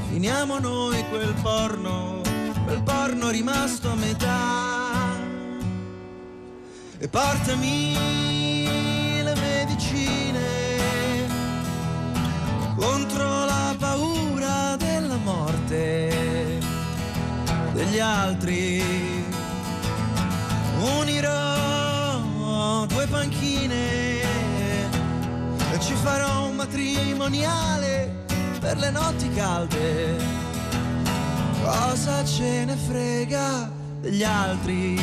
Finiamo 0.09 0.57
noi 0.59 1.03
quel 1.09 1.33
porno, 1.41 2.21
quel 2.65 2.81
porno 2.81 3.29
rimasto 3.29 3.91
a 3.91 3.95
metà. 3.95 5.11
E 6.97 7.07
portami 7.09 7.93
le 9.21 9.35
medicine 9.35 10.41
contro 12.77 13.45
la 13.45 13.75
paura 13.77 14.77
della 14.77 15.17
morte 15.17 16.61
degli 17.73 17.99
altri. 17.99 18.81
Unirò 20.79 22.85
due 22.85 23.07
panchine 23.07 23.52
farò 26.03 26.47
un 26.49 26.55
matrimoniale 26.55 28.25
per 28.59 28.77
le 28.77 28.91
notti 28.91 29.29
calde. 29.31 30.17
Cosa 31.61 32.25
ce 32.25 32.65
ne 32.65 32.75
frega 32.75 33.71
degli 34.01 34.23
altri? 34.23 34.99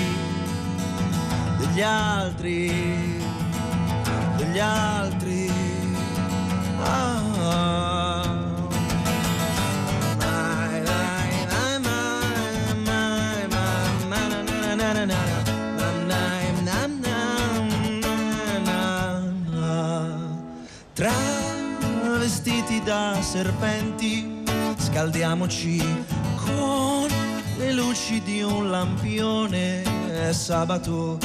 Degli 1.59 1.80
altri? 1.80 3.18
Degli 4.36 4.59
altri? 4.59 5.39
Serpenti, 23.31 24.43
scaldiamoci 24.76 25.81
con 26.45 27.07
le 27.59 27.72
luci 27.72 28.20
di 28.22 28.43
un 28.43 28.68
lampione. 28.70 29.83
È 30.09 30.33
sabato 30.33 31.16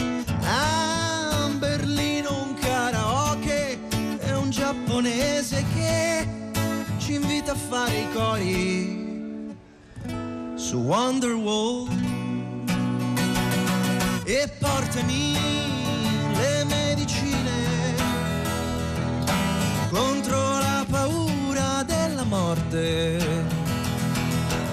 a 0.43 1.49
Berlino 1.57 2.43
un 2.43 2.53
karaoke 2.59 3.79
e 4.19 4.33
un 4.35 4.51
giapponese 4.51 5.65
che 5.73 6.27
ci 6.99 7.15
invita 7.15 7.53
a 7.53 7.55
fare 7.55 7.97
i 7.97 8.07
cori 8.13 9.55
su 10.53 10.77
Wonderwall 10.77 11.89
e 14.25 14.47
portami 14.59 15.84
morte 22.55 23.17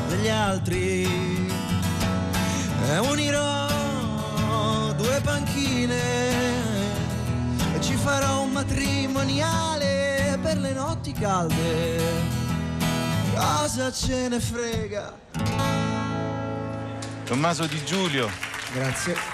degli 0.09 0.29
altri 0.29 1.03
e 2.89 2.99
unirò 2.99 3.67
due 4.97 5.21
panchine 5.23 6.01
e 7.75 7.81
ci 7.81 7.95
farò 7.97 8.43
un 8.43 8.53
matrimoniale 8.53 10.39
per 10.41 10.59
le 10.59 10.73
notti 10.73 11.13
calde 11.13 12.01
cosa 13.35 13.91
ce 13.91 14.29
ne 14.29 14.41
frega 14.41 15.21
Tommaso 17.25 17.67
Di 17.67 17.83
Giulio. 17.85 18.29
Grazie. 18.75 19.32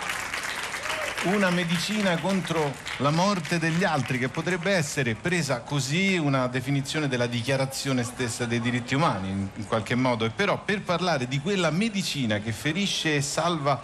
Una 1.24 1.50
medicina 1.50 2.16
contro 2.18 2.72
la 2.98 3.10
morte 3.10 3.58
degli 3.58 3.82
altri, 3.82 4.20
che 4.20 4.28
potrebbe 4.28 4.70
essere 4.70 5.16
presa 5.16 5.62
così 5.62 6.16
una 6.16 6.46
definizione 6.46 7.08
della 7.08 7.26
dichiarazione 7.26 8.04
stessa 8.04 8.44
dei 8.44 8.60
diritti 8.60 8.94
umani, 8.94 9.50
in, 9.56 9.66
qualche 9.66 9.96
modo. 9.96 10.24
E 10.24 10.30
però 10.30 10.62
per 10.62 10.82
parlare 10.82 11.26
di 11.26 11.40
quella 11.40 11.70
medicina 11.70 12.38
che 12.38 12.52
ferisce 12.52 13.16
e 13.16 13.20
salva 13.20 13.82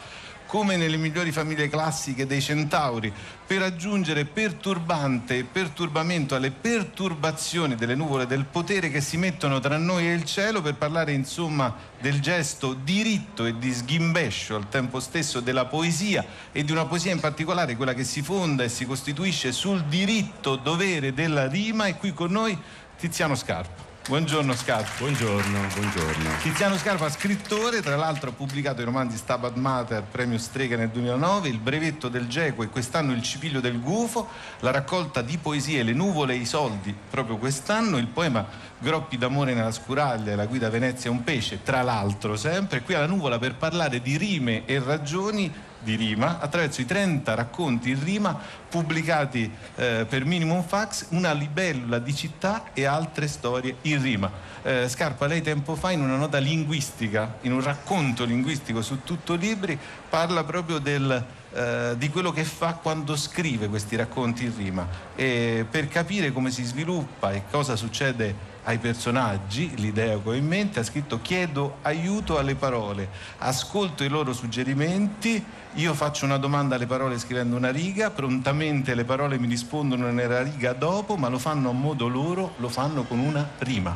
come 0.55 0.77
nelle 0.77 0.99
migliori 0.99 1.33
famiglie 1.33 1.69
classiche 1.69 2.29
dei 2.29 2.41
centauri, 2.41 3.13
per 3.45 3.63
aggiungere 3.63 4.25
perturbante 4.25 5.39
e 5.39 5.43
perturbamento 5.43 6.37
alle 6.37 6.53
perturbazioni 6.53 7.75
delle 7.75 7.97
nuvole 7.97 8.25
del 8.25 8.45
potere 8.45 8.89
che 8.89 9.01
si 9.01 9.17
mettono 9.17 9.59
tra 9.59 9.79
noi 9.79 10.07
e 10.07 10.13
il 10.13 10.23
cielo, 10.25 10.63
per 10.63 10.77
parlare 10.77 11.11
insomma 11.11 11.75
del 12.01 12.21
gesto 12.21 12.73
diritto 12.73 13.47
e 13.47 13.59
di 13.59 13.75
sghimbescio 13.75 14.55
al 14.55 14.69
tempo 14.69 15.01
stesso 15.01 15.41
della 15.41 15.65
poesia 15.65 16.25
e 16.53 16.63
di 16.63 16.71
una 16.71 16.85
poesia 16.85 17.11
in 17.11 17.19
particolare, 17.19 17.75
quella 17.75 17.93
che 17.93 18.05
si 18.05 18.23
fonda 18.23 18.63
e 18.63 18.69
si 18.69 18.87
costituisce 18.87 19.51
sul 19.51 19.83
diritto 19.87 20.55
dovere 20.55 21.13
della 21.13 21.49
rima, 21.49 21.87
e 21.87 21.97
qui 21.97 22.15
con 22.15 22.31
noi 22.31 22.57
Tiziano 22.97 23.35
Scarpa. 23.35 23.94
Buongiorno 24.07 24.55
Scarpa. 24.55 24.91
Buongiorno, 24.99 25.61
buongiorno. 25.75 26.31
Tiziano 26.43 26.77
Scarpa, 26.77 27.09
scrittore, 27.09 27.81
tra 27.81 27.97
l'altro 27.97 28.29
ha 28.29 28.33
pubblicato 28.35 28.83
i 28.83 28.85
romanzi 28.85 29.17
Stabat 29.17 29.55
Mater, 29.55 30.03
premio 30.03 30.37
Strega 30.37 30.77
nel 30.77 30.91
2009, 30.91 31.49
Il 31.49 31.59
brevetto 31.59 32.11
del 32.11 32.29
Geco 32.29 32.63
e 32.63 32.69
quest'anno 32.69 33.13
Il 33.13 33.23
cipiglio 33.23 33.61
del 33.61 33.81
gufo, 33.81 34.29
la 34.61 34.73
raccolta 34.73 35.23
di 35.23 35.39
poesie 35.39 35.83
Le 35.83 35.95
nuvole 35.95 36.35
e 36.35 36.37
i 36.37 36.45
soldi 36.45 36.95
proprio 37.09 37.39
quest'anno, 37.39 37.97
il 37.97 38.09
poema 38.09 38.47
Groppi 38.79 39.17
d'amore 39.17 39.55
nella 39.55 39.73
scuraglia 39.73 40.33
e 40.33 40.37
la 40.37 40.45
guida 40.45 40.69
Venezia 40.69 41.09
è 41.09 41.13
un 41.13 41.25
pesce, 41.25 41.63
tra 41.63 41.81
l'altro 41.81 42.37
sempre, 42.37 42.83
qui 42.83 42.93
alla 42.93 43.07
nuvola 43.07 43.39
per 43.39 43.55
parlare 43.55 44.03
di 44.03 44.19
rime 44.19 44.67
e 44.67 44.83
ragioni 44.85 45.51
di 45.85 45.95
rima 45.95 46.41
attraverso 46.41 46.81
i 46.81 46.87
30 46.87 47.35
racconti 47.35 47.91
in 47.91 48.03
rima 48.03 48.37
pubblicati 48.69 49.49
eh, 49.77 50.07
per 50.09 50.25
Minimum 50.25 50.65
Fax, 50.65 51.09
una 51.11 51.33
libellula 51.33 52.01
di 52.01 52.13
città 52.13 52.73
e 52.73 52.87
altre 52.87 53.29
storie 53.29 53.77
in 53.83 54.03
rima. 54.03 54.29
Eh, 54.63 54.89
Scarpa, 54.89 55.27
lei 55.27 55.43
tempo 55.43 55.77
fa 55.77 55.93
in 55.93 56.01
una 56.01 56.17
nota 56.17 56.39
linguistica, 56.39 57.37
in 57.43 57.53
un 57.53 57.63
racconto 57.63 58.25
linguistico 58.25 58.83
su 58.83 59.05
tutto 59.05 59.35
libri, 59.35 59.79
parla 60.09 60.43
proprio 60.43 60.79
del, 60.79 61.25
eh, 61.55 61.95
di 61.97 62.09
quello 62.09 62.33
che 62.33 62.43
fa 62.43 62.75
quando 62.75 63.15
scrive 63.15 63.69
questi 63.69 63.95
racconti 63.95 64.45
in 64.45 64.57
rima 64.57 64.89
e 65.15 65.65
per 65.71 65.87
capire 65.87 66.33
come 66.33 66.51
si 66.51 66.65
sviluppa 66.65 67.31
e 67.31 67.45
cosa 67.49 67.77
succede 67.77 68.53
ai 68.65 68.79
personaggi, 68.79 69.77
l'idea 69.77 70.19
che 70.19 70.29
ho 70.29 70.33
in 70.33 70.47
mente, 70.47 70.81
ha 70.81 70.83
scritto 70.83 71.21
chiedo 71.21 71.77
aiuto 71.83 72.39
alle 72.39 72.57
parole, 72.57 73.09
ascolto 73.39 74.03
i 74.03 74.09
loro 74.09 74.33
suggerimenti, 74.33 75.45
io 75.75 75.95
faccio 75.95 76.25
una 76.25 76.39
domanda 76.39 76.75
alle 76.75 76.87
parole 76.87 77.19
scrivendo 77.19 77.57
una 77.57 77.71
riga, 77.71 78.11
prontamente 78.11 78.95
le 78.95 79.05
parole 79.05 79.39
mi 79.39 79.47
rispondono 79.47 80.11
nella 80.11 80.43
riga 80.43 80.73
dopo, 80.73 81.17
ma 81.17 81.29
lo 81.29 81.39
fanno 81.39 81.71
a 81.71 81.73
modo 81.73 82.09
loro, 82.09 82.55
lo 82.57 82.69
fanno 82.69 83.05
con 83.05 83.19
una 83.19 83.49
rima. 83.59 83.95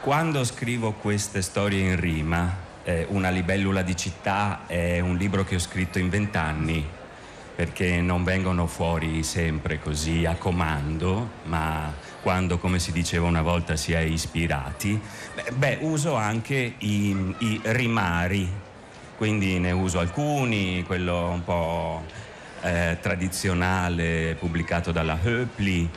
Quando 0.00 0.44
scrivo 0.44 0.92
queste 0.92 1.42
storie 1.42 1.80
in 1.80 2.00
rima, 2.00 2.63
eh, 2.84 3.06
Una 3.08 3.30
libellula 3.30 3.82
di 3.82 3.96
città 3.96 4.62
è 4.66 5.00
un 5.00 5.16
libro 5.16 5.44
che 5.44 5.56
ho 5.56 5.58
scritto 5.58 5.98
in 5.98 6.08
vent'anni, 6.08 6.86
perché 7.54 8.00
non 8.00 8.24
vengono 8.24 8.66
fuori 8.66 9.22
sempre 9.22 9.78
così 9.78 10.24
a 10.24 10.34
comando, 10.34 11.30
ma 11.44 11.92
quando, 12.20 12.58
come 12.58 12.78
si 12.78 12.92
diceva 12.92 13.26
una 13.26 13.42
volta, 13.42 13.76
si 13.76 13.92
è 13.92 14.00
ispirati, 14.00 15.00
beh, 15.52 15.78
uso 15.82 16.14
anche 16.14 16.74
i, 16.78 17.34
i 17.38 17.60
rimari, 17.64 18.48
quindi 19.16 19.58
ne 19.58 19.70
uso 19.70 19.98
alcuni, 19.98 20.82
quello 20.84 21.28
un 21.28 21.44
po' 21.44 22.04
eh, 22.62 22.98
tradizionale 23.00 24.36
pubblicato 24.38 24.90
dalla 24.90 25.18
Höpli, 25.22 25.88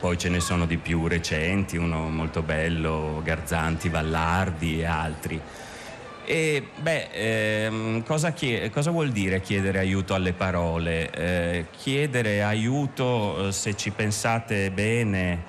poi 0.00 0.18
ce 0.18 0.30
ne 0.30 0.40
sono 0.40 0.66
di 0.66 0.78
più 0.78 1.06
recenti, 1.06 1.76
uno 1.76 2.10
molto 2.10 2.42
bello, 2.42 3.20
Garzanti, 3.22 3.88
Vallardi 3.88 4.80
e 4.80 4.84
altri. 4.84 5.40
E 6.32 6.66
beh, 6.80 7.08
ehm, 7.12 8.02
cosa, 8.04 8.32
chie- 8.32 8.70
cosa, 8.70 8.90
vuol 8.90 9.10
dire 9.10 9.42
chiedere 9.42 9.78
aiuto 9.80 10.14
alle 10.14 10.32
parole? 10.32 11.10
Eh, 11.10 11.66
chiedere 11.76 12.42
aiuto, 12.42 13.48
eh, 13.48 13.52
se 13.52 13.76
ci 13.76 13.90
pensate 13.90 14.70
bene, 14.70 15.42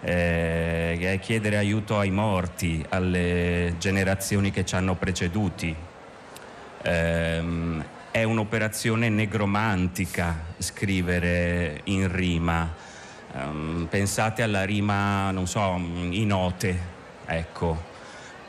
eh, 0.00 0.96
è 0.98 1.18
chiedere 1.20 1.58
aiuto 1.58 1.98
ai 1.98 2.10
morti, 2.10 2.82
alle 2.88 3.74
generazioni 3.78 4.50
che 4.50 4.64
ci 4.64 4.74
hanno 4.76 4.94
preceduti. 4.94 5.76
Eh, 6.84 7.42
è 8.10 8.22
un'operazione 8.22 9.10
negromantica 9.10 10.42
scrivere 10.56 11.82
in 11.84 12.10
rima. 12.10 12.66
Um, 13.32 13.86
pensate 13.90 14.42
alla 14.42 14.64
rima, 14.64 15.30
non 15.32 15.46
so, 15.46 15.74
in 15.76 16.26
note, 16.26 16.78
ecco 17.26 17.89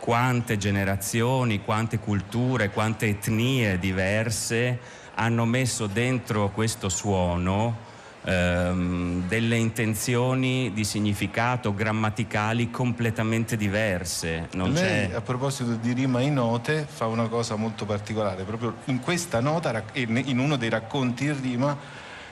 quante 0.02 0.58
generazioni, 0.58 1.62
quante 1.64 1.99
culture, 1.99 2.72
quante 2.72 3.06
etnie 3.06 3.78
diverse 3.78 4.80
hanno 5.14 5.45
messo 5.45 5.86
dentro 5.86 6.49
questo 6.49 6.89
suono 6.89 7.78
ehm, 8.24 9.28
delle 9.28 9.58
intenzioni 9.58 10.72
di 10.74 10.84
significato 10.86 11.76
grammaticali 11.76 12.72
completamente 12.72 13.56
diverse. 13.56 14.47
Non 14.54 14.72
Lei, 14.72 15.10
c'è... 15.10 15.14
a 15.14 15.22
proposito 15.22 15.76
di 15.76 15.93
rima 15.93 16.20
in 16.22 16.34
note, 16.34 16.88
fa 16.89 17.06
una 17.06 17.28
cosa 17.28 17.56
molto 17.56 17.86
particolare. 17.86 18.43
Proprio 18.43 18.78
in 18.86 18.99
questa 19.02 19.39
nota, 19.39 19.84
in 19.93 20.39
uno 20.39 20.56
dei 20.56 20.70
racconti 20.70 21.26
in 21.26 21.39
rima, 21.39 21.78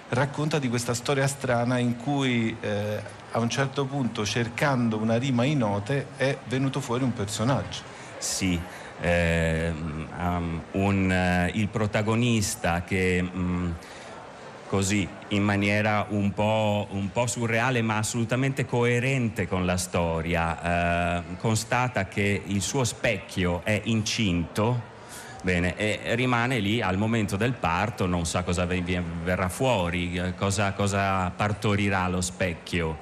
racconta 0.10 0.60
di 0.60 0.70
questa 0.70 0.93
storia 0.93 1.28
strana 1.28 1.78
in 1.78 1.97
cui 1.97 2.55
eh, 2.60 3.01
a 3.32 3.39
un 3.39 3.49
certo 3.49 3.86
punto 3.86 4.26
cercando 4.26 4.97
una 4.97 5.18
rima 5.18 5.43
in 5.43 5.60
note 5.60 6.07
è 6.18 6.38
venuto 6.47 6.80
fuori 6.80 7.03
un 7.03 7.14
personaggio. 7.14 7.82
Sì, 8.18 8.60
eh, 9.01 9.72
um, 9.72 10.62
un, 10.72 11.47
uh, 11.51 11.57
il 11.57 11.68
protagonista 11.68 12.84
che 12.84 13.28
um, 13.32 13.74
così 14.68 15.07
in 15.30 15.43
maniera 15.43 16.05
un 16.10 16.34
po', 16.34 16.88
un 16.91 17.12
po', 17.12 17.26
surreale 17.26 17.82
ma 17.82 17.97
assolutamente 17.97 18.66
coerente 18.66 19.47
con 19.47 19.66
la 19.66 19.78
storia, 19.78 21.24
uh, 21.24 21.38
constata 21.38 22.07
che 22.07 22.41
il 22.45 22.62
suo 22.62 22.84
specchio 22.84 23.62
è 23.64 23.82
incinto. 23.86 24.89
Bene, 25.42 25.78
e 25.78 26.16
rimane 26.16 26.60
lì 26.60 26.82
al 26.82 26.98
momento 26.98 27.38
del 27.38 27.54
parto, 27.54 28.06
non 28.06 28.26
sa 28.26 28.44
cosa 28.44 28.66
verrà 28.66 29.48
fuori, 29.48 30.16
eh, 30.16 30.36
cosa, 30.36 30.74
cosa 30.74 31.30
partorirà 31.30 32.10
lo 32.10 32.20
specchio. 32.20 32.98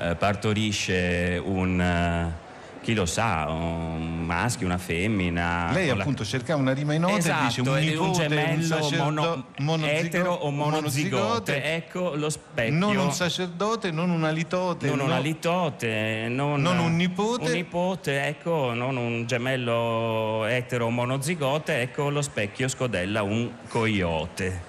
Eh, 0.00 0.16
partorisce 0.16 1.40
un 1.42 1.80
eh, 1.80 2.47
chi 2.88 2.94
lo 2.94 3.04
sa, 3.04 3.44
un 3.50 4.24
maschio, 4.24 4.64
una 4.64 4.78
femmina. 4.78 5.70
Lei 5.72 5.90
appunto 5.90 6.22
la... 6.22 6.28
cercava 6.28 6.58
una 6.58 6.72
rima 6.72 6.94
in 6.94 7.02
note 7.02 7.18
esatto, 7.18 7.42
e 7.42 7.46
dice 7.48 7.60
un 7.60 7.76
nipote, 7.76 8.00
un 8.00 8.12
gemello 8.14 8.86
un 9.02 9.44
mono... 9.58 9.86
etero 9.86 10.32
o 10.32 10.50
monozigote. 10.50 11.74
Ecco 11.74 12.14
lo 12.14 12.30
specchio. 12.30 12.74
Non 12.74 12.96
un 12.96 13.12
sacerdote, 13.12 13.90
non 13.90 14.08
una 14.08 14.30
litote. 14.30 14.86
Non 14.86 14.96
no... 14.96 15.04
una 15.04 15.18
litote, 15.18 16.28
non, 16.30 16.62
non, 16.62 16.78
un 16.78 16.96
nipote. 16.96 17.44
Un 17.44 17.52
nipote, 17.52 18.26
ecco, 18.26 18.72
non 18.72 18.96
un 18.96 19.26
gemello 19.26 20.46
etero 20.46 20.86
o 20.86 20.90
monozigote, 20.90 21.82
ecco 21.82 22.08
lo 22.08 22.22
specchio 22.22 22.68
scodella 22.68 23.22
un 23.22 23.50
coyote. 23.68 24.62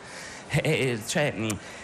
E, 0.50 1.00
cioè, 1.08 1.34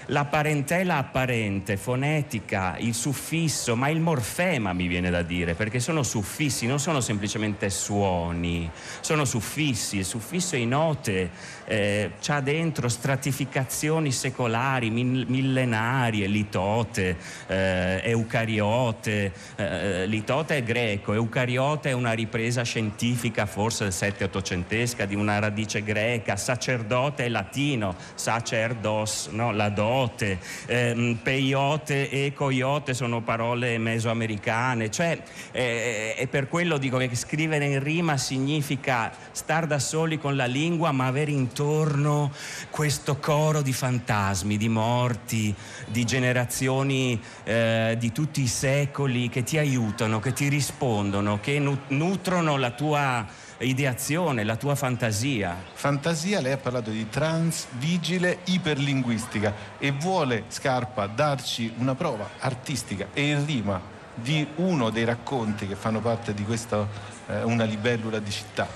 la 0.08 0.26
parentela 0.26 0.97
apparente, 0.97 1.78
fonetica, 1.78 2.76
il 2.80 2.93
suffisso, 2.93 3.76
ma 3.76 3.89
il 3.89 3.99
morfema 3.99 4.74
mi 4.74 4.88
viene 4.88 5.10
da 5.10 5.22
dire, 5.22 5.56
perché 5.56 5.80
sono 5.80 6.03
suffissi, 6.03 6.68
non 6.68 6.80
sono 6.80 7.01
semplicemente 7.01 7.70
suoni, 7.70 8.70
sono 8.99 9.26
suffissi, 9.26 9.97
il 9.97 10.06
suffisso 10.06 10.56
in 10.56 10.70
note 10.70 11.30
eh, 11.66 12.11
c'ha 12.22 12.39
dentro 12.41 12.88
stratificazioni 12.88 14.11
secolari, 14.11 14.89
millenarie, 14.89 16.28
litote, 16.28 17.18
eh, 17.47 18.01
eucariote, 18.03 19.32
eh, 19.55 20.05
litote 20.05 20.57
è 20.57 20.63
greco, 20.63 21.13
eucariote 21.13 21.89
è 21.89 21.93
una 21.93 22.13
ripresa 22.13 22.63
scientifica 22.63 23.45
forse 23.45 23.86
del 23.86 23.93
7-800esca 23.93 25.05
di 25.05 25.16
una 25.16 25.39
radice 25.39 25.84
greca, 25.84 26.36
sacerdote 26.36 27.26
è 27.26 27.30
latino, 27.30 27.95
sacerdos, 28.13 29.30
no, 29.32 29.51
la 29.51 29.70
donna 29.70 29.93
coyote, 30.05 30.39
ehm, 30.66 31.20
peyote 31.22 32.09
e 32.09 32.34
coyote 32.34 32.93
sono 32.93 33.22
parole 33.22 33.78
mesoamericane, 33.78 34.91
cioè 34.91 35.18
eh, 35.51 36.16
e 36.18 36.28
per 36.28 36.47
quello 36.47 36.78
dico 36.78 36.97
che 36.97 37.16
scrivere 37.16 37.66
in 37.66 37.82
rima 37.82 38.18
significa 38.18 39.11
star 39.32 39.68
da 39.68 39.80
soli 39.80 40.18
con 40.18 40.36
la 40.36 40.45
lingua 40.45 40.91
ma 40.91 41.07
avere 41.07 41.32
intorno 41.56 42.34
questo 42.70 43.16
coro 43.18 43.62
di 43.62 43.72
fantasmi, 43.72 44.58
di 44.58 44.68
morti, 44.68 45.56
di 45.88 46.03
generazioni 46.03 47.18
eh, 47.45 47.95
di 47.97 48.12
tutti 48.12 48.41
i 48.41 48.47
secoli 48.47 49.30
che 49.30 49.43
ti 49.43 49.58
aiutano, 49.58 50.20
che 50.20 50.34
ti 50.34 50.49
rispondono, 50.49 51.39
che 51.39 51.58
nutrono 51.88 52.58
la 52.58 52.72
tua 52.72 53.26
ideazione, 53.60 54.43
la 54.43 54.58
tua 54.58 54.76
fantasia. 54.76 55.56
Fantasia, 55.72 56.41
lei 56.41 56.51
ha 56.51 56.58
parlato 56.58 56.89
di 56.89 57.08
trans, 57.08 57.68
vigile, 57.78 58.39
iperlinguistica 58.43 59.53
e 59.78 59.91
vuole 59.91 60.43
Scarpa 60.49 61.08
darci 61.08 61.72
una 61.78 61.95
prova 61.95 62.32
artistica 62.39 63.08
e 63.14 63.30
in 63.30 63.45
rima 63.45 63.80
di 64.14 64.45
uno 64.56 64.89
dei 64.89 65.06
racconti 65.06 65.68
che 65.68 65.76
fanno 65.76 66.01
parte 66.01 66.34
di 66.34 66.43
questa 66.43 66.86
eh, 67.28 67.43
Una 67.43 67.64
libellula 67.64 68.20
di 68.20 68.32
città. 68.32 68.68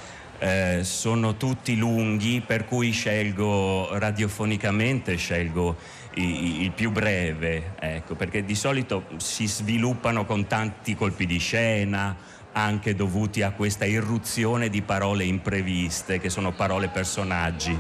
Eh, 0.41 0.85
sono 0.85 1.35
tutti 1.35 1.75
lunghi, 1.75 2.39
per 2.39 2.63
cui 2.63 2.91
scelgo 2.91 3.97
radiofonicamente, 3.97 5.17
scelgo 5.17 5.75
il, 6.13 6.61
il 6.61 6.71
più 6.71 6.91
breve, 6.91 7.73
ecco, 7.77 8.15
perché 8.15 8.45
di 8.45 8.55
solito 8.55 9.03
si 9.17 9.47
sviluppano 9.47 10.25
con 10.25 10.47
tanti 10.47 10.95
colpi 10.95 11.25
di 11.25 11.39
scena, 11.39 12.15
anche 12.53 12.95
dovuti 12.95 13.41
a 13.41 13.51
questa 13.51 13.83
irruzione 13.83 14.69
di 14.69 14.81
parole 14.81 15.25
impreviste, 15.25 16.21
che 16.21 16.29
sono 16.29 16.53
parole 16.53 16.87
personaggi. 16.87 17.77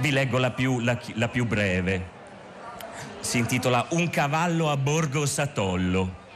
Vi 0.00 0.10
leggo 0.10 0.38
la 0.38 0.50
più, 0.50 0.80
la, 0.80 0.98
la 1.14 1.28
più 1.28 1.46
breve. 1.46 2.16
Si 3.20 3.38
intitola 3.38 3.86
Un 3.90 4.10
cavallo 4.10 4.68
a 4.68 4.76
Borgo 4.76 5.26
Satollo. 5.26 6.26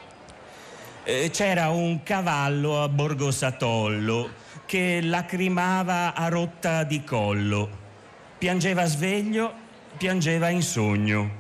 Eh, 1.03 1.31
c'era 1.33 1.69
un 1.71 2.05
cavallo 2.05 2.81
a 2.81 2.89
Borgo 2.89 3.33
Satollo 3.33 4.42
che 4.67 5.01
lacrimava 5.03 6.15
a 6.15 6.29
rotta 6.29 6.85
di 6.85 7.05
collo. 7.05 7.81
Piangeva 8.39 8.85
sveglio, 8.87 9.53
piangeva 9.97 10.49
in 10.49 10.63
sogno, 10.63 11.31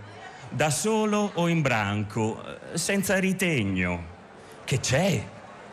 da 0.48 0.70
solo 0.70 1.30
o 1.34 1.48
in 1.48 1.62
branco, 1.62 2.42
senza 2.74 3.18
ritegno. 3.18 4.10
Che 4.64 4.80
c'è? 4.80 5.24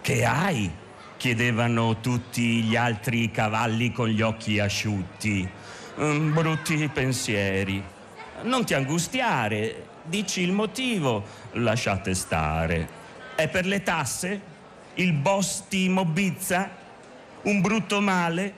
Che 0.01 0.25
hai? 0.25 0.71
chiedevano 1.19 1.99
tutti 1.99 2.63
gli 2.63 2.77
altri 2.77 3.29
cavalli 3.29 3.91
con 3.91 4.07
gli 4.07 4.21
occhi 4.21 4.57
asciutti. 4.57 5.47
Mm, 5.99 6.33
brutti 6.33 6.87
pensieri. 6.87 7.83
Non 8.43 8.63
ti 8.63 8.73
angustiare, 8.73 9.85
dici 10.05 10.39
il 10.39 10.53
motivo, 10.53 11.25
lasciate 11.53 12.15
stare. 12.15 12.87
È 13.35 13.49
per 13.49 13.65
le 13.65 13.83
tasse? 13.83 14.41
Il 14.93 15.11
boss 15.11 15.65
ti 15.67 15.89
mobbizza? 15.89 16.69
Un 17.41 17.61
brutto 17.61 18.01
male? 18.01 18.53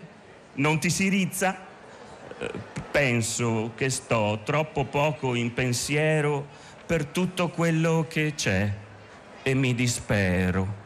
Non 0.54 0.80
ti 0.80 0.90
si 0.90 1.08
rizza? 1.08 1.56
Eh, 2.40 2.52
penso 2.90 3.74
che 3.76 3.90
sto 3.90 4.42
troppo 4.44 4.86
poco 4.86 5.36
in 5.36 5.54
pensiero 5.54 6.48
per 6.86 7.06
tutto 7.06 7.50
quello 7.50 8.08
che 8.10 8.34
c'è 8.36 8.74
e 9.44 9.54
mi 9.54 9.76
dispero. 9.76 10.81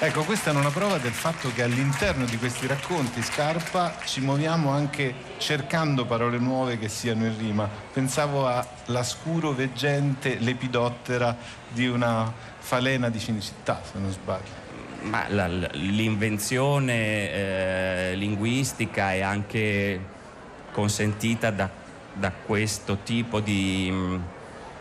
Ecco, 0.00 0.24
questa 0.24 0.50
è 0.50 0.54
una 0.54 0.70
prova 0.70 0.98
del 0.98 1.12
fatto 1.12 1.52
che 1.54 1.62
all'interno 1.62 2.24
di 2.24 2.36
questi 2.36 2.66
racconti 2.66 3.22
Scarpa 3.22 3.94
ci 4.04 4.20
muoviamo 4.20 4.70
anche 4.70 5.14
cercando 5.38 6.04
parole 6.04 6.38
nuove 6.38 6.78
che 6.78 6.88
siano 6.88 7.24
in 7.24 7.38
rima. 7.38 7.68
Pensavo 7.92 8.46
alla 8.46 9.02
scuro 9.04 9.52
veggente 9.52 10.38
lepidottera 10.40 11.34
di 11.68 11.86
una 11.86 12.30
falena 12.58 13.08
di 13.08 13.20
Cinecittà, 13.20 13.80
se 13.84 13.98
non 13.98 14.10
sbaglio. 14.10 14.62
Ma 15.02 15.26
la, 15.28 15.46
l'invenzione 15.46 17.30
eh, 17.30 18.14
linguistica 18.16 19.12
è 19.12 19.20
anche 19.20 20.00
consentita 20.72 21.50
da, 21.50 21.70
da 22.12 22.32
questo 22.32 22.98
tipo 23.04 23.38
di 23.38 23.88
mh, 23.90 23.96
mm, 23.96 24.20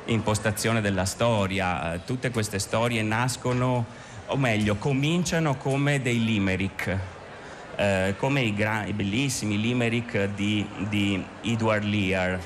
impostazione 0.05 0.81
della 0.81 1.05
storia. 1.05 2.01
Tutte 2.03 2.31
queste 2.31 2.57
storie 2.57 3.03
nascono 3.03 3.85
o 4.27 4.37
meglio, 4.37 4.75
cominciano 4.75 5.55
come 5.55 6.01
dei 6.01 6.23
limerick, 6.23 6.97
eh, 7.75 8.13
come 8.17 8.41
i, 8.41 8.53
gra- 8.53 8.85
i, 8.85 8.93
bellissimi 8.93 9.59
limerick 9.59 10.29
di, 10.35 10.65
di 10.89 11.23
Edward 11.41 11.83
Lear. 11.83 12.39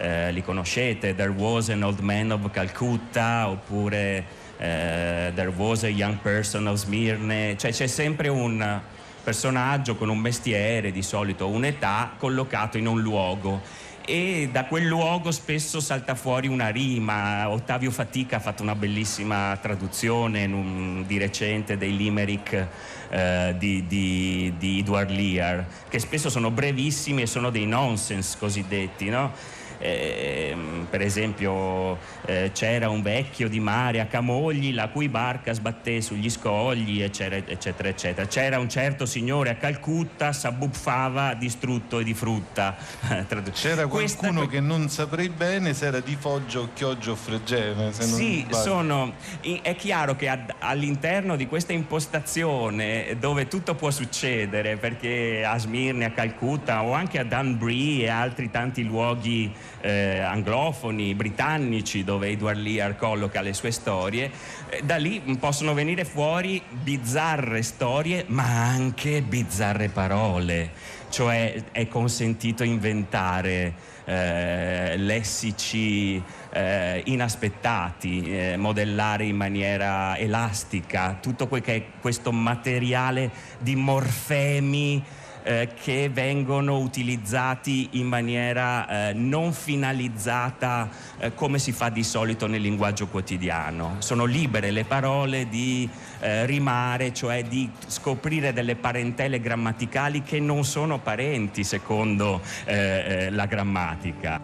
Eh, 0.00 0.30
li 0.30 0.42
conoscete, 0.42 1.14
There 1.14 1.32
was 1.36 1.70
an 1.70 1.82
old 1.82 1.98
man 2.00 2.30
of 2.30 2.48
Calcutta, 2.50 3.48
oppure 3.48 4.24
eh, 4.56 5.32
There 5.34 5.52
was 5.56 5.82
a 5.82 5.88
young 5.88 6.18
person 6.20 6.66
of 6.68 6.76
Smirne, 6.76 7.56
cioè 7.56 7.72
c'è 7.72 7.88
sempre 7.88 8.28
un 8.28 8.80
personaggio 9.22 9.96
con 9.96 10.08
un 10.08 10.18
mestiere, 10.18 10.92
di 10.92 11.02
solito 11.02 11.48
un'età, 11.48 12.12
collocato 12.16 12.78
in 12.78 12.86
un 12.86 13.00
luogo 13.00 13.60
e 14.08 14.48
da 14.50 14.64
quel 14.64 14.86
luogo 14.86 15.30
spesso 15.30 15.80
salta 15.80 16.14
fuori 16.14 16.48
una 16.48 16.68
rima. 16.68 17.50
Ottavio 17.50 17.90
Fatica 17.90 18.36
ha 18.36 18.40
fatto 18.40 18.62
una 18.62 18.74
bellissima 18.74 19.56
traduzione 19.60 20.46
un, 20.46 21.04
di 21.06 21.18
recente 21.18 21.76
dei 21.76 21.94
limerick 21.94 22.66
eh, 23.10 23.54
di, 23.58 23.86
di, 23.86 24.54
di 24.56 24.78
Edward 24.78 25.10
Lear, 25.10 25.66
che 25.90 25.98
spesso 25.98 26.30
sono 26.30 26.50
brevissimi 26.50 27.22
e 27.22 27.26
sono 27.26 27.50
dei 27.50 27.66
nonsense 27.66 28.38
cosiddetti, 28.38 29.10
no? 29.10 29.32
Eh, 29.78 30.56
per 30.88 31.00
esempio 31.00 31.98
eh, 32.26 32.50
c'era 32.52 32.88
un 32.88 33.02
vecchio 33.02 33.48
di 33.48 33.60
mare 33.60 34.00
a 34.00 34.06
Camogli 34.06 34.74
la 34.74 34.88
cui 34.88 35.08
barca 35.08 35.52
sbatté 35.52 36.00
sugli 36.00 36.28
scogli 36.30 37.02
eccetera 37.02 37.36
eccetera 37.46 37.88
eccetera. 37.88 38.26
C'era 38.26 38.58
un 38.58 38.68
certo 38.68 39.06
signore 39.06 39.50
a 39.50 39.54
Calcutta 39.54 40.32
s'abbuffava 40.32 41.34
distrutto 41.34 42.00
e 42.00 42.04
di 42.04 42.14
frutta. 42.14 42.76
C'era 43.52 43.86
qualcuno 43.86 44.44
Questa... 44.44 44.46
che 44.46 44.60
non 44.60 44.88
saprei 44.88 45.28
bene 45.28 45.74
se 45.74 45.86
era 45.86 46.00
di 46.00 46.16
Foggio, 46.18 46.70
Chioggio 46.74 47.12
o 47.12 47.16
Fregene 47.16 47.92
sì 47.92 48.46
sono 48.50 49.14
è 49.62 49.74
chiaro 49.76 50.16
che 50.16 50.28
all'interno 50.58 51.36
di 51.36 51.46
questa 51.46 51.72
impostazione 51.72 53.16
dove 53.18 53.48
tutto 53.48 53.74
può 53.74 53.90
succedere 53.90 54.76
perché 54.76 55.44
a 55.44 55.58
Smirne, 55.58 56.04
a 56.06 56.10
Calcutta 56.10 56.82
o 56.82 56.92
anche 56.92 57.18
a 57.18 57.24
Dunbree 57.24 58.04
e 58.04 58.08
altri 58.08 58.50
tanti 58.50 58.84
luoghi 58.84 59.52
eh, 59.80 60.18
anglofoni, 60.20 61.14
britannici, 61.14 62.04
dove 62.04 62.28
Edward 62.28 62.58
Lear 62.58 62.96
colloca 62.96 63.40
le 63.40 63.52
sue 63.52 63.70
storie, 63.70 64.30
eh, 64.68 64.82
da 64.82 64.96
lì 64.96 65.20
possono 65.38 65.74
venire 65.74 66.04
fuori 66.04 66.62
bizzarre 66.70 67.62
storie, 67.62 68.24
ma 68.28 68.44
anche 68.44 69.22
bizzarre 69.22 69.88
parole, 69.88 70.70
cioè 71.08 71.62
è 71.72 71.88
consentito 71.88 72.64
inventare 72.64 73.96
eh, 74.04 74.96
lessici 74.96 76.22
eh, 76.50 77.02
inaspettati, 77.04 78.22
eh, 78.24 78.56
modellare 78.56 79.24
in 79.24 79.36
maniera 79.36 80.16
elastica, 80.16 81.18
tutto 81.20 81.46
quel 81.46 81.60
che 81.60 81.74
è 81.74 81.84
questo 82.00 82.32
materiale 82.32 83.30
di 83.58 83.76
morfemi 83.76 85.04
eh, 85.42 85.68
che 85.80 86.10
vengono 86.12 86.78
utilizzati 86.78 87.88
in 87.92 88.06
maniera 88.06 89.08
eh, 89.08 89.12
non 89.12 89.52
finalizzata 89.52 90.88
eh, 91.18 91.34
come 91.34 91.58
si 91.58 91.72
fa 91.72 91.88
di 91.88 92.02
solito 92.02 92.46
nel 92.46 92.60
linguaggio 92.60 93.06
quotidiano. 93.06 93.96
Sono 93.98 94.24
libere 94.24 94.70
le 94.70 94.84
parole 94.84 95.48
di 95.48 95.88
eh, 96.20 96.46
rimare, 96.46 97.12
cioè 97.12 97.44
di 97.44 97.70
scoprire 97.86 98.52
delle 98.52 98.76
parentele 98.76 99.40
grammaticali 99.40 100.22
che 100.22 100.40
non 100.40 100.64
sono 100.64 100.98
parenti 100.98 101.64
secondo 101.64 102.40
eh, 102.64 103.28
la 103.30 103.46
grammatica. 103.46 104.40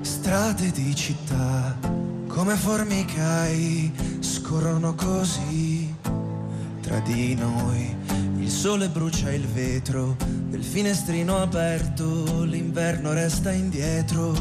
Strade 0.00 0.70
di 0.70 0.94
città 0.94 1.76
come 2.26 2.54
formicai 2.54 3.92
scorrono 4.20 4.94
così 4.94 5.94
tra 6.80 6.98
di 7.00 7.34
noi 7.34 7.99
il 8.50 8.56
sole 8.56 8.88
brucia 8.88 9.30
il 9.30 9.46
vetro 9.46 10.16
del 10.48 10.64
finestrino 10.64 11.36
aperto, 11.36 12.42
l'inverno 12.42 13.12
resta 13.12 13.52
indietro. 13.52 14.34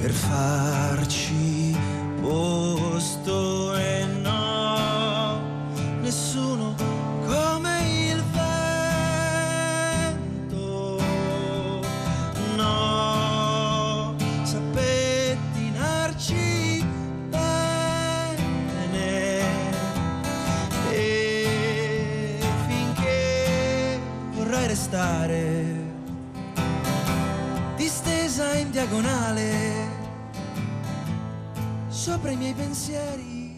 Per 0.00 0.12
farci 0.12 1.76
posto 2.20 3.74
e 3.74 4.04
no, 4.22 5.40
nessuno 6.00 6.95
restare 24.86 25.64
distesa 27.74 28.54
in 28.54 28.70
diagonale 28.70 29.50
sopra 31.88 32.30
i 32.30 32.36
miei 32.36 32.54
pensieri. 32.54 33.56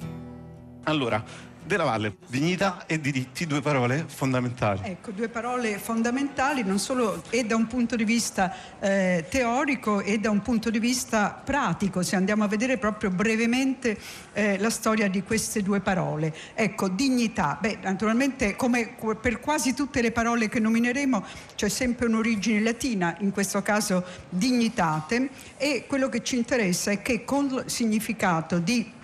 Allora, 0.84 1.22
della 1.68 1.84
Valle. 1.84 2.16
Dignità 2.26 2.86
e 2.86 2.98
diritti, 3.00 3.46
due 3.46 3.60
parole 3.60 4.06
fondamentali. 4.08 4.80
Ecco, 4.82 5.12
due 5.12 5.28
parole 5.28 5.78
fondamentali 5.78 6.64
non 6.64 6.80
solo 6.80 7.22
e 7.30 7.44
da 7.44 7.54
un 7.54 7.68
punto 7.68 7.94
di 7.94 8.04
vista 8.04 8.52
eh, 8.80 9.26
teorico 9.28 10.00
e 10.00 10.18
da 10.18 10.30
un 10.30 10.42
punto 10.42 10.70
di 10.70 10.80
vista 10.80 11.40
pratico, 11.44 12.02
se 12.02 12.16
andiamo 12.16 12.42
a 12.42 12.48
vedere 12.48 12.78
proprio 12.78 13.10
brevemente 13.10 13.96
eh, 14.32 14.58
la 14.58 14.70
storia 14.70 15.08
di 15.08 15.22
queste 15.22 15.62
due 15.62 15.80
parole. 15.80 16.34
Ecco, 16.54 16.88
dignità, 16.88 17.58
beh, 17.60 17.78
naturalmente 17.82 18.56
come 18.56 18.96
per 19.20 19.38
quasi 19.38 19.74
tutte 19.74 20.00
le 20.00 20.10
parole 20.10 20.48
che 20.48 20.58
nomineremo 20.58 21.24
c'è 21.54 21.68
sempre 21.68 22.06
un'origine 22.06 22.60
latina, 22.60 23.14
in 23.20 23.30
questo 23.30 23.62
caso 23.62 24.04
dignitate, 24.28 25.28
e 25.58 25.84
quello 25.86 26.08
che 26.08 26.22
ci 26.22 26.36
interessa 26.36 26.90
è 26.90 27.02
che 27.02 27.24
con 27.24 27.44
il 27.44 27.64
significato 27.66 28.58
di 28.58 28.96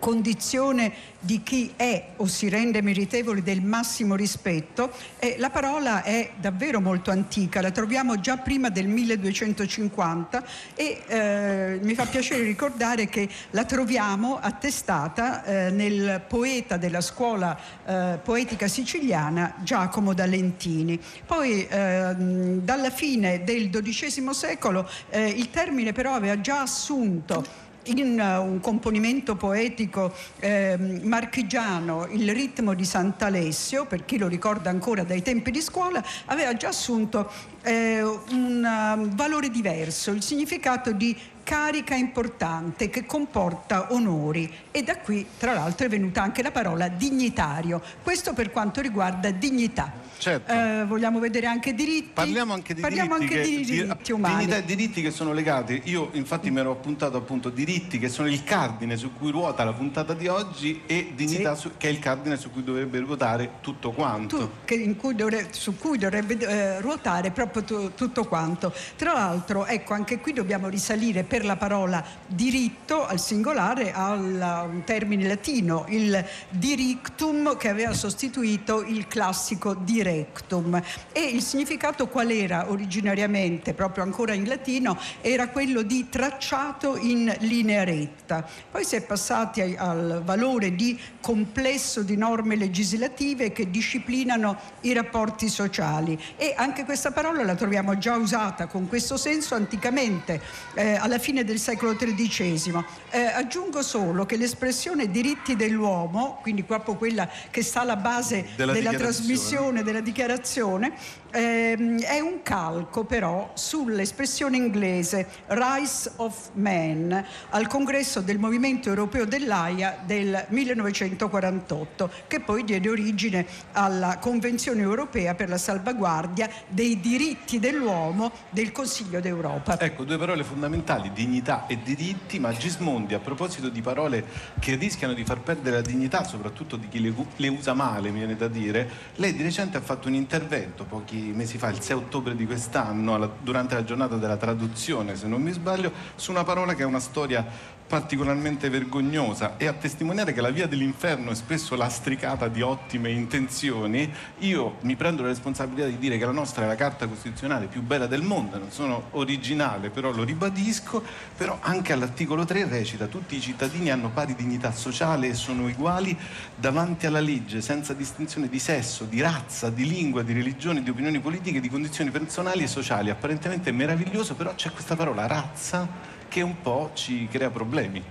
condizione 0.00 0.92
di 1.20 1.42
chi 1.42 1.74
è 1.76 2.12
o 2.16 2.26
si 2.26 2.48
rende 2.48 2.80
meritevole 2.80 3.42
del 3.42 3.60
massimo 3.60 4.16
rispetto, 4.16 4.90
eh, 5.18 5.36
la 5.38 5.50
parola 5.50 6.02
è 6.02 6.30
davvero 6.40 6.80
molto 6.80 7.10
antica, 7.10 7.60
la 7.60 7.70
troviamo 7.70 8.18
già 8.18 8.38
prima 8.38 8.70
del 8.70 8.88
1250 8.88 10.44
e 10.74 11.02
eh, 11.06 11.78
mi 11.82 11.94
fa 11.94 12.06
piacere 12.06 12.42
ricordare 12.42 13.06
che 13.06 13.28
la 13.50 13.64
troviamo 13.64 14.38
attestata 14.40 15.44
eh, 15.44 15.70
nel 15.70 16.22
poeta 16.26 16.78
della 16.78 17.02
scuola 17.02 17.56
eh, 17.84 18.18
poetica 18.22 18.66
siciliana 18.66 19.56
Giacomo 19.58 20.14
da 20.14 20.24
Lentini. 20.24 20.98
Poi 21.26 21.66
ehm, 21.68 22.60
dalla 22.60 22.90
fine 22.90 23.44
del 23.44 23.68
XII 23.68 24.32
secolo 24.32 24.88
eh, 25.10 25.28
il 25.28 25.50
termine 25.50 25.92
però 25.92 26.14
aveva 26.14 26.40
già 26.40 26.62
assunto 26.62 27.68
in 27.84 28.20
uh, 28.20 28.42
un 28.42 28.60
componimento 28.60 29.36
poetico 29.36 30.12
eh, 30.38 30.76
marchigiano 31.02 32.06
il 32.10 32.32
ritmo 32.32 32.74
di 32.74 32.84
Sant'Alessio, 32.84 33.86
per 33.86 34.04
chi 34.04 34.18
lo 34.18 34.28
ricorda 34.28 34.70
ancora 34.70 35.02
dai 35.02 35.22
tempi 35.22 35.50
di 35.50 35.60
scuola, 35.60 36.04
aveva 36.26 36.54
già 36.54 36.68
assunto 36.68 37.30
eh, 37.62 38.02
un 38.02 38.98
uh, 39.06 39.14
valore 39.14 39.50
diverso, 39.50 40.10
il 40.10 40.22
significato 40.22 40.92
di 40.92 41.16
carica 41.42 41.94
importante 41.94 42.90
che 42.90 43.06
comporta 43.06 43.92
onori 43.92 44.52
e 44.70 44.82
da 44.82 44.98
qui 44.98 45.26
tra 45.38 45.52
l'altro 45.52 45.86
è 45.86 45.88
venuta 45.88 46.22
anche 46.22 46.42
la 46.42 46.52
parola 46.52 46.86
dignitario, 46.88 47.82
questo 48.02 48.32
per 48.34 48.50
quanto 48.50 48.80
riguarda 48.80 49.30
dignità. 49.30 50.08
Certo. 50.20 50.52
Eh, 50.52 50.84
vogliamo 50.86 51.18
vedere 51.18 51.46
anche 51.46 51.74
diritti. 51.74 52.10
Parliamo 52.12 52.52
anche 52.52 52.74
di 52.74 52.82
Parliamo 52.82 53.16
diritti, 53.18 53.34
anche 53.38 53.48
che, 53.50 53.56
di 53.56 53.64
diritti 53.64 54.12
umani. 54.12 54.34
Dignità 54.36 54.56
e 54.58 54.64
diritti 54.64 55.00
che 55.00 55.10
sono 55.10 55.32
legati. 55.32 55.80
Io 55.86 56.10
infatti 56.12 56.50
mi 56.50 56.60
ero 56.60 56.72
appuntato 56.72 57.16
appunto 57.16 57.48
diritti 57.48 57.98
che 57.98 58.10
sono 58.10 58.28
il 58.28 58.44
cardine 58.44 58.96
su 58.98 59.14
cui 59.14 59.30
ruota 59.30 59.64
la 59.64 59.72
puntata 59.72 60.12
di 60.12 60.28
oggi 60.28 60.82
e 60.84 61.12
dignità 61.16 61.54
Sì. 61.54 61.62
su- 61.62 61.70
che 61.78 61.88
è 61.88 61.90
il 61.90 61.98
cardine 62.00 62.36
su 62.36 62.50
cui 62.50 62.62
dovrebbe 62.62 62.98
ruotare 62.98 63.52
tutto 63.62 63.92
quanto. 63.92 64.36
Tu- 64.36 64.50
che- 64.66 64.74
in 64.74 64.94
cui 64.96 65.14
dovre- 65.14 65.48
su 65.52 65.78
cui 65.78 65.96
dovrebbe 65.96 66.36
eh, 66.38 66.80
ruotare 66.82 67.30
proprio 67.30 67.49
tu- 67.50 67.94
tutto 67.94 68.24
quanto. 68.24 68.72
Tra 68.96 69.12
l'altro, 69.12 69.66
ecco, 69.66 69.94
anche 69.94 70.18
qui 70.18 70.32
dobbiamo 70.32 70.68
risalire 70.68 71.24
per 71.24 71.44
la 71.44 71.56
parola 71.56 72.02
diritto 72.26 73.06
al 73.06 73.20
singolare 73.20 73.92
a 73.92 74.12
un 74.12 74.82
termine 74.84 75.26
latino, 75.26 75.84
il 75.88 76.24
dirictum 76.48 77.56
che 77.56 77.68
aveva 77.68 77.92
sostituito 77.92 78.82
il 78.82 79.06
classico 79.06 79.74
directum. 79.74 80.80
E 81.12 81.20
il 81.20 81.42
significato 81.42 82.08
qual 82.08 82.30
era 82.30 82.70
originariamente, 82.70 83.74
proprio 83.74 84.04
ancora 84.04 84.32
in 84.32 84.46
latino, 84.46 84.98
era 85.20 85.48
quello 85.48 85.82
di 85.82 86.08
tracciato 86.08 86.96
in 86.96 87.34
linea 87.40 87.84
retta. 87.84 88.46
Poi 88.70 88.84
si 88.84 88.96
è 88.96 89.02
passati 89.02 89.74
al 89.76 90.22
valore 90.24 90.74
di 90.74 90.98
complesso 91.20 92.02
di 92.02 92.16
norme 92.16 92.56
legislative 92.56 93.52
che 93.52 93.70
disciplinano 93.70 94.56
i 94.82 94.92
rapporti 94.92 95.48
sociali 95.48 96.18
e 96.36 96.54
anche 96.56 96.84
questa 96.84 97.10
parola 97.10 97.39
la 97.44 97.54
troviamo 97.54 97.96
già 97.98 98.16
usata 98.16 98.66
con 98.66 98.88
questo 98.88 99.16
senso 99.16 99.54
anticamente, 99.54 100.40
eh, 100.74 100.94
alla 100.94 101.18
fine 101.18 101.44
del 101.44 101.58
secolo 101.58 101.96
XIII. 101.96 102.84
Eh, 103.10 103.18
aggiungo 103.24 103.82
solo 103.82 104.26
che 104.26 104.36
l'espressione 104.36 105.10
diritti 105.10 105.56
dell'uomo, 105.56 106.38
quindi 106.42 106.62
proprio 106.62 106.96
quella 106.96 107.28
che 107.50 107.62
sta 107.62 107.80
alla 107.80 107.96
base 107.96 108.46
Della 108.56 108.72
della, 108.72 108.92
trasmissione, 108.92 109.82
della 109.82 110.00
dichiarazione, 110.00 110.92
ehm, 111.30 112.00
è 112.00 112.20
un 112.20 112.42
calco 112.42 113.04
però 113.04 113.50
sull'espressione 113.54 114.56
inglese 114.56 115.26
Rights 115.48 116.12
of 116.16 116.50
Man 116.54 117.24
al 117.50 117.66
congresso 117.66 118.20
del 118.20 118.38
Movimento 118.38 118.88
Europeo 118.88 119.24
dell'AIA 119.24 119.98
del 120.04 120.46
1948, 120.48 122.10
che 122.26 122.40
poi 122.40 122.64
diede 122.64 122.88
origine 122.88 123.46
alla 123.72 124.18
Convenzione 124.18 124.82
Europea 124.82 125.34
per 125.34 125.48
la 125.48 125.58
salvaguardia 125.58 126.48
dei 126.68 127.00
diritti 127.00 127.58
dell'uomo 127.58 128.32
del 128.50 128.72
Consiglio 128.72 129.20
d'Europa. 129.20 129.78
Ecco, 129.78 130.04
due 130.04 130.18
parole 130.18 130.44
fondamentali, 130.44 131.12
dignità 131.12 131.66
e 131.66 131.78
diritti, 131.82 132.38
ma 132.38 132.52
Gismondi 132.52 133.14
a 133.14 133.18
proposito 133.18 133.68
di 133.68 133.80
parole 133.80 134.24
che 134.58 134.74
rischiano 134.74 135.14
di 135.14 135.24
far 135.24 135.40
perdere 135.40 135.76
la 135.76 135.82
dignità, 135.82 136.24
soprattutto 136.24 136.76
di 136.76 136.88
chi 136.88 137.00
le, 137.00 137.14
le 137.36 137.48
usa 137.48 137.74
male, 137.74 138.10
mi 138.10 138.18
viene 138.18 138.36
da 138.36 138.48
dire, 138.48 138.88
lei 139.16 139.32
di 139.34 139.42
recente 139.42 139.76
ha 139.76 139.80
fatto 139.80 140.08
un 140.08 140.14
intervento 140.14 140.84
pochi 140.84 141.19
mesi 141.20 141.58
fa, 141.58 141.68
il 141.68 141.80
6 141.80 141.96
ottobre 141.96 142.34
di 142.34 142.46
quest'anno, 142.46 143.36
durante 143.42 143.74
la 143.74 143.84
giornata 143.84 144.16
della 144.16 144.36
traduzione, 144.36 145.16
se 145.16 145.26
non 145.26 145.42
mi 145.42 145.52
sbaglio, 145.52 145.92
su 146.16 146.30
una 146.30 146.44
parola 146.44 146.74
che 146.74 146.82
ha 146.82 146.86
una 146.86 147.00
storia 147.00 147.46
particolarmente 147.90 148.70
vergognosa 148.70 149.56
e 149.56 149.66
a 149.66 149.72
testimoniare 149.72 150.32
che 150.32 150.40
la 150.40 150.50
via 150.50 150.68
dell'inferno 150.68 151.32
è 151.32 151.34
spesso 151.34 151.74
lastricata 151.74 152.46
di 152.46 152.62
ottime 152.62 153.10
intenzioni, 153.10 154.08
io 154.38 154.76
mi 154.82 154.94
prendo 154.94 155.22
la 155.22 155.28
responsabilità 155.28 155.88
di 155.88 155.98
dire 155.98 156.16
che 156.16 156.24
la 156.24 156.30
nostra 156.30 156.62
è 156.62 156.66
la 156.68 156.76
carta 156.76 157.08
costituzionale 157.08 157.66
più 157.66 157.82
bella 157.82 158.06
del 158.06 158.22
mondo, 158.22 158.58
non 158.58 158.70
sono 158.70 159.08
originale, 159.10 159.90
però 159.90 160.12
lo 160.12 160.22
ribadisco, 160.22 161.02
però 161.36 161.58
anche 161.60 161.92
all'articolo 161.92 162.44
3 162.44 162.68
recita 162.68 163.08
tutti 163.08 163.34
i 163.34 163.40
cittadini 163.40 163.90
hanno 163.90 164.10
pari 164.10 164.36
dignità 164.36 164.70
sociale 164.70 165.26
e 165.26 165.34
sono 165.34 165.66
uguali 165.66 166.16
davanti 166.54 167.06
alla 167.06 167.18
legge, 167.18 167.60
senza 167.60 167.92
distinzione 167.92 168.48
di 168.48 168.60
sesso, 168.60 169.02
di 169.02 169.20
razza, 169.20 169.68
di 169.68 169.84
lingua, 169.84 170.22
di 170.22 170.32
religione, 170.32 170.84
di 170.84 170.90
opinioni 170.90 171.18
politiche, 171.18 171.58
di 171.58 171.68
condizioni 171.68 172.12
personali 172.12 172.62
e 172.62 172.68
sociali. 172.68 173.10
Apparentemente 173.10 173.72
meraviglioso, 173.72 174.36
però 174.36 174.54
c'è 174.54 174.70
questa 174.70 174.94
parola 174.94 175.26
razza 175.26 176.09
che 176.30 176.42
un 176.42 176.62
po' 176.62 176.92
ci 176.94 177.28
crea 177.28 177.50
problemi. 177.50 178.02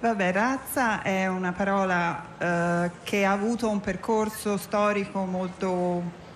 Vabbè, 0.00 0.32
razza 0.32 1.02
è 1.02 1.26
una 1.26 1.52
parola 1.52 2.24
eh, 2.38 2.90
che 3.02 3.24
ha 3.24 3.32
avuto 3.32 3.68
un 3.68 3.80
percorso 3.80 4.56
storico 4.56 5.24
molto 5.24 6.26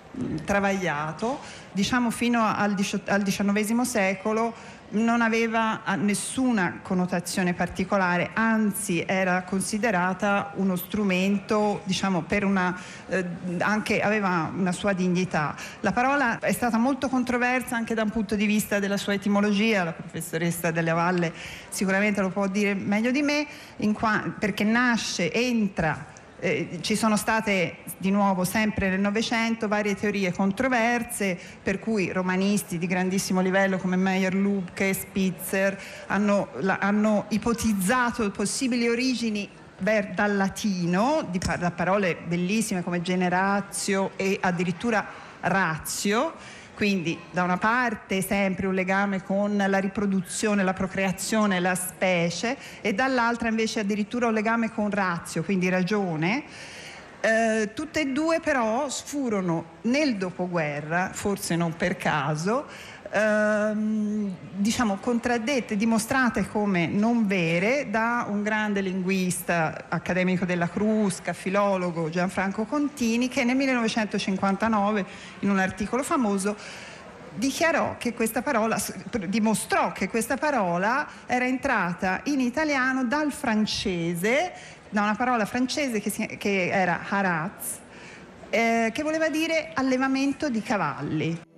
travagliato, 0.43 1.39
diciamo 1.71 2.11
fino 2.11 2.45
al 2.45 2.75
XIX 2.75 3.81
secolo 3.81 4.53
non 4.93 5.21
aveva 5.21 5.83
ah, 5.83 5.95
nessuna 5.95 6.79
connotazione 6.81 7.53
particolare, 7.53 8.31
anzi 8.33 9.03
era 9.05 9.43
considerata 9.43 10.51
uno 10.55 10.75
strumento, 10.75 11.81
diciamo, 11.85 12.21
per 12.21 12.43
una, 12.43 12.77
eh, 13.07 13.25
anche 13.59 14.01
aveva 14.01 14.51
una 14.55 14.71
sua 14.71 14.93
dignità. 14.93 15.55
La 15.79 15.91
parola 15.91 16.39
è 16.39 16.51
stata 16.51 16.77
molto 16.77 17.09
controversa 17.09 17.75
anche 17.75 17.93
da 17.93 18.03
un 18.03 18.09
punto 18.09 18.35
di 18.35 18.45
vista 18.45 18.79
della 18.79 18.97
sua 18.97 19.13
etimologia, 19.13 19.83
la 19.83 19.93
professoressa 19.93 20.71
Della 20.71 20.93
Valle 20.93 21.33
sicuramente 21.69 22.21
lo 22.21 22.29
può 22.29 22.47
dire 22.47 22.73
meglio 22.73 23.11
di 23.11 23.21
me, 23.21 23.47
qua- 23.93 24.31
perché 24.37 24.63
nasce, 24.63 25.31
entra 25.31 26.12
eh, 26.43 26.79
ci 26.81 26.97
sono 26.97 27.15
state 27.15 27.77
di 27.97 28.11
nuovo 28.11 28.43
sempre 28.43 28.89
nel 28.89 28.99
Novecento 28.99 29.69
varie 29.69 29.95
teorie 29.95 30.33
controverse 30.33 31.39
per 31.63 31.79
cui 31.79 32.11
romanisti 32.11 32.77
di 32.77 32.85
grandissimo 32.85 33.39
livello 33.39 33.77
come 33.77 33.95
Meyer 33.95 34.35
Lubke 34.35 34.93
Spitzer 34.93 35.79
hanno, 36.07 36.49
la- 36.59 36.79
hanno 36.79 37.27
ipotizzato 37.29 38.29
possibili 38.31 38.89
origini 38.89 39.47
dal 39.77 40.35
latino, 40.35 41.27
da 41.57 41.71
parole 41.71 42.17
bellissime 42.25 42.83
come 42.83 43.01
generatio 43.01 44.11
e 44.17 44.37
addirittura 44.41 45.05
razio, 45.41 46.33
quindi 46.75 47.19
da 47.31 47.43
una 47.43 47.57
parte 47.57 48.21
sempre 48.21 48.67
un 48.67 48.73
legame 48.73 49.23
con 49.23 49.55
la 49.55 49.77
riproduzione, 49.77 50.63
la 50.63 50.73
procreazione, 50.73 51.59
la 51.59 51.75
specie 51.75 52.57
e 52.81 52.93
dall'altra 52.93 53.49
invece 53.49 53.81
addirittura 53.81 54.27
un 54.27 54.33
legame 54.33 54.71
con 54.71 54.89
razio, 54.89 55.43
quindi 55.43 55.69
ragione. 55.69 56.43
Eh, 57.25 57.71
tutte 57.73 58.01
e 58.01 58.05
due 58.07 58.41
però 58.41 58.89
furono 58.89 59.77
nel 59.83 60.17
dopoguerra, 60.17 61.11
forse 61.13 61.55
non 61.55 61.73
per 61.77 61.95
caso, 61.95 62.65
ehm, 63.13 64.35
diciamo 64.55 64.97
contraddette, 64.97 65.75
dimostrate 65.75 66.47
come 66.47 66.87
non 66.87 67.27
vere 67.27 67.87
da 67.89 68.25
un 68.27 68.41
grande 68.41 68.81
linguista 68.81 69.85
accademico 69.87 70.45
della 70.45 70.67
Crusca, 70.67 71.33
filologo 71.33 72.09
Gianfranco 72.09 72.65
Contini, 72.65 73.27
che 73.27 73.43
nel 73.43 73.55
1959 73.55 75.05
in 75.39 75.49
un 75.49 75.59
articolo 75.59 76.01
famoso 76.01 76.55
dichiarò 77.35 77.95
che 77.97 78.13
questa 78.13 78.41
parola, 78.41 78.77
dimostrò 79.27 79.91
che 79.91 80.09
questa 80.09 80.37
parola 80.37 81.07
era 81.25 81.45
entrata 81.45 82.21
in 82.25 82.39
italiano 82.39 83.05
dal 83.05 83.31
francese 83.31 84.81
da 84.89 85.01
una 85.01 85.15
parola 85.15 85.45
francese 85.45 85.99
che, 85.99 86.11
si, 86.11 86.23
che 86.37 86.69
era 86.69 86.99
haraz, 87.09 87.79
eh, 88.51 88.91
che 88.93 89.01
voleva 89.01 89.27
dire 89.29 89.71
allevamento 89.73 90.49
di 90.49 90.61
cavalli. 90.61 91.52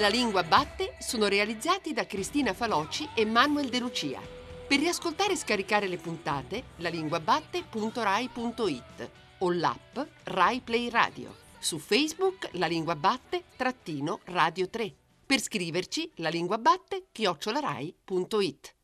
Della 0.00 0.12
lingua 0.12 0.42
batte 0.42 0.96
sono 0.98 1.26
realizzati 1.26 1.92
da 1.92 2.06
Cristina 2.06 2.54
Faloci 2.54 3.06
e 3.14 3.26
Manuel 3.26 3.68
De 3.68 3.78
Lucia. 3.78 4.18
Per 4.66 4.78
riascoltare 4.78 5.34
e 5.34 5.36
scaricare 5.36 5.88
le 5.88 5.98
puntate, 5.98 6.68
lalinguabatte.rai.it 6.76 9.10
o 9.40 9.52
l'app 9.52 9.98
Rai 10.22 10.62
Play 10.62 10.88
Radio. 10.88 11.36
Su 11.58 11.76
Facebook 11.76 12.48
La 12.52 12.66
Lingua 12.66 12.96
Batte 12.96 13.44
trattino 13.54 14.20
Radio 14.24 14.70
3. 14.70 14.90
Per 15.26 15.38
scriverci 15.38 16.10
lalinguabatte 16.14 17.08
chiocciolarai.it. 17.12 18.74